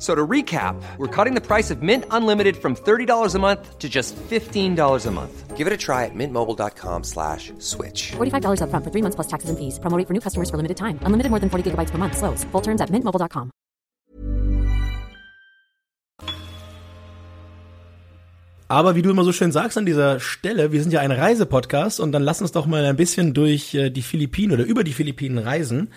So 0.00 0.14
to 0.14 0.26
recap, 0.26 0.82
we're 0.96 1.14
cutting 1.14 1.34
the 1.34 1.46
price 1.46 1.70
of 1.70 1.82
Mint 1.82 2.04
Unlimited 2.10 2.56
from 2.56 2.74
$30 2.74 3.34
a 3.34 3.38
month 3.38 3.78
to 3.78 3.86
just 3.86 4.16
$15 4.16 5.06
a 5.06 5.10
month. 5.10 5.56
Give 5.58 5.66
it 5.66 5.74
a 5.74 5.76
try 5.76 6.06
at 6.06 6.14
mintmobile.com 6.14 7.04
slash 7.04 7.52
switch. 7.58 8.12
$45 8.12 8.62
up 8.62 8.70
front 8.70 8.82
for 8.82 8.90
three 8.90 9.02
months 9.02 9.16
plus 9.16 9.26
taxes 9.26 9.50
and 9.50 9.58
fees. 9.58 9.78
Promoting 9.78 10.06
for 10.06 10.14
new 10.14 10.20
customers 10.20 10.48
for 10.48 10.56
limited 10.56 10.78
time. 10.78 10.98
Unlimited 11.02 11.28
more 11.28 11.38
than 11.38 11.50
40 11.50 11.72
gigabytes 11.72 11.90
per 11.90 11.98
month. 11.98 12.16
Slows. 12.16 12.44
Full 12.44 12.62
terms 12.62 12.80
at 12.80 12.88
mintmobile.com. 12.88 13.50
Aber 18.68 18.94
wie 18.94 19.02
du 19.02 19.10
immer 19.10 19.24
so 19.24 19.32
schön 19.32 19.50
sagst 19.50 19.76
an 19.76 19.84
dieser 19.84 20.20
Stelle, 20.20 20.70
wir 20.70 20.80
sind 20.80 20.92
ja 20.92 21.00
ein 21.00 21.10
Reisepodcast 21.10 21.98
und 21.98 22.12
dann 22.12 22.22
lass 22.22 22.40
uns 22.40 22.52
doch 22.52 22.66
mal 22.66 22.84
ein 22.84 22.94
bisschen 22.94 23.34
durch 23.34 23.74
äh, 23.74 23.90
die 23.90 24.00
Philippinen 24.00 24.52
oder 24.52 24.64
über 24.64 24.84
die 24.84 24.92
Philippinen 24.92 25.38
reisen. 25.38 25.90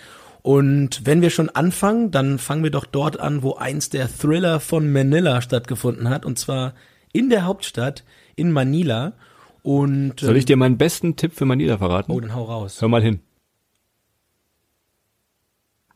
Und 0.46 1.06
wenn 1.06 1.22
wir 1.22 1.30
schon 1.30 1.48
anfangen, 1.48 2.10
dann 2.10 2.38
fangen 2.38 2.62
wir 2.62 2.70
doch 2.70 2.84
dort 2.84 3.18
an, 3.18 3.42
wo 3.42 3.54
einst 3.54 3.94
der 3.94 4.14
Thriller 4.14 4.60
von 4.60 4.92
Manila 4.92 5.40
stattgefunden 5.40 6.10
hat, 6.10 6.26
und 6.26 6.38
zwar 6.38 6.74
in 7.14 7.30
der 7.30 7.46
Hauptstadt, 7.46 8.04
in 8.36 8.52
Manila. 8.52 9.14
Und 9.62 10.20
soll 10.20 10.36
ich 10.36 10.44
dir 10.44 10.58
meinen 10.58 10.76
besten 10.76 11.16
Tipp 11.16 11.32
für 11.32 11.46
Manila 11.46 11.78
verraten? 11.78 12.12
Oh, 12.12 12.20
dann 12.20 12.34
hau 12.34 12.44
raus. 12.44 12.82
Hör 12.82 12.88
mal 12.88 13.02
hin. 13.02 13.20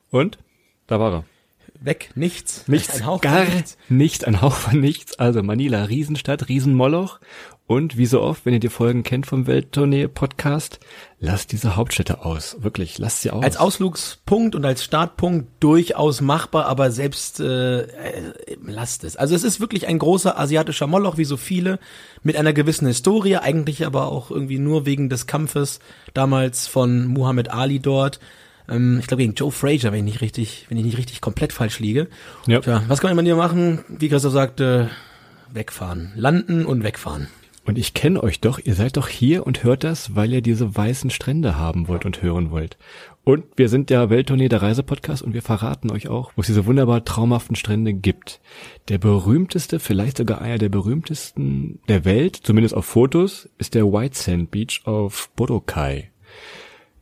Und? 0.08 0.38
Da 0.86 0.98
war 0.98 1.12
er. 1.12 1.24
Weg, 1.80 2.10
nichts. 2.16 2.66
Nichts, 2.66 2.96
ein 2.96 3.06
Hauch 3.06 3.20
gar 3.20 3.44
nichts. 3.44 3.78
nicht, 3.88 4.26
ein 4.26 4.40
Hauch 4.40 4.54
von 4.54 4.80
nichts. 4.80 5.18
Also 5.18 5.42
Manila, 5.42 5.84
Riesenstadt, 5.84 6.48
Riesenmoloch. 6.48 7.20
Und 7.68 7.98
wie 7.98 8.06
so 8.06 8.22
oft, 8.22 8.46
wenn 8.46 8.54
ihr 8.54 8.60
die 8.60 8.70
Folgen 8.70 9.02
kennt 9.02 9.26
vom 9.26 9.46
Welttournee-Podcast, 9.46 10.80
lasst 11.20 11.52
diese 11.52 11.76
Hauptstädte 11.76 12.24
aus. 12.24 12.56
Wirklich, 12.60 12.98
lasst 12.98 13.20
sie 13.20 13.30
aus. 13.30 13.44
Als 13.44 13.58
Ausflugspunkt 13.58 14.54
und 14.54 14.64
als 14.64 14.82
Startpunkt 14.82 15.48
durchaus 15.60 16.22
machbar, 16.22 16.64
aber 16.64 16.90
selbst 16.90 17.40
äh, 17.40 17.82
äh, 17.82 18.32
lasst 18.64 19.04
es. 19.04 19.16
Also 19.16 19.34
es 19.34 19.44
ist 19.44 19.60
wirklich 19.60 19.86
ein 19.86 19.98
großer 19.98 20.38
asiatischer 20.38 20.86
Moloch, 20.86 21.18
wie 21.18 21.26
so 21.26 21.36
viele, 21.36 21.78
mit 22.22 22.36
einer 22.36 22.54
gewissen 22.54 22.86
Historie, 22.88 23.36
eigentlich 23.36 23.84
aber 23.84 24.10
auch 24.10 24.30
irgendwie 24.30 24.58
nur 24.58 24.86
wegen 24.86 25.10
des 25.10 25.26
Kampfes 25.26 25.78
damals 26.14 26.66
von 26.66 27.06
Muhammad 27.06 27.50
Ali 27.50 27.80
dort. 27.80 28.18
Ähm, 28.68 28.98
ich 29.00 29.06
glaube 29.06 29.22
gegen 29.22 29.34
Joe 29.34 29.50
Frazier, 29.50 29.92
wenn 29.92 30.06
ich 30.06 30.12
nicht 30.12 30.20
richtig, 30.20 30.66
wenn 30.68 30.78
ich 30.78 30.84
nicht 30.84 30.98
richtig 30.98 31.20
komplett 31.20 31.52
falsch 31.52 31.78
liege. 31.78 32.08
Ja. 32.46 32.60
Tja, 32.60 32.82
was 32.88 33.00
kann 33.00 33.14
man 33.16 33.24
hier 33.24 33.36
machen? 33.36 33.80
Wie 33.88 34.08
Christoph 34.08 34.32
sagte, 34.32 34.90
wegfahren. 35.52 36.12
Landen 36.14 36.66
und 36.66 36.82
wegfahren. 36.82 37.28
Und 37.68 37.76
ich 37.76 37.92
kenne 37.92 38.22
euch 38.22 38.40
doch, 38.40 38.58
ihr 38.58 38.74
seid 38.74 38.96
doch 38.96 39.08
hier 39.08 39.46
und 39.46 39.62
hört 39.62 39.84
das, 39.84 40.16
weil 40.16 40.32
ihr 40.32 40.40
diese 40.40 40.74
weißen 40.74 41.10
Strände 41.10 41.58
haben 41.58 41.86
wollt 41.86 42.06
und 42.06 42.22
hören 42.22 42.50
wollt. 42.50 42.78
Und 43.24 43.44
wir 43.56 43.68
sind 43.68 43.90
der 43.90 44.08
Welttournee 44.08 44.48
der 44.48 44.62
Reisepodcast 44.62 45.20
und 45.20 45.34
wir 45.34 45.42
verraten 45.42 45.90
euch 45.90 46.08
auch, 46.08 46.32
wo 46.34 46.40
es 46.40 46.46
diese 46.46 46.64
wunderbar 46.64 47.04
traumhaften 47.04 47.56
Strände 47.56 47.92
gibt. 47.92 48.40
Der 48.88 48.96
berühmteste, 48.96 49.80
vielleicht 49.80 50.16
sogar 50.16 50.40
einer 50.40 50.56
der 50.56 50.70
berühmtesten 50.70 51.80
der 51.88 52.06
Welt, 52.06 52.36
zumindest 52.42 52.74
auf 52.74 52.86
Fotos, 52.86 53.50
ist 53.58 53.74
der 53.74 53.92
White 53.92 54.16
Sand 54.16 54.50
Beach 54.50 54.80
auf 54.86 55.28
Boracay. 55.36 56.08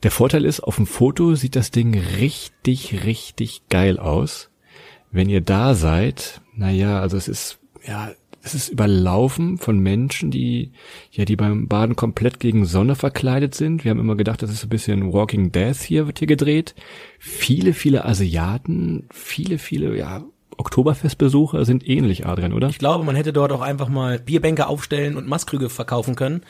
Der 0.03 0.11
Vorteil 0.11 0.45
ist, 0.45 0.61
auf 0.61 0.77
dem 0.77 0.87
Foto 0.87 1.35
sieht 1.35 1.57
das 1.57 1.71
Ding 1.71 1.99
richtig, 2.19 3.05
richtig 3.05 3.63
geil 3.69 3.99
aus. 3.99 4.51
Wenn 5.11 5.29
ihr 5.29 5.41
da 5.41 5.75
seid, 5.75 6.43
naja, 6.55 7.01
also 7.01 7.17
es 7.17 7.29
ist, 7.29 7.59
ja, 7.87 8.11
es 8.43 8.55
ist 8.55 8.69
überlaufen 8.69 9.59
von 9.59 9.79
Menschen, 9.79 10.31
die 10.31 10.71
ja 11.11 11.25
die 11.25 11.35
beim 11.35 11.67
Baden 11.67 11.97
komplett 11.97 12.39
gegen 12.39 12.65
Sonne 12.65 12.95
verkleidet 12.95 13.55
sind. 13.55 13.85
Wir 13.85 13.91
haben 13.91 13.99
immer 13.99 14.15
gedacht, 14.15 14.43
das 14.43 14.51
ist 14.51 14.63
ein 14.63 14.69
bisschen 14.69 15.13
Walking 15.13 15.51
Death 15.51 15.79
hier 15.83 16.07
wird 16.07 16.21
hier 16.21 16.29
gedreht. 16.29 16.75
Viele, 17.19 17.73
viele 17.73 18.05
Asiaten, 18.05 19.09
viele, 19.11 19.59
viele 19.59 19.97
ja 19.97 20.25
Oktoberfestbesucher 20.59 21.65
sind 21.65 21.87
ähnlich, 21.87 22.27
Adrian, 22.27 22.53
oder? 22.53 22.69
Ich 22.69 22.79
glaube, 22.79 23.05
man 23.05 23.17
hätte 23.17 23.33
dort 23.33 23.53
auch 23.53 23.61
einfach 23.61 23.89
mal 23.89 24.19
Bierbänke 24.19 24.69
aufstellen 24.69 25.17
und 25.17 25.27
Maskrüge 25.27 25.69
verkaufen 25.69 26.15
können. 26.15 26.43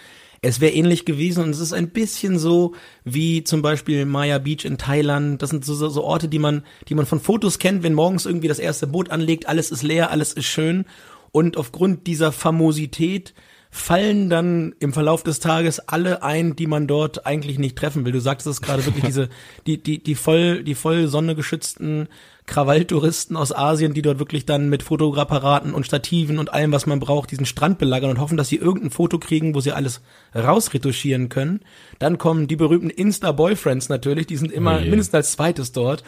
Es 0.46 0.60
wäre 0.60 0.72
ähnlich 0.72 1.04
gewesen 1.04 1.42
und 1.42 1.50
es 1.50 1.58
ist 1.58 1.72
ein 1.72 1.90
bisschen 1.90 2.38
so 2.38 2.74
wie 3.04 3.42
zum 3.42 3.62
Beispiel 3.62 4.04
Maya 4.04 4.38
Beach 4.38 4.64
in 4.64 4.78
Thailand. 4.78 5.42
Das 5.42 5.50
sind 5.50 5.64
so, 5.64 5.74
so, 5.74 5.88
so 5.88 6.04
Orte, 6.04 6.28
die 6.28 6.38
man, 6.38 6.62
die 6.88 6.94
man 6.94 7.06
von 7.06 7.20
Fotos 7.20 7.58
kennt, 7.58 7.82
wenn 7.82 7.94
morgens 7.94 8.26
irgendwie 8.26 8.48
das 8.48 8.58
erste 8.58 8.86
Boot 8.86 9.10
anlegt, 9.10 9.48
alles 9.48 9.70
ist 9.70 9.82
leer, 9.82 10.10
alles 10.10 10.32
ist 10.32 10.46
schön 10.46 10.84
und 11.32 11.56
aufgrund 11.56 12.06
dieser 12.06 12.32
Famosität 12.32 13.34
fallen 13.70 14.30
dann 14.30 14.74
im 14.78 14.92
Verlauf 14.92 15.22
des 15.22 15.40
Tages 15.40 15.80
alle 15.80 16.22
ein, 16.22 16.56
die 16.56 16.66
man 16.66 16.86
dort 16.86 17.26
eigentlich 17.26 17.58
nicht 17.58 17.76
treffen 17.76 18.04
will. 18.04 18.12
Du 18.12 18.20
sagtest 18.20 18.46
es 18.46 18.62
gerade 18.62 18.86
wirklich 18.86 19.04
diese 19.06 19.28
die 19.66 19.82
die 19.82 20.02
die 20.02 20.14
voll 20.14 20.62
die 20.62 20.74
voll 20.74 21.08
Sonne 21.08 21.34
geschützten 21.34 22.08
Krawalltouristen 22.46 23.36
aus 23.36 23.54
Asien, 23.54 23.94
die 23.94 24.02
dort 24.02 24.18
wirklich 24.18 24.46
dann 24.46 24.68
mit 24.68 24.82
Fotoapparaten 24.82 25.74
und 25.74 25.84
Stativen 25.86 26.38
und 26.38 26.52
allem, 26.52 26.72
was 26.72 26.86
man 26.86 27.00
braucht, 27.00 27.30
diesen 27.30 27.46
Strand 27.46 27.78
belagern 27.78 28.10
und 28.10 28.20
hoffen, 28.20 28.36
dass 28.36 28.48
sie 28.48 28.56
irgendein 28.56 28.90
Foto 28.90 29.18
kriegen, 29.18 29.54
wo 29.54 29.60
sie 29.60 29.72
alles 29.72 30.00
rausretuschieren 30.34 31.28
können. 31.28 31.60
Dann 31.98 32.18
kommen 32.18 32.46
die 32.46 32.56
berühmten 32.56 32.90
Insta-Boyfriends 32.90 33.88
natürlich, 33.88 34.26
die 34.26 34.36
sind 34.36 34.52
immer 34.52 34.78
oh 34.80 34.88
mindestens 34.88 35.14
als 35.14 35.32
zweites 35.32 35.72
dort 35.72 36.04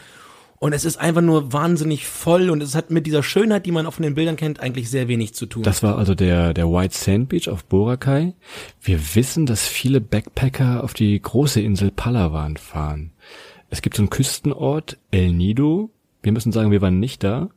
und 0.59 0.73
es 0.73 0.83
ist 0.83 0.97
einfach 0.97 1.21
nur 1.21 1.53
wahnsinnig 1.53 2.05
voll 2.05 2.49
und 2.49 2.61
es 2.61 2.75
hat 2.75 2.91
mit 2.91 3.07
dieser 3.07 3.23
Schönheit, 3.23 3.65
die 3.65 3.71
man 3.71 3.85
auf 3.85 3.95
den 3.95 4.13
Bildern 4.13 4.35
kennt, 4.35 4.59
eigentlich 4.59 4.89
sehr 4.89 5.07
wenig 5.07 5.33
zu 5.33 5.45
tun. 5.45 5.63
Das 5.63 5.83
war 5.83 5.97
also 5.97 6.15
der, 6.15 6.53
der 6.53 6.69
White 6.69 6.95
Sand 6.95 7.29
Beach 7.29 7.47
auf 7.47 7.63
Boracay. 7.63 8.33
Wir 8.81 9.15
wissen, 9.15 9.45
dass 9.45 9.65
viele 9.65 10.01
Backpacker 10.01 10.83
auf 10.83 10.93
die 10.93 11.19
große 11.19 11.61
Insel 11.61 11.91
Palawan 11.91 12.57
fahren. 12.57 13.13
Es 13.69 13.81
gibt 13.81 13.95
so 13.95 14.01
einen 14.01 14.09
Küstenort, 14.09 14.97
El 15.11 15.31
Nido. 15.31 15.91
Wir 16.21 16.31
müssen 16.31 16.51
sagen, 16.51 16.71
wir 16.71 16.81
waren 16.81 16.99
nicht 16.99 17.23
da, 17.23 17.49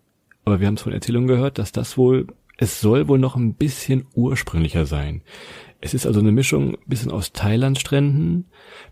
aber 0.45 0.61
wir 0.61 0.67
haben 0.67 0.75
es 0.75 0.83
von 0.83 0.93
Erzählungen 0.93 1.29
gehört, 1.29 1.59
dass 1.59 1.73
das 1.73 1.97
wohl, 1.97 2.27
es 2.59 2.81
soll 2.81 3.09
wohl 3.09 3.19
noch 3.19 3.37
ein 3.37 3.55
bisschen 3.55 4.07
ursprünglicher 4.15 4.87
sein. 4.87 5.23
Es 5.81 5.95
ist 5.95 6.07
also 6.07 6.21
eine 6.21 6.31
Mischung, 6.31 6.77
bisschen 6.87 7.11
aus 7.11 7.33
Thailand-Stränden, 7.33 8.47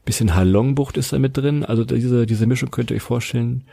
bisschen 0.04 0.34
Halongbucht 0.34 0.96
ist 0.96 1.12
da 1.12 1.18
mit 1.20 1.36
drin. 1.36 1.64
Also 1.64 1.84
diese, 1.84 2.26
diese 2.26 2.46
Mischung 2.46 2.72
könnt 2.72 2.90
ihr 2.90 2.96
euch 2.96 3.02
vorstellen, 3.02 3.64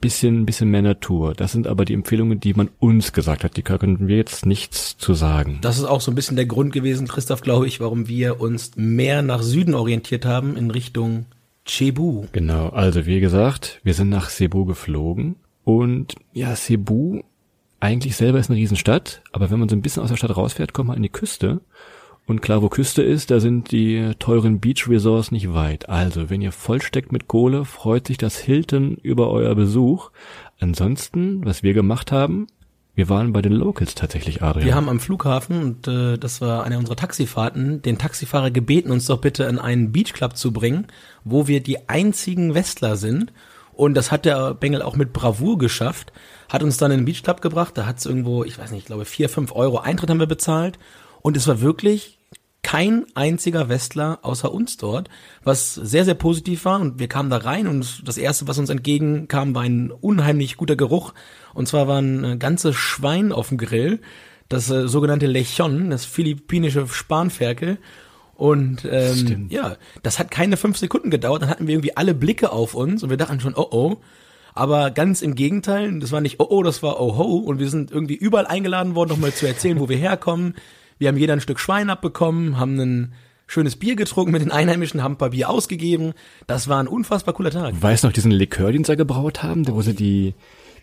bisschen, 0.00 0.46
bisschen 0.46 0.70
mehr 0.70 0.82
Natur. 0.82 1.34
Das 1.34 1.52
sind 1.52 1.66
aber 1.66 1.84
die 1.84 1.94
Empfehlungen, 1.94 2.40
die 2.40 2.54
man 2.54 2.70
uns 2.78 3.12
gesagt 3.12 3.44
hat. 3.44 3.56
Die 3.56 3.62
können 3.62 4.08
wir 4.08 4.16
jetzt 4.16 4.46
nichts 4.46 4.96
zu 4.96 5.12
sagen. 5.12 5.58
Das 5.60 5.78
ist 5.78 5.84
auch 5.84 6.00
so 6.00 6.10
ein 6.10 6.14
bisschen 6.14 6.36
der 6.36 6.46
Grund 6.46 6.72
gewesen, 6.72 7.06
Christoph, 7.06 7.42
glaube 7.42 7.66
ich, 7.66 7.78
warum 7.78 8.08
wir 8.08 8.40
uns 8.40 8.72
mehr 8.76 9.22
nach 9.22 9.42
Süden 9.42 9.74
orientiert 9.74 10.24
haben 10.24 10.56
in 10.56 10.70
Richtung 10.70 11.26
Cebu. 11.66 12.24
Genau. 12.32 12.68
Also, 12.70 13.06
wie 13.06 13.20
gesagt, 13.20 13.80
wir 13.84 13.94
sind 13.94 14.08
nach 14.08 14.30
Cebu 14.30 14.64
geflogen 14.64 15.36
und 15.64 16.14
ja, 16.32 16.54
Cebu 16.56 17.22
eigentlich 17.82 18.14
selber 18.14 18.38
ist 18.38 18.48
eine 18.48 18.58
Riesenstadt, 18.58 19.22
aber 19.32 19.50
wenn 19.50 19.58
man 19.58 19.68
so 19.68 19.74
ein 19.74 19.82
bisschen 19.82 20.02
aus 20.04 20.08
der 20.08 20.16
Stadt 20.16 20.36
rausfährt, 20.36 20.72
kommt 20.72 20.88
man 20.88 20.96
an 20.96 21.02
die 21.02 21.08
Küste 21.08 21.60
Und 22.26 22.40
klar, 22.40 22.62
wo 22.62 22.68
Küste 22.68 23.02
ist, 23.02 23.32
da 23.32 23.40
sind 23.40 23.72
die 23.72 24.12
teuren 24.20 24.60
Beach 24.60 24.88
Resorts 24.88 25.32
nicht 25.32 25.52
weit. 25.52 25.88
Also, 25.88 26.30
wenn 26.30 26.40
ihr 26.40 26.52
vollsteckt 26.52 27.10
mit 27.10 27.26
Kohle, 27.26 27.64
freut 27.64 28.06
sich 28.06 28.18
das 28.18 28.38
Hilton 28.38 28.96
über 29.02 29.30
euer 29.30 29.54
Besuch. 29.56 30.12
Ansonsten, 30.60 31.44
was 31.44 31.64
wir 31.64 31.74
gemacht 31.74 32.12
haben, 32.12 32.46
wir 32.94 33.08
waren 33.08 33.32
bei 33.32 33.42
den 33.42 33.52
Locals 33.52 33.96
tatsächlich, 33.96 34.42
Adrian. 34.42 34.66
Wir 34.66 34.74
haben 34.74 34.88
am 34.88 35.00
Flughafen, 35.00 35.62
und 35.62 35.88
äh, 35.88 36.18
das 36.18 36.40
war 36.40 36.62
eine 36.62 36.78
unserer 36.78 36.96
Taxifahrten, 36.96 37.82
den 37.82 37.98
Taxifahrer 37.98 38.50
gebeten, 38.50 38.92
uns 38.92 39.06
doch 39.06 39.20
bitte 39.20 39.44
in 39.44 39.58
einen 39.58 39.90
Beachclub 39.90 40.36
zu 40.36 40.52
bringen, 40.52 40.86
wo 41.24 41.48
wir 41.48 41.60
die 41.60 41.88
einzigen 41.88 42.54
Westler 42.54 42.96
sind. 42.96 43.32
Und 43.74 43.94
das 43.94 44.10
hat 44.10 44.24
der 44.24 44.54
Bengel 44.54 44.82
auch 44.82 44.96
mit 44.96 45.12
Bravour 45.12 45.58
geschafft. 45.58 46.12
Hat 46.48 46.62
uns 46.62 46.76
dann 46.76 46.90
in 46.90 47.00
den 47.00 47.04
Beachclub 47.06 47.40
gebracht. 47.40 47.76
Da 47.76 47.86
hat 47.86 47.98
es 47.98 48.06
irgendwo, 48.06 48.44
ich 48.44 48.58
weiß 48.58 48.70
nicht, 48.70 48.80
ich 48.80 48.86
glaube 48.86 49.04
vier, 49.04 49.28
fünf 49.28 49.52
Euro 49.52 49.78
Eintritt 49.78 50.10
haben 50.10 50.20
wir 50.20 50.26
bezahlt. 50.26 50.78
Und 51.22 51.36
es 51.36 51.46
war 51.46 51.60
wirklich 51.60 52.18
kein 52.62 53.06
einziger 53.14 53.68
Westler 53.68 54.20
außer 54.22 54.52
uns 54.52 54.76
dort, 54.76 55.08
was 55.42 55.74
sehr, 55.74 56.04
sehr 56.04 56.14
positiv 56.14 56.64
war. 56.64 56.80
Und 56.80 56.98
wir 56.98 57.08
kamen 57.08 57.30
da 57.30 57.38
rein 57.38 57.66
und 57.66 58.06
das 58.06 58.18
Erste, 58.18 58.46
was 58.46 58.58
uns 58.58 58.70
entgegenkam, 58.70 59.54
war 59.54 59.62
ein 59.62 59.90
unheimlich 59.90 60.56
guter 60.56 60.76
Geruch. 60.76 61.12
Und 61.54 61.66
zwar 61.66 61.88
war 61.88 62.00
ein 62.00 62.24
äh, 62.24 62.36
ganzes 62.36 62.76
Schwein 62.76 63.32
auf 63.32 63.48
dem 63.48 63.58
Grill, 63.58 64.00
das 64.48 64.70
äh, 64.70 64.86
sogenannte 64.86 65.26
Lechon, 65.26 65.90
das 65.90 66.04
philippinische 66.04 66.86
Spanferkel. 66.86 67.78
Und 68.34 68.86
ähm, 68.90 69.46
ja, 69.50 69.76
das 70.02 70.18
hat 70.18 70.30
keine 70.30 70.56
fünf 70.56 70.78
Sekunden 70.78 71.10
gedauert, 71.10 71.42
dann 71.42 71.50
hatten 71.50 71.66
wir 71.66 71.74
irgendwie 71.74 71.96
alle 71.96 72.14
Blicke 72.14 72.50
auf 72.50 72.74
uns 72.74 73.02
und 73.02 73.10
wir 73.10 73.16
dachten 73.16 73.40
schon, 73.40 73.54
oh 73.54 73.68
oh. 73.70 73.96
Aber 74.54 74.90
ganz 74.90 75.22
im 75.22 75.34
Gegenteil, 75.34 75.98
das 75.98 76.12
war 76.12 76.20
nicht 76.20 76.38
oh 76.38 76.46
oh, 76.48 76.62
das 76.62 76.82
war 76.82 77.00
oh 77.00 77.16
ho. 77.16 77.36
Und 77.38 77.58
wir 77.58 77.70
sind 77.70 77.90
irgendwie 77.90 78.14
überall 78.14 78.46
eingeladen 78.46 78.94
worden, 78.94 79.10
nochmal 79.10 79.32
zu 79.32 79.46
erzählen, 79.46 79.80
wo 79.80 79.88
wir 79.88 79.96
herkommen. 79.96 80.54
Wir 80.98 81.08
haben 81.08 81.16
jeder 81.16 81.32
ein 81.32 81.40
Stück 81.40 81.58
Schwein 81.58 81.88
abbekommen, 81.88 82.58
haben 82.58 82.78
ein 82.78 83.14
schönes 83.46 83.76
Bier 83.76 83.96
getrunken 83.96 84.32
mit 84.32 84.42
den 84.42 84.50
Einheimischen, 84.50 85.02
haben 85.02 85.12
ein 85.12 85.18
paar 85.18 85.30
Bier 85.30 85.48
ausgegeben. 85.48 86.12
Das 86.46 86.68
war 86.68 86.80
ein 86.80 86.88
unfassbar 86.88 87.34
cooler 87.34 87.50
Tag. 87.50 87.80
Weißt 87.80 88.04
du 88.04 88.08
noch 88.08 88.14
diesen 88.14 88.30
Likör, 88.30 88.72
den 88.72 88.84
sie 88.84 88.96
gebraut 88.96 89.42
haben, 89.42 89.66
wo 89.68 89.80
sie 89.82 89.94
die, 89.94 90.34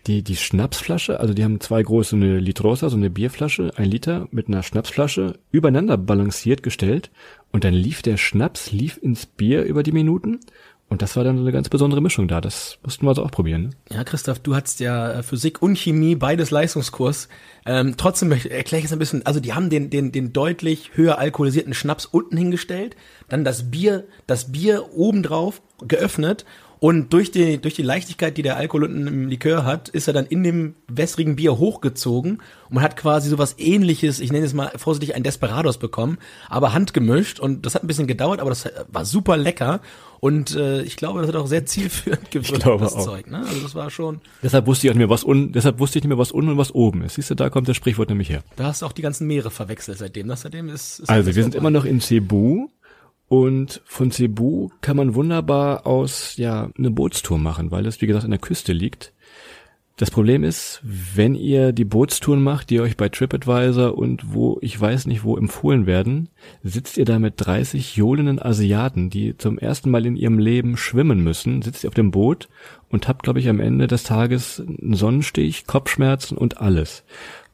die, 0.06 0.22
die 0.22 0.36
Schnapsflasche, 0.36 1.20
also 1.20 1.34
die 1.34 1.44
haben 1.44 1.60
zwei 1.60 1.82
große, 1.82 2.16
eine 2.16 2.38
Litrosa, 2.38 2.88
so 2.88 2.96
eine 2.96 3.10
Bierflasche, 3.10 3.72
ein 3.76 3.90
Liter 3.90 4.28
mit 4.30 4.48
einer 4.48 4.62
Schnapsflasche 4.62 5.38
übereinander 5.50 5.96
balanciert 5.96 6.62
gestellt 6.62 7.10
und 7.52 7.64
dann 7.64 7.74
lief 7.74 8.02
der 8.02 8.16
Schnaps, 8.16 8.72
lief 8.72 8.98
ins 9.02 9.26
Bier 9.26 9.64
über 9.64 9.82
die 9.82 9.92
Minuten 9.92 10.40
und 10.90 11.02
das 11.02 11.14
war 11.14 11.22
dann 11.22 11.38
eine 11.38 11.52
ganz 11.52 11.68
besondere 11.68 12.00
Mischung 12.00 12.26
da. 12.26 12.40
Das 12.40 12.78
mussten 12.82 13.06
wir 13.06 13.10
also 13.10 13.22
auch 13.24 13.30
probieren. 13.30 13.62
Ne? 13.62 13.70
Ja, 13.96 14.04
Christoph, 14.04 14.40
du 14.40 14.56
hattest 14.56 14.80
ja 14.80 15.12
äh, 15.12 15.22
Physik 15.22 15.62
und 15.62 15.78
Chemie, 15.78 16.16
beides 16.16 16.50
Leistungskurs. 16.50 17.28
Ähm, 17.64 17.94
trotzdem 17.96 18.32
erkläre 18.32 18.80
ich 18.80 18.86
es 18.86 18.92
ein 18.92 18.98
bisschen, 18.98 19.24
also 19.24 19.38
die 19.38 19.52
haben 19.52 19.70
den, 19.70 19.88
den, 19.88 20.10
den 20.10 20.32
deutlich 20.32 20.90
höher 20.94 21.18
alkoholisierten 21.18 21.74
Schnaps 21.74 22.06
unten 22.06 22.36
hingestellt, 22.36 22.96
dann 23.28 23.44
das 23.44 23.70
Bier, 23.70 24.04
das 24.26 24.50
Bier 24.50 24.92
obendrauf 24.92 25.62
geöffnet 25.86 26.44
und 26.80 27.12
durch 27.12 27.30
die, 27.30 27.58
durch 27.58 27.74
die 27.74 27.82
Leichtigkeit, 27.82 28.38
die 28.38 28.42
der 28.42 28.56
Alkohol 28.56 28.84
unten 28.84 29.06
im 29.06 29.28
Likör 29.28 29.64
hat, 29.66 29.90
ist 29.90 30.08
er 30.08 30.14
dann 30.14 30.24
in 30.24 30.42
dem 30.42 30.74
wässrigen 30.88 31.36
Bier 31.36 31.58
hochgezogen 31.58 32.40
und 32.70 32.74
man 32.74 32.82
hat 32.82 32.96
quasi 32.96 33.28
sowas 33.28 33.56
ähnliches, 33.58 34.18
ich 34.18 34.32
nenne 34.32 34.46
es 34.46 34.54
mal 34.54 34.72
vorsichtig 34.76 35.14
ein 35.14 35.22
Desperados 35.22 35.76
bekommen, 35.76 36.16
aber 36.48 36.72
handgemischt 36.72 37.38
und 37.38 37.66
das 37.66 37.74
hat 37.74 37.84
ein 37.84 37.86
bisschen 37.86 38.06
gedauert, 38.06 38.40
aber 38.40 38.48
das 38.48 38.66
war 38.88 39.04
super 39.04 39.36
lecker 39.36 39.80
und 40.20 40.54
äh, 40.54 40.80
ich 40.82 40.96
glaube, 40.96 41.20
das 41.20 41.28
hat 41.28 41.36
auch 41.36 41.46
sehr 41.46 41.66
zielführend 41.66 42.30
gewirkt, 42.30 42.64
das 42.64 42.94
auch. 42.94 43.04
Zeug. 43.04 43.30
Ne? 43.30 43.38
Also 43.46 43.60
das 43.60 43.74
war 43.74 43.90
schon. 43.90 44.20
Deshalb 44.42 44.66
wusste 44.66 44.86
ich 44.86 44.90
auch 44.90 44.94
nicht 44.94 45.00
mehr, 45.00 45.10
was 45.10 45.22
unten, 45.22 45.52
deshalb 45.52 45.80
wusste 45.80 45.98
ich 45.98 46.04
nicht 46.04 46.08
mehr, 46.08 46.18
was 46.18 46.32
unten 46.32 46.52
und 46.52 46.58
was 46.58 46.74
oben 46.74 47.02
ist. 47.02 47.16
Siehst 47.16 47.30
du, 47.30 47.34
da 47.34 47.50
kommt 47.50 47.68
das 47.68 47.76
Sprichwort 47.76 48.08
nämlich 48.08 48.30
her. 48.30 48.42
Da 48.56 48.64
hast 48.64 48.80
du 48.80 48.86
auch 48.86 48.92
die 48.92 49.02
ganzen 49.02 49.26
Meere 49.26 49.50
verwechselt 49.50 49.98
seitdem. 49.98 50.28
Das 50.28 50.42
seitdem 50.42 50.70
ist, 50.70 51.00
ist 51.00 51.10
also 51.10 51.26
wir 51.26 51.42
sind 51.42 51.54
immer 51.54 51.70
noch 51.70 51.84
in 51.84 52.00
Cebu 52.00 52.68
und 53.30 53.80
von 53.84 54.10
Cebu 54.10 54.70
kann 54.80 54.96
man 54.96 55.14
wunderbar 55.14 55.86
aus, 55.86 56.36
ja, 56.36 56.68
eine 56.76 56.90
Bootstour 56.90 57.38
machen, 57.38 57.70
weil 57.70 57.86
es, 57.86 58.00
wie 58.00 58.08
gesagt, 58.08 58.24
an 58.24 58.32
der 58.32 58.40
Küste 58.40 58.72
liegt. 58.72 59.12
Das 59.96 60.10
Problem 60.10 60.42
ist, 60.42 60.80
wenn 60.82 61.36
ihr 61.36 61.70
die 61.70 61.84
Bootstouren 61.84 62.42
macht, 62.42 62.70
die 62.70 62.80
euch 62.80 62.96
bei 62.96 63.08
TripAdvisor 63.08 63.96
und 63.96 64.34
wo 64.34 64.58
ich 64.62 64.80
weiß 64.80 65.06
nicht 65.06 65.22
wo 65.22 65.36
empfohlen 65.36 65.86
werden, 65.86 66.28
sitzt 66.64 66.98
ihr 66.98 67.04
da 67.04 67.20
mit 67.20 67.34
30 67.36 67.94
johlenden 67.94 68.42
Asiaten, 68.42 69.10
die 69.10 69.38
zum 69.38 69.58
ersten 69.58 69.90
Mal 69.90 70.06
in 70.06 70.16
ihrem 70.16 70.40
Leben 70.40 70.76
schwimmen 70.76 71.22
müssen, 71.22 71.62
sitzt 71.62 71.84
ihr 71.84 71.88
auf 71.88 71.94
dem 71.94 72.10
Boot 72.10 72.48
und 72.88 73.06
habt, 73.06 73.22
glaube 73.22 73.38
ich, 73.38 73.48
am 73.48 73.60
Ende 73.60 73.86
des 73.86 74.02
Tages 74.02 74.60
einen 74.60 74.94
Sonnenstich, 74.94 75.68
Kopfschmerzen 75.68 76.36
und 76.36 76.60
alles. 76.60 77.04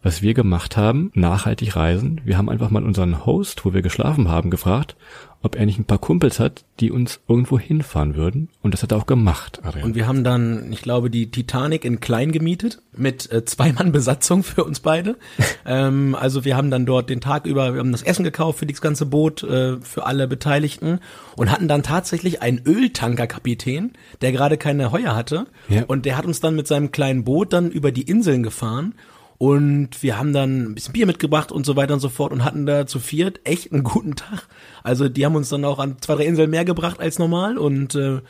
Was 0.02 0.22
wir 0.22 0.35
gemacht 0.35 0.76
haben, 0.76 1.11
nachhaltig 1.14 1.74
reisen, 1.74 2.20
wir 2.24 2.38
haben 2.38 2.48
einfach 2.48 2.70
mal 2.70 2.85
unseren 2.85 3.26
Host, 3.26 3.64
wo 3.64 3.74
wir 3.74 3.82
geschlafen 3.82 4.28
haben, 4.28 4.50
gefragt, 4.50 4.94
ob 5.42 5.54
er 5.54 5.64
nicht 5.64 5.78
ein 5.78 5.85
paar 5.85 5.98
Kumpels 5.98 6.40
hat, 6.40 6.64
die 6.80 6.90
uns 6.90 7.20
irgendwo 7.28 7.59
hinfahren 7.59 8.16
würden. 8.16 8.48
Und 8.62 8.74
das 8.74 8.82
hat 8.82 8.92
er 8.92 8.98
auch 8.98 9.06
gemacht, 9.06 9.61
Adrian. 9.62 9.85
Und 9.85 9.94
wir 9.94 10.09
haben 10.09 10.24
dann, 10.24 10.72
ich 10.72 10.82
glaube, 10.82 11.09
die 11.09 11.30
Titanic 11.30 11.85
in 11.85 12.00
klein 12.00 12.32
gemietet 12.32 12.82
mit 12.96 13.30
äh, 13.30 13.44
zwei 13.44 13.72
Mann 13.72 13.92
Besatzung 13.92 14.42
für 14.42 14.64
uns 14.64 14.80
beide. 14.80 15.16
ähm, 15.66 16.16
also 16.18 16.44
wir 16.44 16.56
haben 16.56 16.70
dann 16.70 16.85
dort 16.85 17.11
den 17.11 17.20
Tag 17.20 17.46
über, 17.46 17.74
wir 17.74 17.80
haben 17.80 17.92
das 17.92 18.02
Essen 18.02 18.24
gekauft 18.24 18.59
für 18.59 18.66
das 18.66 18.80
ganze 18.80 19.06
Boot, 19.06 19.42
äh, 19.44 19.76
für 19.80 20.04
alle 20.04 20.26
Beteiligten 20.26 21.00
und 21.37 21.50
hatten 21.52 21.68
dann 21.68 21.85
tatsächlich 21.85 22.42
einen 22.42 22.62
Öltankerkapitän, 22.66 23.92
der 24.22 24.32
gerade 24.32 24.56
keine 24.56 24.90
Heuer 24.90 25.14
hatte. 25.14 25.46
Ja. 25.68 25.85
Und 25.85 26.06
der 26.06 26.16
hat 26.16 26.26
uns 26.26 26.40
dann 26.40 26.56
mit 26.56 26.66
seinem 26.66 26.90
kleinen 26.90 27.24
Boot 27.24 27.52
dann 27.52 27.70
über 27.70 27.92
die 27.92 28.02
Inseln 28.02 28.42
gefahren 28.42 28.94
und 29.38 30.03
wir 30.03 30.18
haben 30.18 30.33
dann 30.33 30.62
ein 30.62 30.75
bisschen 30.75 30.92
Bier 30.92 31.07
mitgebracht 31.07 31.53
und 31.53 31.66
so 31.66 31.77
weiter 31.77 31.94
und 31.94 32.01
so 32.01 32.09
fort 32.09 32.33
und 32.33 32.44
hatten 32.44 32.66
da 32.66 32.87
zu 32.87 32.99
viert 32.99 33.40
echt 33.44 33.72
einen 33.72 33.83
guten 33.83 34.16
Tag. 34.16 34.49
Also 34.83 35.09
die 35.09 35.25
haben 35.25 35.37
uns 35.37 35.49
dann 35.49 35.64
auch 35.64 35.79
an 35.79 35.96
zwei, 36.01 36.14
drei 36.16 36.27
Inseln 36.27 36.51
mehr 36.51 36.64
gebracht 36.64 37.01
als 37.01 37.18
normal 37.18 37.59
und 37.59 37.94
äh, 37.94 38.20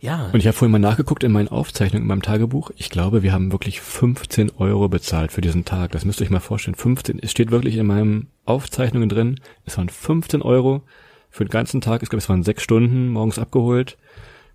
ja. 0.00 0.28
Und 0.32 0.40
ich 0.40 0.46
habe 0.46 0.56
vorhin 0.56 0.72
mal 0.72 0.78
nachgeguckt 0.78 1.24
in 1.24 1.32
meinen 1.32 1.48
Aufzeichnungen 1.48 2.02
in 2.02 2.08
meinem 2.08 2.22
Tagebuch. 2.22 2.70
Ich 2.76 2.90
glaube, 2.90 3.22
wir 3.22 3.32
haben 3.32 3.52
wirklich 3.52 3.80
15 3.80 4.52
Euro 4.58 4.88
bezahlt 4.88 5.32
für 5.32 5.40
diesen 5.40 5.64
Tag. 5.64 5.92
Das 5.92 6.04
müsst 6.04 6.20
ihr 6.20 6.24
euch 6.24 6.30
mal 6.30 6.40
vorstellen. 6.40 6.74
15, 6.74 7.18
es 7.20 7.30
steht 7.30 7.50
wirklich 7.50 7.76
in 7.76 7.86
meinen 7.86 8.28
Aufzeichnungen 8.44 9.08
drin. 9.08 9.40
Es 9.64 9.78
waren 9.78 9.88
15 9.88 10.42
Euro 10.42 10.82
für 11.30 11.44
den 11.44 11.50
ganzen 11.50 11.80
Tag. 11.80 12.02
Ich 12.02 12.10
glaube, 12.10 12.20
es 12.20 12.28
waren 12.28 12.42
sechs 12.42 12.62
Stunden 12.62 13.08
morgens 13.08 13.38
abgeholt 13.38 13.96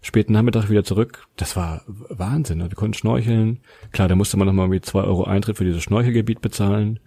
späten 0.01 0.33
Nachmittag 0.33 0.69
wieder 0.69 0.83
zurück. 0.83 1.27
Das 1.37 1.55
war 1.55 1.83
Wahnsinn. 1.87 2.59
Ne? 2.59 2.69
Wir 2.69 2.75
konnten 2.75 2.95
schnorcheln. 2.95 3.59
Klar, 3.91 4.07
da 4.07 4.15
musste 4.15 4.37
man 4.37 4.47
nochmal 4.47 4.65
irgendwie 4.65 4.81
zwei 4.81 5.01
Euro 5.01 5.23
Eintritt 5.25 5.57
für 5.57 5.65
dieses 5.65 5.83
Schnorchelgebiet 5.83 6.41
bezahlen. 6.41 6.99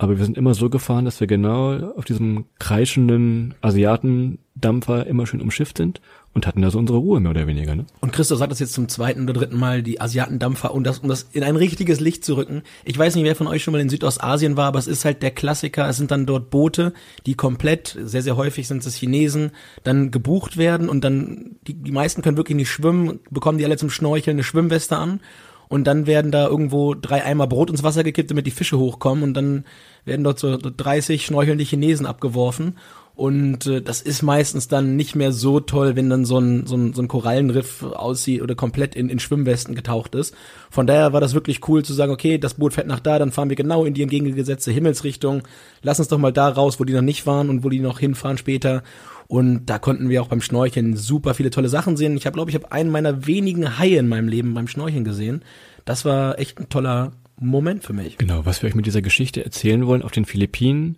Aber 0.00 0.16
wir 0.16 0.24
sind 0.24 0.38
immer 0.38 0.54
so 0.54 0.70
gefahren, 0.70 1.04
dass 1.04 1.18
wir 1.18 1.26
genau 1.26 1.92
auf 1.96 2.04
diesem 2.04 2.44
kreischenden 2.60 3.54
Asiatendampfer 3.60 5.06
immer 5.06 5.26
schön 5.26 5.40
umschifft 5.40 5.78
sind 5.78 6.00
und 6.34 6.46
hatten 6.46 6.62
da 6.62 6.70
so 6.70 6.78
unsere 6.78 6.98
Ruhe 6.98 7.18
mehr 7.18 7.32
oder 7.32 7.48
weniger. 7.48 7.74
Ne? 7.74 7.84
Und 8.00 8.12
Christoph 8.12 8.38
sagt 8.38 8.52
das 8.52 8.60
jetzt 8.60 8.74
zum 8.74 8.88
zweiten 8.88 9.24
oder 9.24 9.32
dritten 9.32 9.58
Mal, 9.58 9.82
die 9.82 10.00
Asiatendampfer, 10.00 10.72
und 10.72 10.84
das, 10.84 11.00
um 11.00 11.08
das 11.08 11.28
in 11.32 11.42
ein 11.42 11.56
richtiges 11.56 11.98
Licht 11.98 12.24
zu 12.24 12.36
rücken. 12.36 12.62
Ich 12.84 12.96
weiß 12.96 13.16
nicht, 13.16 13.24
wer 13.24 13.34
von 13.34 13.48
euch 13.48 13.64
schon 13.64 13.72
mal 13.72 13.80
in 13.80 13.88
Südostasien 13.88 14.56
war, 14.56 14.66
aber 14.66 14.78
es 14.78 14.86
ist 14.86 15.04
halt 15.04 15.20
der 15.20 15.32
Klassiker. 15.32 15.88
Es 15.88 15.96
sind 15.96 16.12
dann 16.12 16.26
dort 16.26 16.50
Boote, 16.50 16.92
die 17.26 17.34
komplett, 17.34 17.98
sehr, 18.00 18.22
sehr 18.22 18.36
häufig 18.36 18.68
sind 18.68 18.86
es 18.86 18.94
Chinesen, 18.94 19.50
dann 19.82 20.12
gebucht 20.12 20.56
werden 20.56 20.88
und 20.88 21.02
dann, 21.02 21.56
die, 21.66 21.74
die 21.74 21.92
meisten 21.92 22.22
können 22.22 22.36
wirklich 22.36 22.56
nicht 22.56 22.70
schwimmen, 22.70 23.18
bekommen 23.30 23.58
die 23.58 23.64
alle 23.64 23.76
zum 23.76 23.90
Schnorcheln 23.90 24.36
eine 24.36 24.44
Schwimmweste 24.44 24.96
an 24.96 25.20
und 25.68 25.86
dann 25.86 26.06
werden 26.06 26.30
da 26.30 26.46
irgendwo 26.46 26.94
drei 26.94 27.24
Eimer 27.24 27.46
Brot 27.46 27.70
ins 27.70 27.82
Wasser 27.82 28.04
gekippt, 28.04 28.30
damit 28.30 28.46
die 28.46 28.52
Fische 28.52 28.78
hochkommen 28.78 29.22
und 29.24 29.34
dann 29.34 29.64
werden 30.04 30.24
dort 30.24 30.38
so 30.38 30.56
30 30.56 31.24
schnorchelnde 31.24 31.64
Chinesen 31.64 32.06
abgeworfen 32.06 32.74
und 33.18 33.66
äh, 33.66 33.82
das 33.82 34.00
ist 34.00 34.22
meistens 34.22 34.68
dann 34.68 34.94
nicht 34.94 35.16
mehr 35.16 35.32
so 35.32 35.58
toll, 35.58 35.96
wenn 35.96 36.08
dann 36.08 36.24
so 36.24 36.38
ein, 36.38 36.66
so 36.66 36.76
ein, 36.76 36.92
so 36.92 37.02
ein 37.02 37.08
Korallenriff 37.08 37.82
aussieht 37.82 38.42
oder 38.42 38.54
komplett 38.54 38.94
in, 38.94 39.08
in 39.08 39.18
Schwimmwesten 39.18 39.74
getaucht 39.74 40.14
ist. 40.14 40.36
Von 40.70 40.86
daher 40.86 41.12
war 41.12 41.20
das 41.20 41.34
wirklich 41.34 41.66
cool 41.66 41.84
zu 41.84 41.94
sagen, 41.94 42.12
okay, 42.12 42.38
das 42.38 42.54
Boot 42.54 42.74
fährt 42.74 42.86
nach 42.86 43.00
da, 43.00 43.18
dann 43.18 43.32
fahren 43.32 43.48
wir 43.48 43.56
genau 43.56 43.84
in 43.84 43.92
die 43.92 44.02
entgegengesetzte 44.02 44.70
Himmelsrichtung. 44.70 45.42
Lass 45.82 45.98
uns 45.98 46.06
doch 46.06 46.18
mal 46.18 46.32
da 46.32 46.48
raus, 46.48 46.78
wo 46.78 46.84
die 46.84 46.92
noch 46.92 47.02
nicht 47.02 47.26
waren 47.26 47.50
und 47.50 47.64
wo 47.64 47.70
die 47.70 47.80
noch 47.80 47.98
hinfahren 47.98 48.38
später. 48.38 48.84
Und 49.28 49.66
da 49.66 49.78
konnten 49.78 50.08
wir 50.08 50.22
auch 50.22 50.28
beim 50.28 50.40
Schnorcheln 50.40 50.96
super 50.96 51.34
viele 51.34 51.50
tolle 51.50 51.68
Sachen 51.68 51.96
sehen. 51.96 52.16
Ich 52.16 52.26
habe, 52.26 52.34
glaube 52.34 52.50
ich, 52.50 52.54
habe 52.54 52.72
einen 52.72 52.90
meiner 52.90 53.26
wenigen 53.26 53.78
Haie 53.78 53.98
in 53.98 54.08
meinem 54.08 54.26
Leben 54.26 54.54
beim 54.54 54.68
Schnorcheln 54.68 55.04
gesehen. 55.04 55.42
Das 55.84 56.04
war 56.04 56.38
echt 56.38 56.58
ein 56.58 56.68
toller 56.68 57.12
Moment 57.38 57.84
für 57.84 57.92
mich. 57.92 58.18
Genau, 58.18 58.44
was 58.46 58.62
wir 58.62 58.68
euch 58.68 58.74
mit 58.74 58.86
dieser 58.86 59.02
Geschichte 59.02 59.44
erzählen 59.44 59.86
wollen 59.86 60.02
auf 60.02 60.12
den 60.12 60.24
Philippinen, 60.24 60.96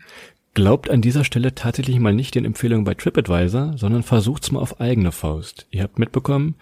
Glaubt 0.53 0.90
an 0.90 1.01
dieser 1.01 1.23
Stelle 1.23 1.55
tatsächlich 1.55 2.01
mal 2.01 2.12
nicht 2.12 2.35
den 2.35 2.45
Empfehlungen 2.45 2.85
bei 2.85 2.95
TripAdvisor, 2.95 3.79
sondern 3.79 4.03
versucht's 4.03 4.51
mal 4.51 4.59
auf 4.59 4.81
eigene 4.81 5.12
Faust. 5.12 5.69
Ihr 5.71 5.85
habt 5.85 6.01
mitbekommen, 6.01 6.57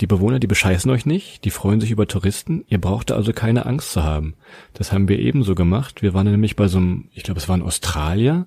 die 0.00 0.06
Bewohner, 0.06 0.38
die 0.38 0.46
bescheißen 0.46 0.90
euch 0.90 1.04
nicht, 1.04 1.44
die 1.44 1.50
freuen 1.50 1.80
sich 1.80 1.90
über 1.90 2.06
Touristen, 2.06 2.64
ihr 2.68 2.80
braucht 2.80 3.10
da 3.10 3.16
also 3.16 3.34
keine 3.34 3.66
Angst 3.66 3.92
zu 3.92 4.02
haben. 4.02 4.34
Das 4.72 4.92
haben 4.92 5.08
wir 5.08 5.18
ebenso 5.18 5.54
gemacht. 5.54 6.00
Wir 6.00 6.14
waren 6.14 6.30
nämlich 6.30 6.56
bei 6.56 6.68
so 6.68 6.78
einem, 6.78 7.08
ich 7.12 7.22
glaube, 7.22 7.38
es 7.38 7.48
war 7.50 7.56
ein 7.56 7.62
Australier, 7.62 8.46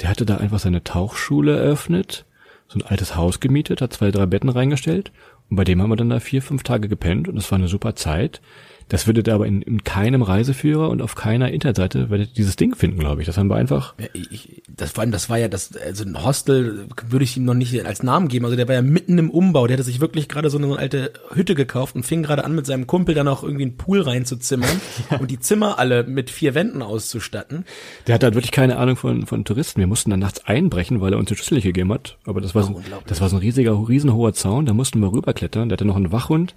der 0.00 0.08
hatte 0.08 0.26
da 0.26 0.36
einfach 0.36 0.58
seine 0.58 0.84
Tauchschule 0.84 1.56
eröffnet, 1.58 2.24
so 2.68 2.78
ein 2.78 2.86
altes 2.86 3.16
Haus 3.16 3.40
gemietet, 3.40 3.80
hat 3.80 3.92
zwei, 3.92 4.10
drei 4.10 4.26
Betten 4.26 4.50
reingestellt 4.50 5.12
und 5.50 5.56
bei 5.56 5.64
dem 5.64 5.80
haben 5.80 5.90
wir 5.90 5.96
dann 5.96 6.10
da 6.10 6.20
vier, 6.20 6.42
fünf 6.42 6.62
Tage 6.62 6.88
gepennt 6.88 7.28
und 7.28 7.36
es 7.36 7.50
war 7.50 7.58
eine 7.58 7.68
super 7.68 7.94
Zeit. 7.94 8.40
Das 8.88 9.06
würdet 9.06 9.28
ihr 9.28 9.34
aber 9.34 9.46
in, 9.46 9.60
in 9.60 9.84
keinem 9.84 10.22
Reiseführer 10.22 10.88
und 10.88 11.02
auf 11.02 11.14
keiner 11.14 11.50
Internetseite 11.50 12.08
werdet 12.08 12.30
ihr 12.30 12.34
dieses 12.34 12.56
Ding 12.56 12.74
finden, 12.74 12.98
glaube 12.98 13.20
ich. 13.20 13.26
Das 13.26 13.36
haben 13.36 13.48
wir 13.48 13.56
einfach. 13.56 13.94
Ja, 13.98 14.06
ich, 14.14 14.62
das 14.66 14.92
vor 14.92 15.02
allem, 15.02 15.12
das 15.12 15.28
war 15.28 15.38
ja 15.38 15.48
das, 15.48 15.76
also 15.76 16.04
ein 16.04 16.24
Hostel 16.24 16.86
würde 17.08 17.24
ich 17.24 17.36
ihm 17.36 17.44
noch 17.44 17.54
nicht 17.54 17.84
als 17.84 18.02
Namen 18.02 18.28
geben. 18.28 18.46
Also 18.46 18.56
der 18.56 18.66
war 18.66 18.74
ja 18.74 18.82
mitten 18.82 19.18
im 19.18 19.30
Umbau. 19.30 19.66
Der 19.66 19.76
hatte 19.76 19.84
sich 19.84 20.00
wirklich 20.00 20.28
gerade 20.28 20.48
so 20.48 20.56
eine, 20.56 20.66
so 20.66 20.72
eine 20.72 20.80
alte 20.80 21.12
Hütte 21.32 21.54
gekauft 21.54 21.96
und 21.96 22.04
fing 22.04 22.22
gerade 22.22 22.44
an, 22.44 22.54
mit 22.54 22.64
seinem 22.66 22.86
Kumpel 22.86 23.14
dann 23.14 23.28
auch 23.28 23.42
irgendwie 23.42 23.64
einen 23.64 23.76
Pool 23.76 24.00
reinzuzimmern 24.00 24.80
und 25.18 25.30
die 25.30 25.38
Zimmer 25.38 25.78
alle 25.78 26.04
mit 26.04 26.30
vier 26.30 26.54
Wänden 26.54 26.80
auszustatten. 26.80 27.66
Der 28.06 28.14
hatte 28.14 28.26
halt 28.26 28.34
wirklich 28.34 28.52
keine 28.52 28.78
Ahnung 28.78 28.96
von, 28.96 29.26
von 29.26 29.44
Touristen. 29.44 29.80
Wir 29.80 29.86
mussten 29.86 30.10
dann 30.10 30.20
nachts 30.20 30.46
einbrechen, 30.46 31.00
weil 31.00 31.12
er 31.12 31.18
uns 31.18 31.28
die 31.28 31.36
Schlüssel 31.36 31.54
nicht 31.54 31.64
gegeben 31.64 31.92
hat. 31.92 32.16
Aber 32.24 32.40
das 32.40 32.54
war, 32.54 32.62
so, 32.62 32.80
das 33.06 33.20
war 33.20 33.28
so 33.28 33.36
ein 33.36 33.40
riesiger, 33.40 33.72
riesenhoher 33.88 34.32
Zaun. 34.32 34.64
Da 34.64 34.72
mussten 34.72 35.00
wir 35.00 35.12
rüberklettern. 35.12 35.68
Der 35.68 35.76
hatte 35.76 35.84
noch 35.84 35.96
einen 35.96 36.12
Wachhund. 36.12 36.54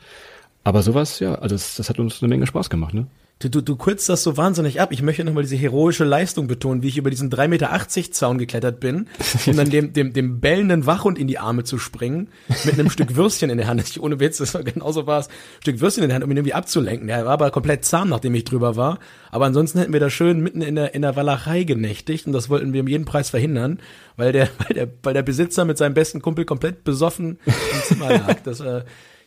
Aber 0.63 0.83
sowas, 0.83 1.19
ja, 1.19 1.35
also 1.35 1.55
das, 1.55 1.75
das 1.75 1.89
hat 1.89 1.99
uns 1.99 2.21
eine 2.21 2.29
Menge 2.29 2.45
Spaß 2.47 2.69
gemacht, 2.69 2.93
ne? 2.93 3.07
Du, 3.41 3.49
du, 3.49 3.61
du 3.61 3.75
kürzt 3.75 4.07
das 4.07 4.21
so 4.21 4.37
wahnsinnig 4.37 4.79
ab. 4.79 4.91
Ich 4.91 5.01
möchte 5.01 5.23
nochmal 5.23 5.41
diese 5.41 5.55
heroische 5.55 6.03
Leistung 6.03 6.45
betonen, 6.45 6.83
wie 6.83 6.89
ich 6.89 6.97
über 6.97 7.09
diesen 7.09 7.31
3,80 7.31 7.47
Meter 7.47 8.11
Zaun 8.11 8.37
geklettert 8.37 8.79
bin, 8.79 9.07
um 9.47 9.55
dann 9.55 9.71
dem, 9.71 9.93
dem, 9.93 10.13
dem 10.13 10.39
bellenden 10.39 10.85
Wachhund 10.85 11.17
in 11.17 11.25
die 11.25 11.39
Arme 11.39 11.63
zu 11.63 11.79
springen, 11.79 12.27
mit 12.65 12.75
einem 12.75 12.91
Stück 12.91 13.15
Würstchen 13.15 13.49
in 13.49 13.57
der 13.57 13.65
Hand. 13.65 13.81
Ich, 13.81 13.99
ohne 14.01 14.19
Witz, 14.19 14.37
das 14.37 14.53
war 14.53 14.63
genauso 14.63 15.07
war 15.07 15.21
es. 15.21 15.29
Stück 15.61 15.81
Würstchen 15.81 16.03
in 16.03 16.09
der 16.09 16.15
Hand, 16.15 16.23
um 16.23 16.29
ihn 16.29 16.37
irgendwie 16.37 16.53
abzulenken. 16.53 17.07
Der 17.07 17.25
war 17.25 17.33
aber 17.33 17.49
komplett 17.49 17.83
zahm, 17.83 18.09
nachdem 18.09 18.35
ich 18.35 18.43
drüber 18.43 18.75
war. 18.75 18.99
Aber 19.31 19.45
ansonsten 19.45 19.79
hätten 19.79 19.93
wir 19.93 19.99
da 19.99 20.11
schön 20.11 20.39
mitten 20.41 20.61
in 20.61 20.75
der, 20.75 20.93
in 20.93 21.01
der 21.01 21.15
Walachei 21.15 21.63
genächtigt 21.63 22.27
und 22.27 22.33
das 22.33 22.47
wollten 22.47 22.73
wir 22.73 22.81
um 22.81 22.87
jeden 22.87 23.05
Preis 23.05 23.31
verhindern, 23.31 23.79
weil 24.17 24.33
der, 24.33 24.49
weil 24.59 24.75
der, 24.75 24.87
weil 25.01 25.15
der 25.15 25.23
Besitzer 25.23 25.65
mit 25.65 25.79
seinem 25.79 25.95
besten 25.95 26.21
Kumpel 26.21 26.45
komplett 26.45 26.83
besoffen 26.83 27.39
im 27.47 27.81
Zimmer 27.85 28.09
lag. 28.09 28.35
Das 28.43 28.59
war, 28.63 28.83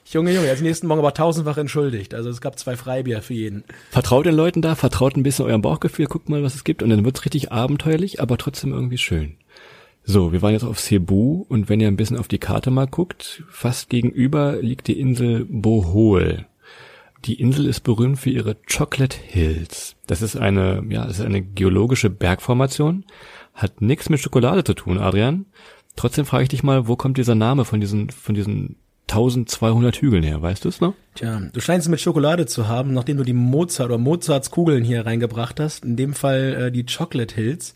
Junge, 0.06 0.34
Junge, 0.34 0.46
jetzt 0.46 0.62
nächsten 0.62 0.86
Morgen 0.86 1.00
aber 1.00 1.14
tausendfach 1.14 1.56
entschuldigt. 1.56 2.14
Also 2.14 2.28
es 2.28 2.40
gab 2.40 2.58
zwei 2.58 2.76
Freibier 2.76 3.22
für 3.22 3.34
jeden. 3.34 3.64
Vertraut 3.90 4.26
den 4.26 4.34
Leuten 4.34 4.60
da, 4.60 4.74
vertraut 4.74 5.16
ein 5.16 5.22
bisschen 5.22 5.46
eurem 5.46 5.62
Bauchgefühl, 5.62 6.06
guckt 6.06 6.28
mal, 6.28 6.42
was 6.42 6.54
es 6.54 6.64
gibt 6.64 6.82
und 6.82 6.90
dann 6.90 7.04
wird's 7.04 7.24
richtig 7.24 7.52
abenteuerlich, 7.52 8.20
aber 8.20 8.36
trotzdem 8.36 8.72
irgendwie 8.72 8.98
schön. 8.98 9.36
So, 10.04 10.32
wir 10.32 10.42
waren 10.42 10.52
jetzt 10.52 10.64
auf 10.64 10.78
Cebu 10.78 11.46
und 11.48 11.70
wenn 11.70 11.80
ihr 11.80 11.88
ein 11.88 11.96
bisschen 11.96 12.18
auf 12.18 12.28
die 12.28 12.38
Karte 12.38 12.70
mal 12.70 12.86
guckt, 12.86 13.42
fast 13.48 13.88
gegenüber 13.88 14.60
liegt 14.60 14.86
die 14.86 15.00
Insel 15.00 15.46
Bohol. 15.48 16.46
Die 17.24 17.40
Insel 17.40 17.64
ist 17.64 17.80
berühmt 17.80 18.18
für 18.18 18.28
ihre 18.28 18.54
Chocolate 18.70 19.16
Hills. 19.16 19.96
Das 20.06 20.20
ist 20.20 20.36
eine, 20.36 20.84
ja, 20.90 21.06
das 21.06 21.20
ist 21.20 21.24
eine 21.24 21.40
geologische 21.40 22.10
Bergformation, 22.10 23.06
hat 23.54 23.80
nichts 23.80 24.10
mit 24.10 24.20
Schokolade 24.20 24.62
zu 24.62 24.74
tun, 24.74 24.98
Adrian. 24.98 25.46
Trotzdem 25.96 26.26
frage 26.26 26.42
ich 26.42 26.48
dich 26.50 26.62
mal, 26.62 26.86
wo 26.86 26.96
kommt 26.96 27.16
dieser 27.16 27.34
Name 27.34 27.64
von 27.64 27.80
diesen, 27.80 28.10
von 28.10 28.34
diesen 28.34 28.76
1200 29.08 29.96
Hügeln 29.96 30.22
her, 30.22 30.40
weißt 30.40 30.64
du 30.64 30.68
es 30.68 30.80
noch? 30.80 30.94
Tja, 31.14 31.42
du 31.52 31.60
scheinst 31.60 31.86
es 31.86 31.90
mit 31.90 32.00
Schokolade 32.00 32.46
zu 32.46 32.68
haben, 32.68 32.94
nachdem 32.94 33.18
du 33.18 33.22
die 33.22 33.34
Mozart 33.34 33.90
oder 33.90 33.98
Mozarts 33.98 34.50
Kugeln 34.50 34.82
hier 34.82 35.04
reingebracht 35.04 35.60
hast. 35.60 35.84
In 35.84 35.96
dem 35.96 36.14
Fall 36.14 36.54
äh, 36.54 36.72
die 36.72 36.86
Chocolate 36.86 37.34
Hills. 37.34 37.74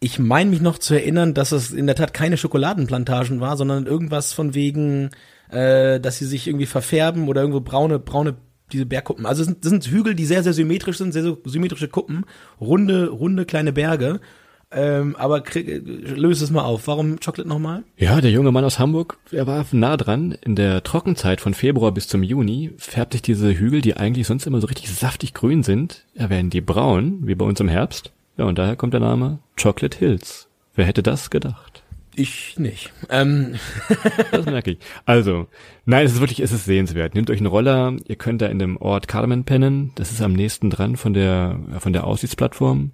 Ich 0.00 0.18
meine 0.18 0.50
mich 0.50 0.60
noch 0.60 0.78
zu 0.78 0.94
erinnern, 0.94 1.34
dass 1.34 1.52
es 1.52 1.70
in 1.70 1.86
der 1.86 1.96
Tat 1.96 2.14
keine 2.14 2.36
Schokoladenplantagen 2.36 3.40
war, 3.40 3.56
sondern 3.56 3.86
irgendwas 3.86 4.32
von 4.32 4.54
wegen, 4.54 5.10
äh, 5.50 6.00
dass 6.00 6.18
sie 6.18 6.26
sich 6.26 6.46
irgendwie 6.46 6.66
verfärben 6.66 7.28
oder 7.28 7.40
irgendwo 7.40 7.60
braune, 7.60 7.98
braune 7.98 8.36
diese 8.72 8.86
Bergkuppen. 8.86 9.26
Also 9.26 9.42
es 9.42 9.46
sind, 9.46 9.64
das 9.64 9.70
sind 9.70 9.86
Hügel, 9.86 10.14
die 10.14 10.26
sehr, 10.26 10.42
sehr 10.42 10.52
symmetrisch 10.52 10.98
sind, 10.98 11.12
sehr, 11.12 11.22
sehr 11.22 11.36
symmetrische 11.44 11.88
Kuppen, 11.88 12.24
runde, 12.60 13.08
runde 13.08 13.44
kleine 13.44 13.72
Berge. 13.72 14.20
Ähm, 14.70 15.16
aber 15.16 15.40
krieg, 15.40 15.66
löse 15.66 16.44
es 16.44 16.50
mal 16.50 16.62
auf. 16.62 16.86
Warum 16.86 17.18
Chocolate 17.20 17.48
nochmal? 17.48 17.84
Ja, 17.96 18.20
der 18.20 18.30
junge 18.30 18.52
Mann 18.52 18.64
aus 18.64 18.78
Hamburg, 18.78 19.18
er 19.32 19.46
war 19.46 19.64
nah 19.72 19.96
dran. 19.96 20.36
In 20.42 20.56
der 20.56 20.82
Trockenzeit 20.82 21.40
von 21.40 21.54
Februar 21.54 21.92
bis 21.92 22.06
zum 22.06 22.22
Juni 22.22 22.72
färbt 22.76 23.14
sich 23.14 23.22
diese 23.22 23.58
Hügel, 23.58 23.80
die 23.80 23.96
eigentlich 23.96 24.26
sonst 24.26 24.46
immer 24.46 24.60
so 24.60 24.66
richtig 24.66 24.90
saftig 24.90 25.32
grün 25.32 25.62
sind, 25.62 26.04
ja, 26.14 26.28
werden 26.28 26.50
die 26.50 26.60
braun, 26.60 27.20
wie 27.22 27.34
bei 27.34 27.46
uns 27.46 27.60
im 27.60 27.68
Herbst. 27.68 28.12
Ja, 28.36 28.44
und 28.44 28.58
daher 28.58 28.76
kommt 28.76 28.92
der 28.92 29.00
Name 29.00 29.38
Chocolate 29.60 29.98
Hills. 29.98 30.48
Wer 30.74 30.84
hätte 30.84 31.02
das 31.02 31.30
gedacht? 31.30 31.82
Ich 32.14 32.58
nicht. 32.58 32.92
Ähm. 33.10 33.54
das 34.32 34.44
merke 34.44 34.72
ich. 34.72 34.78
Also, 35.06 35.46
nein, 35.86 36.04
es 36.04 36.14
ist 36.14 36.20
wirklich, 36.20 36.40
es 36.40 36.52
ist 36.52 36.66
sehenswert. 36.66 37.14
Nehmt 37.14 37.30
euch 37.30 37.38
einen 37.38 37.46
Roller, 37.46 37.96
ihr 38.06 38.16
könnt 38.16 38.42
da 38.42 38.46
in 38.46 38.58
dem 38.58 38.76
Ort 38.76 39.08
Carmen 39.08 39.44
pennen. 39.44 39.92
Das 39.94 40.10
ist 40.10 40.20
am 40.20 40.34
nächsten 40.34 40.68
dran 40.68 40.96
von 40.96 41.14
der, 41.14 41.58
von 41.78 41.92
der 41.92 42.04
Aussichtsplattform 42.04 42.90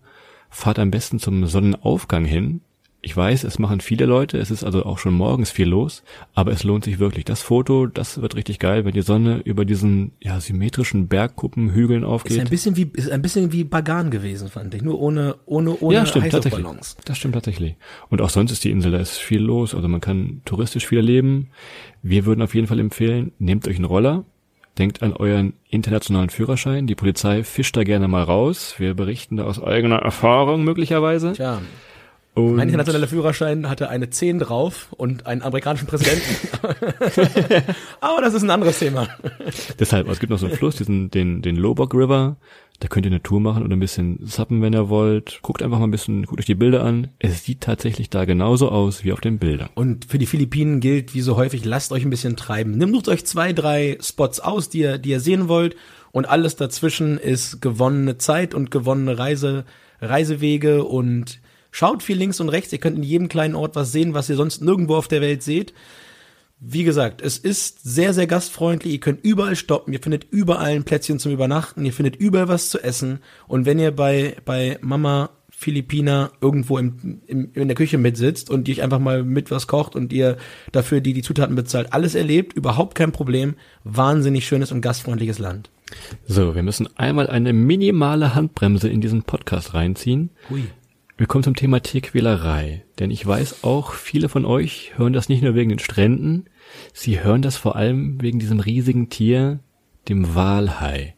fahrt 0.54 0.78
am 0.78 0.90
besten 0.90 1.18
zum 1.18 1.46
Sonnenaufgang 1.46 2.24
hin. 2.24 2.60
Ich 3.02 3.14
weiß, 3.14 3.44
es 3.44 3.58
machen 3.58 3.80
viele 3.82 4.06
Leute, 4.06 4.38
es 4.38 4.50
ist 4.50 4.64
also 4.64 4.86
auch 4.86 4.96
schon 4.96 5.12
morgens 5.12 5.50
viel 5.50 5.68
los, 5.68 6.02
aber 6.32 6.52
es 6.52 6.64
lohnt 6.64 6.84
sich 6.84 6.98
wirklich. 6.98 7.26
Das 7.26 7.42
Foto, 7.42 7.86
das 7.86 8.22
wird 8.22 8.34
richtig 8.34 8.60
geil, 8.60 8.86
wenn 8.86 8.94
die 8.94 9.02
Sonne 9.02 9.42
über 9.44 9.66
diesen 9.66 10.12
ja, 10.22 10.40
symmetrischen 10.40 11.08
Bergkuppen, 11.08 11.74
Hügeln 11.74 12.02
aufgeht. 12.02 12.38
Ist 12.38 12.40
ein 12.40 12.48
bisschen 12.48 12.76
wie 12.78 12.90
ist 12.94 13.10
ein 13.10 13.20
bisschen 13.20 13.52
wie 13.52 13.64
Bagan 13.64 14.10
gewesen, 14.10 14.48
fand 14.48 14.72
ich, 14.72 14.80
nur 14.80 14.98
ohne 15.00 15.36
ohne 15.44 15.76
ohne 15.80 15.94
ja, 15.94 16.06
stimmt, 16.06 16.30
tatsächlich. 16.30 16.64
Das 17.04 17.18
stimmt 17.18 17.34
tatsächlich. 17.34 17.76
Und 18.08 18.22
auch 18.22 18.30
sonst 18.30 18.52
ist 18.52 18.64
die 18.64 18.70
Insel, 18.70 18.92
da 18.92 19.00
ist 19.00 19.18
viel 19.18 19.42
los, 19.42 19.74
also 19.74 19.86
man 19.86 20.00
kann 20.00 20.40
touristisch 20.46 20.86
viel 20.86 20.98
erleben. 20.98 21.50
Wir 22.02 22.24
würden 22.24 22.40
auf 22.40 22.54
jeden 22.54 22.68
Fall 22.68 22.80
empfehlen, 22.80 23.32
nehmt 23.38 23.68
euch 23.68 23.76
einen 23.76 23.84
Roller, 23.84 24.24
Denkt 24.78 25.02
an 25.02 25.12
euren 25.12 25.54
internationalen 25.68 26.30
Führerschein. 26.30 26.86
Die 26.86 26.96
Polizei 26.96 27.44
fischt 27.44 27.76
da 27.76 27.84
gerne 27.84 28.08
mal 28.08 28.24
raus. 28.24 28.74
Wir 28.78 28.94
berichten 28.94 29.36
da 29.36 29.44
aus 29.44 29.62
eigener 29.62 29.98
Erfahrung 29.98 30.64
möglicherweise. 30.64 31.32
Tja. 31.32 31.60
Und 32.34 32.56
mein 32.56 32.66
internationaler 32.66 33.06
Führerschein 33.06 33.70
hatte 33.70 33.88
eine 33.88 34.10
10 34.10 34.40
drauf 34.40 34.88
und 34.90 35.24
einen 35.26 35.42
amerikanischen 35.42 35.86
Präsidenten. 35.86 36.24
Aber 38.00 38.20
das 38.22 38.34
ist 38.34 38.42
ein 38.42 38.50
anderes 38.50 38.80
Thema. 38.80 39.06
Deshalb, 39.78 40.08
es 40.08 40.18
gibt 40.18 40.30
noch 40.30 40.40
so 40.40 40.46
einen 40.46 40.56
Fluss, 40.56 40.74
diesen, 40.74 41.12
den, 41.12 41.42
den 41.42 41.54
Lobok 41.54 41.94
River. 41.94 42.36
Da 42.80 42.88
könnt 42.88 43.06
ihr 43.06 43.12
eine 43.12 43.22
Tour 43.22 43.40
machen 43.40 43.62
und 43.62 43.72
ein 43.72 43.80
bisschen 43.80 44.26
zappen, 44.26 44.60
wenn 44.60 44.74
ihr 44.74 44.88
wollt. 44.88 45.40
Guckt 45.42 45.62
einfach 45.62 45.78
mal 45.78 45.86
ein 45.86 45.90
bisschen, 45.90 46.26
guckt 46.26 46.40
euch 46.40 46.46
die 46.46 46.54
Bilder 46.54 46.82
an. 46.82 47.08
Es 47.18 47.44
sieht 47.44 47.60
tatsächlich 47.60 48.10
da 48.10 48.24
genauso 48.24 48.68
aus 48.70 49.04
wie 49.04 49.12
auf 49.12 49.20
den 49.20 49.38
Bildern. 49.38 49.70
Und 49.74 50.04
für 50.06 50.18
die 50.18 50.26
Philippinen 50.26 50.80
gilt, 50.80 51.14
wie 51.14 51.20
so 51.20 51.36
häufig, 51.36 51.64
lasst 51.64 51.92
euch 51.92 52.04
ein 52.04 52.10
bisschen 52.10 52.36
treiben. 52.36 52.76
Nimmt 52.76 53.08
euch 53.08 53.24
zwei, 53.24 53.52
drei 53.52 53.96
Spots 54.00 54.40
aus, 54.40 54.68
die 54.68 54.80
ihr, 54.80 54.98
die 54.98 55.10
ihr 55.10 55.20
sehen 55.20 55.48
wollt. 55.48 55.76
Und 56.12 56.26
alles 56.26 56.56
dazwischen 56.56 57.18
ist 57.18 57.60
gewonnene 57.60 58.18
Zeit 58.18 58.54
und 58.54 58.70
gewonnene 58.70 59.18
Reise, 59.18 59.64
Reisewege 60.00 60.84
und 60.84 61.40
Schaut 61.76 62.04
viel 62.04 62.16
links 62.16 62.38
und 62.38 62.50
rechts. 62.50 62.72
Ihr 62.72 62.78
könnt 62.78 62.98
in 62.98 63.02
jedem 63.02 63.26
kleinen 63.26 63.56
Ort 63.56 63.74
was 63.74 63.90
sehen, 63.90 64.14
was 64.14 64.30
ihr 64.30 64.36
sonst 64.36 64.62
nirgendwo 64.62 64.94
auf 64.94 65.08
der 65.08 65.20
Welt 65.20 65.42
seht. 65.42 65.74
Wie 66.60 66.84
gesagt, 66.84 67.20
es 67.20 67.36
ist 67.36 67.80
sehr, 67.82 68.14
sehr 68.14 68.26
gastfreundlich. 68.26 68.94
Ihr 68.94 69.00
könnt 69.00 69.24
überall 69.24 69.56
stoppen. 69.56 69.92
Ihr 69.92 70.00
findet 70.00 70.26
überall 70.30 70.72
ein 70.72 70.84
Plätzchen 70.84 71.18
zum 71.18 71.32
Übernachten. 71.32 71.84
Ihr 71.84 71.92
findet 71.92 72.16
überall 72.16 72.48
was 72.48 72.70
zu 72.70 72.82
essen. 72.82 73.18
Und 73.46 73.66
wenn 73.66 73.78
ihr 73.78 73.90
bei, 73.90 74.36
bei 74.44 74.78
Mama 74.80 75.30
Philippiner 75.50 76.32
irgendwo 76.40 76.78
im, 76.78 77.20
im, 77.26 77.50
in 77.54 77.68
der 77.68 77.76
Küche 77.76 77.96
mitsitzt 77.96 78.50
und 78.50 78.66
die 78.66 78.72
euch 78.72 78.82
einfach 78.82 78.98
mal 78.98 79.22
mit 79.22 79.50
was 79.50 79.66
kocht 79.66 79.94
und 79.94 80.12
ihr 80.12 80.36
dafür 80.72 81.00
die, 81.00 81.12
die 81.12 81.22
Zutaten 81.22 81.54
bezahlt, 81.54 81.92
alles 81.92 82.14
erlebt, 82.14 82.54
überhaupt 82.54 82.94
kein 82.94 83.12
Problem. 83.12 83.54
Wahnsinnig 83.84 84.46
schönes 84.46 84.72
und 84.72 84.80
gastfreundliches 84.80 85.38
Land. 85.38 85.70
So, 86.26 86.54
wir 86.54 86.62
müssen 86.62 86.88
einmal 86.96 87.28
eine 87.28 87.52
minimale 87.52 88.34
Handbremse 88.34 88.88
in 88.88 89.00
diesen 89.00 89.22
Podcast 89.22 89.74
reinziehen. 89.74 90.30
Hui. 90.50 90.64
Wir 91.16 91.28
kommen 91.28 91.44
zum 91.44 91.54
Thema 91.54 91.80
Tierquälerei, 91.80 92.82
denn 92.98 93.12
ich 93.12 93.24
weiß 93.24 93.62
auch, 93.62 93.92
viele 93.92 94.28
von 94.28 94.44
euch 94.44 94.94
hören 94.96 95.12
das 95.12 95.28
nicht 95.28 95.44
nur 95.44 95.54
wegen 95.54 95.68
den 95.68 95.78
Stränden, 95.78 96.46
sie 96.92 97.22
hören 97.22 97.40
das 97.40 97.56
vor 97.56 97.76
allem 97.76 98.20
wegen 98.20 98.40
diesem 98.40 98.58
riesigen 98.58 99.10
Tier, 99.10 99.60
dem 100.08 100.34
Walhai. 100.34 101.14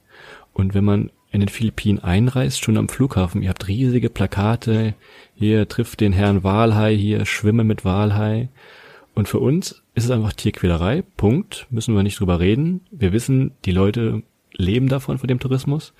Und 0.52 0.74
wenn 0.74 0.85
man 0.85 1.11
in 1.30 1.40
den 1.40 1.48
Philippinen 1.48 1.98
einreist, 1.98 2.62
schon 2.62 2.76
am 2.76 2.90
Flughafen, 2.90 3.42
ihr 3.42 3.48
habt 3.48 3.68
riesige 3.68 4.11
Plakate, 4.11 4.94
hier 5.35 5.66
trifft 5.66 6.00
den 6.00 6.12
Herrn 6.12 6.44
Walhai, 6.44 6.94
hier 6.94 7.24
schwimmen 7.24 7.66
mit 7.66 7.87
Walhai. 7.87 8.50
Und 9.14 9.28
für 9.28 9.38
uns 9.38 9.82
ist 9.94 10.04
es 10.04 10.11
einfach 10.11 10.35
Tierquälerei, 10.35 11.04
Punkt, 11.16 11.68
müssen 11.70 11.94
wir 11.94 12.02
nicht 12.02 12.20
drüber 12.20 12.38
reden. 12.38 12.82
Wir 12.90 13.14
wissen, 13.14 13.52
die 13.64 13.72
Leute 13.72 14.22
leben 14.52 14.90
davon, 14.90 15.16
von 15.16 15.28
dem 15.28 15.40
Tourismus. 15.40 15.94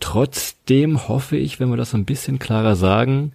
Trotzdem 0.00 1.08
hoffe 1.08 1.36
ich, 1.36 1.60
wenn 1.60 1.70
wir 1.70 1.76
das 1.76 1.94
ein 1.94 2.04
bisschen 2.04 2.38
klarer 2.38 2.74
sagen, 2.74 3.32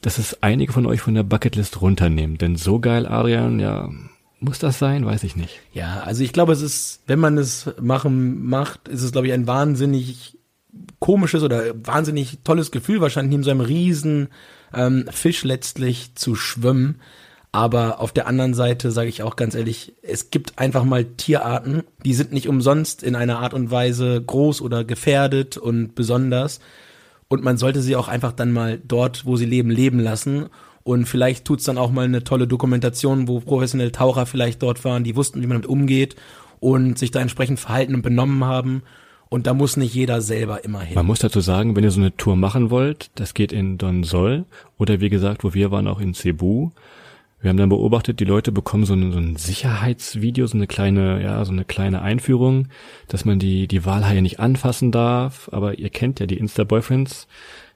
dass 0.00 0.18
es 0.18 0.42
einige 0.42 0.72
von 0.72 0.86
euch 0.86 1.00
von 1.00 1.14
der 1.14 1.24
Bucketlist 1.24 1.80
runternehmen. 1.80 2.38
Denn 2.38 2.56
so 2.56 2.78
geil, 2.78 3.06
Adrian, 3.06 3.58
ja, 3.58 3.90
muss 4.40 4.58
das 4.60 4.78
sein? 4.78 5.04
Weiß 5.04 5.24
ich 5.24 5.34
nicht. 5.34 5.60
Ja, 5.72 6.00
also 6.00 6.22
ich 6.22 6.32
glaube, 6.32 6.52
es 6.52 6.62
ist, 6.62 7.00
wenn 7.06 7.18
man 7.18 7.36
es 7.36 7.70
machen 7.80 8.46
macht, 8.46 8.88
ist 8.88 9.02
es, 9.02 9.12
glaube 9.12 9.26
ich, 9.26 9.32
ein 9.32 9.46
wahnsinnig 9.46 10.38
komisches 11.00 11.42
oder 11.42 11.74
wahnsinnig 11.84 12.38
tolles 12.44 12.70
Gefühl, 12.70 13.00
wahrscheinlich 13.00 13.32
neben 13.32 13.42
so 13.42 13.50
einem 13.50 13.60
riesen 13.60 14.28
ähm, 14.72 15.06
Fisch 15.10 15.44
letztlich 15.44 16.14
zu 16.14 16.34
schwimmen. 16.34 17.00
Aber 17.58 18.00
auf 18.00 18.12
der 18.12 18.28
anderen 18.28 18.54
Seite 18.54 18.92
sage 18.92 19.08
ich 19.08 19.24
auch 19.24 19.34
ganz 19.34 19.56
ehrlich, 19.56 19.92
es 20.02 20.30
gibt 20.30 20.60
einfach 20.60 20.84
mal 20.84 21.04
Tierarten, 21.04 21.82
die 22.04 22.14
sind 22.14 22.32
nicht 22.32 22.48
umsonst 22.48 23.02
in 23.02 23.16
einer 23.16 23.40
Art 23.40 23.52
und 23.52 23.72
Weise 23.72 24.22
groß 24.22 24.62
oder 24.62 24.84
gefährdet 24.84 25.56
und 25.56 25.96
besonders. 25.96 26.60
Und 27.26 27.42
man 27.42 27.56
sollte 27.56 27.82
sie 27.82 27.96
auch 27.96 28.06
einfach 28.06 28.30
dann 28.30 28.52
mal 28.52 28.78
dort, 28.86 29.26
wo 29.26 29.34
sie 29.34 29.44
leben, 29.44 29.70
leben 29.70 29.98
lassen. 29.98 30.50
Und 30.84 31.06
vielleicht 31.06 31.46
tut's 31.46 31.64
dann 31.64 31.78
auch 31.78 31.90
mal 31.90 32.04
eine 32.04 32.22
tolle 32.22 32.46
Dokumentation, 32.46 33.26
wo 33.26 33.40
professionelle 33.40 33.90
Taucher 33.90 34.24
vielleicht 34.26 34.62
dort 34.62 34.84
waren, 34.84 35.02
die 35.02 35.16
wussten, 35.16 35.42
wie 35.42 35.48
man 35.48 35.56
damit 35.56 35.66
umgeht 35.66 36.14
und 36.60 36.96
sich 36.96 37.10
da 37.10 37.18
entsprechend 37.18 37.58
verhalten 37.58 37.96
und 37.96 38.02
benommen 38.02 38.44
haben. 38.44 38.82
Und 39.30 39.48
da 39.48 39.52
muss 39.52 39.76
nicht 39.76 39.96
jeder 39.96 40.20
selber 40.20 40.62
immer 40.62 40.82
hin. 40.82 40.94
Man 40.94 41.06
muss 41.06 41.18
dazu 41.18 41.40
sagen, 41.40 41.74
wenn 41.74 41.82
ihr 41.82 41.90
so 41.90 41.98
eine 41.98 42.16
Tour 42.16 42.36
machen 42.36 42.70
wollt, 42.70 43.10
das 43.16 43.34
geht 43.34 43.50
in 43.50 43.78
Don 43.78 44.04
Sol 44.04 44.44
oder 44.78 45.00
wie 45.00 45.08
gesagt, 45.08 45.42
wo 45.42 45.54
wir 45.54 45.72
waren, 45.72 45.88
auch 45.88 45.98
in 45.98 46.14
Cebu. 46.14 46.70
Wir 47.40 47.50
haben 47.50 47.56
dann 47.56 47.68
beobachtet, 47.68 48.18
die 48.18 48.24
Leute 48.24 48.50
bekommen 48.50 48.84
so 48.84 48.94
ein, 48.94 49.12
so 49.12 49.18
ein 49.18 49.36
Sicherheitsvideo, 49.36 50.46
so 50.46 50.56
eine 50.56 50.66
kleine, 50.66 51.22
ja, 51.22 51.44
so 51.44 51.52
eine 51.52 51.64
kleine 51.64 52.02
Einführung, 52.02 52.68
dass 53.06 53.24
man 53.24 53.38
die, 53.38 53.68
die 53.68 53.84
Walhaie 53.84 54.22
nicht 54.22 54.40
anfassen 54.40 54.90
darf. 54.90 55.48
Aber 55.52 55.78
ihr 55.78 55.90
kennt 55.90 56.18
ja 56.18 56.26
die 56.26 56.38
Insta-Boyfriends. 56.38 57.28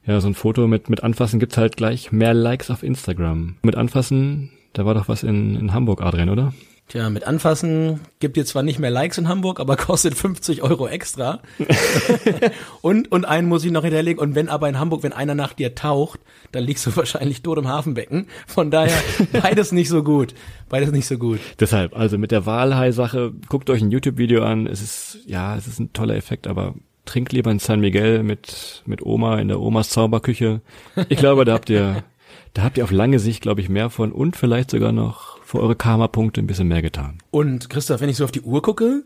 Ja, 0.04 0.20
so 0.20 0.26
ein 0.26 0.34
Foto 0.34 0.66
mit, 0.66 0.90
mit 0.90 1.04
Anfassen 1.04 1.38
gibt's 1.38 1.56
halt 1.56 1.76
gleich 1.76 2.10
mehr 2.10 2.34
Likes 2.34 2.70
auf 2.70 2.82
Instagram. 2.82 3.56
Mit 3.62 3.76
Anfassen, 3.76 4.50
da 4.72 4.84
war 4.84 4.94
doch 4.94 5.08
was 5.08 5.22
in, 5.22 5.54
in 5.54 5.72
Hamburg, 5.72 6.02
Adrian, 6.02 6.28
oder? 6.28 6.52
Tja, 6.92 7.08
mit 7.08 7.26
Anfassen 7.26 8.00
gibt 8.20 8.36
ihr 8.36 8.44
zwar 8.44 8.62
nicht 8.62 8.78
mehr 8.78 8.90
Likes 8.90 9.16
in 9.16 9.26
Hamburg, 9.26 9.60
aber 9.60 9.76
kostet 9.78 10.14
50 10.14 10.62
Euro 10.62 10.86
extra. 10.86 11.40
und, 12.82 13.10
und 13.10 13.24
einen 13.24 13.48
muss 13.48 13.64
ich 13.64 13.72
noch 13.72 13.82
hinterlegen. 13.82 14.20
Und 14.20 14.34
wenn 14.34 14.50
aber 14.50 14.68
in 14.68 14.78
Hamburg, 14.78 15.02
wenn 15.02 15.14
einer 15.14 15.34
nach 15.34 15.54
dir 15.54 15.74
taucht, 15.74 16.20
dann 16.52 16.64
liegst 16.64 16.86
du 16.86 16.94
wahrscheinlich 16.96 17.40
tot 17.40 17.56
im 17.56 17.66
Hafenbecken. 17.66 18.26
Von 18.46 18.70
daher 18.70 19.02
beides 19.32 19.72
nicht 19.72 19.88
so 19.88 20.02
gut. 20.02 20.34
Beides 20.68 20.92
nicht 20.92 21.06
so 21.06 21.16
gut. 21.16 21.40
Deshalb, 21.58 21.96
also 21.96 22.18
mit 22.18 22.30
der 22.30 22.44
Walhai-Sache, 22.44 23.32
guckt 23.48 23.70
euch 23.70 23.80
ein 23.80 23.90
YouTube-Video 23.90 24.42
an. 24.42 24.66
Es 24.66 24.82
ist, 24.82 25.20
ja, 25.24 25.56
es 25.56 25.66
ist 25.66 25.80
ein 25.80 25.94
toller 25.94 26.16
Effekt, 26.16 26.46
aber 26.46 26.74
trinkt 27.06 27.32
lieber 27.32 27.50
in 27.50 27.58
San 27.58 27.80
Miguel 27.80 28.22
mit, 28.22 28.82
mit 28.84 29.00
Oma 29.00 29.38
in 29.38 29.48
der 29.48 29.60
Omas 29.60 29.88
Zauberküche. 29.88 30.60
Ich 31.08 31.16
glaube, 31.16 31.46
da 31.46 31.54
habt 31.54 31.70
ihr, 31.70 32.04
da 32.52 32.64
habt 32.64 32.76
ihr 32.76 32.84
auf 32.84 32.90
lange 32.90 33.18
Sicht, 33.18 33.40
glaube 33.40 33.62
ich, 33.62 33.70
mehr 33.70 33.88
von 33.88 34.12
und 34.12 34.36
vielleicht 34.36 34.70
sogar 34.70 34.92
noch 34.92 35.41
für 35.52 35.60
eure 35.60 35.76
Karma-Punkte 35.76 36.40
ein 36.40 36.46
bisschen 36.46 36.68
mehr 36.68 36.80
getan. 36.80 37.18
Und 37.30 37.68
Christoph, 37.68 38.00
wenn 38.00 38.08
ich 38.08 38.16
so 38.16 38.24
auf 38.24 38.32
die 38.32 38.40
Uhr 38.40 38.62
gucke, 38.62 39.04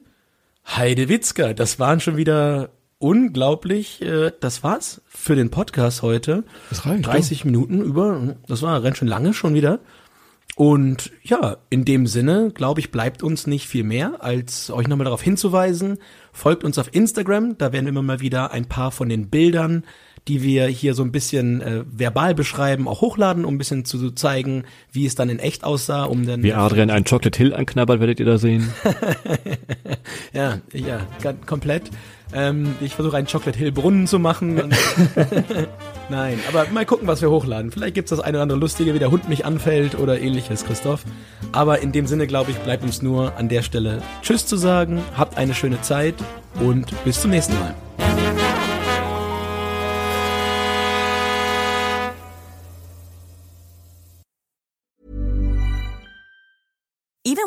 Heidewitzka, 0.65 1.55
das 1.55 1.81
waren 1.81 1.99
schon 1.99 2.17
wieder 2.17 2.71
unglaublich, 3.01 4.01
äh, 4.01 4.31
das 4.39 4.63
war's 4.63 5.03
für 5.09 5.35
den 5.35 5.51
Podcast 5.51 6.03
heute. 6.03 6.45
Das 6.71 6.87
reicht, 6.87 7.05
30 7.05 7.45
Minuten 7.47 7.83
über, 7.83 8.37
das 8.47 8.63
war 8.63 8.81
ganz 8.81 8.99
schön 8.99 9.09
lange 9.09 9.35
schon 9.35 9.55
wieder. 9.55 9.81
Und 10.55 11.11
ja, 11.25 11.57
in 11.69 11.85
dem 11.85 12.07
Sinne, 12.07 12.53
glaube 12.55 12.79
ich, 12.79 12.93
bleibt 12.93 13.25
uns 13.25 13.49
nicht 13.49 13.67
viel 13.67 13.83
mehr, 13.83 14.23
als 14.23 14.71
euch 14.71 14.87
nochmal 14.87 15.07
darauf 15.07 15.23
hinzuweisen. 15.23 15.99
Folgt 16.33 16.63
uns 16.63 16.79
auf 16.79 16.95
Instagram, 16.95 17.59
da 17.59 17.73
werden 17.73 17.89
immer 17.89 18.03
mal 18.03 18.21
wieder 18.21 18.53
ein 18.53 18.67
paar 18.67 18.93
von 18.93 19.09
den 19.09 19.31
Bildern, 19.31 19.83
die 20.29 20.43
wir 20.43 20.67
hier 20.67 20.95
so 20.95 21.03
ein 21.03 21.13
bisschen 21.13 21.61
äh, 21.61 21.85
verbal 21.87 22.35
beschreiben, 22.35 22.89
auch 22.89 23.01
hochladen, 23.01 23.45
um 23.45 23.55
ein 23.55 23.59
bisschen 23.59 23.85
zu 23.85 24.11
zeigen, 24.11 24.65
wie 24.93 25.07
es 25.07 25.15
dann 25.15 25.29
in 25.29 25.39
echt 25.39 25.65
aussah, 25.65 26.05
um 26.05 26.27
dann. 26.27 26.43
Wie 26.43 26.53
Adrian 26.53 26.91
einen 26.91 27.05
Chocolate 27.05 27.37
Hill 27.39 27.55
anknabbert, 27.55 28.01
werdet 28.01 28.19
ihr 28.21 28.27
da 28.27 28.39
sehen. 28.39 28.73
ja, 30.33 30.59
ja, 30.73 31.07
komplett. 31.47 31.91
Ähm, 32.33 32.75
ich 32.81 32.95
versuche 32.95 33.17
einen 33.17 33.29
Chocolate 33.29 33.57
Hill 33.57 33.71
Brunnen 33.71 34.07
zu 34.09 34.19
machen. 34.19 34.57
Nein, 36.09 36.41
aber 36.49 36.67
mal 36.73 36.85
gucken, 36.85 37.07
was 37.07 37.23
wir 37.23 37.31
hochladen. 37.31 37.71
Vielleicht 37.71 37.95
gibt's 37.95 38.11
das 38.11 38.21
eine 38.21 38.39
oder 38.39 38.43
andere 38.43 38.59
Lustige, 38.59 38.95
wie 38.95 38.99
der 38.99 39.11
Hund 39.13 39.29
mich 39.29 39.45
anfällt 39.45 39.97
oder 39.97 40.21
ähnliches, 40.21 40.65
Christoph. 40.65 41.05
Aber 41.53 41.81
in 41.81 41.93
dem 41.93 42.07
Sinne, 42.07 42.27
glaube 42.27 42.51
ich, 42.51 42.57
bleibt 42.59 42.83
uns 42.83 43.01
nur 43.01 43.37
an 43.37 43.49
der 43.49 43.63
Stelle 43.63 44.03
Tschüss 44.23 44.45
zu 44.47 44.57
sagen. 44.57 45.03
Habt 45.17 45.39
eine 45.39 45.55
schöne 45.55 45.81
Zeit 45.83 46.15
und 46.61 46.93
bis 47.05 47.21
zum 47.21 47.31
nächsten 47.31 47.55
Mal. 47.55 47.75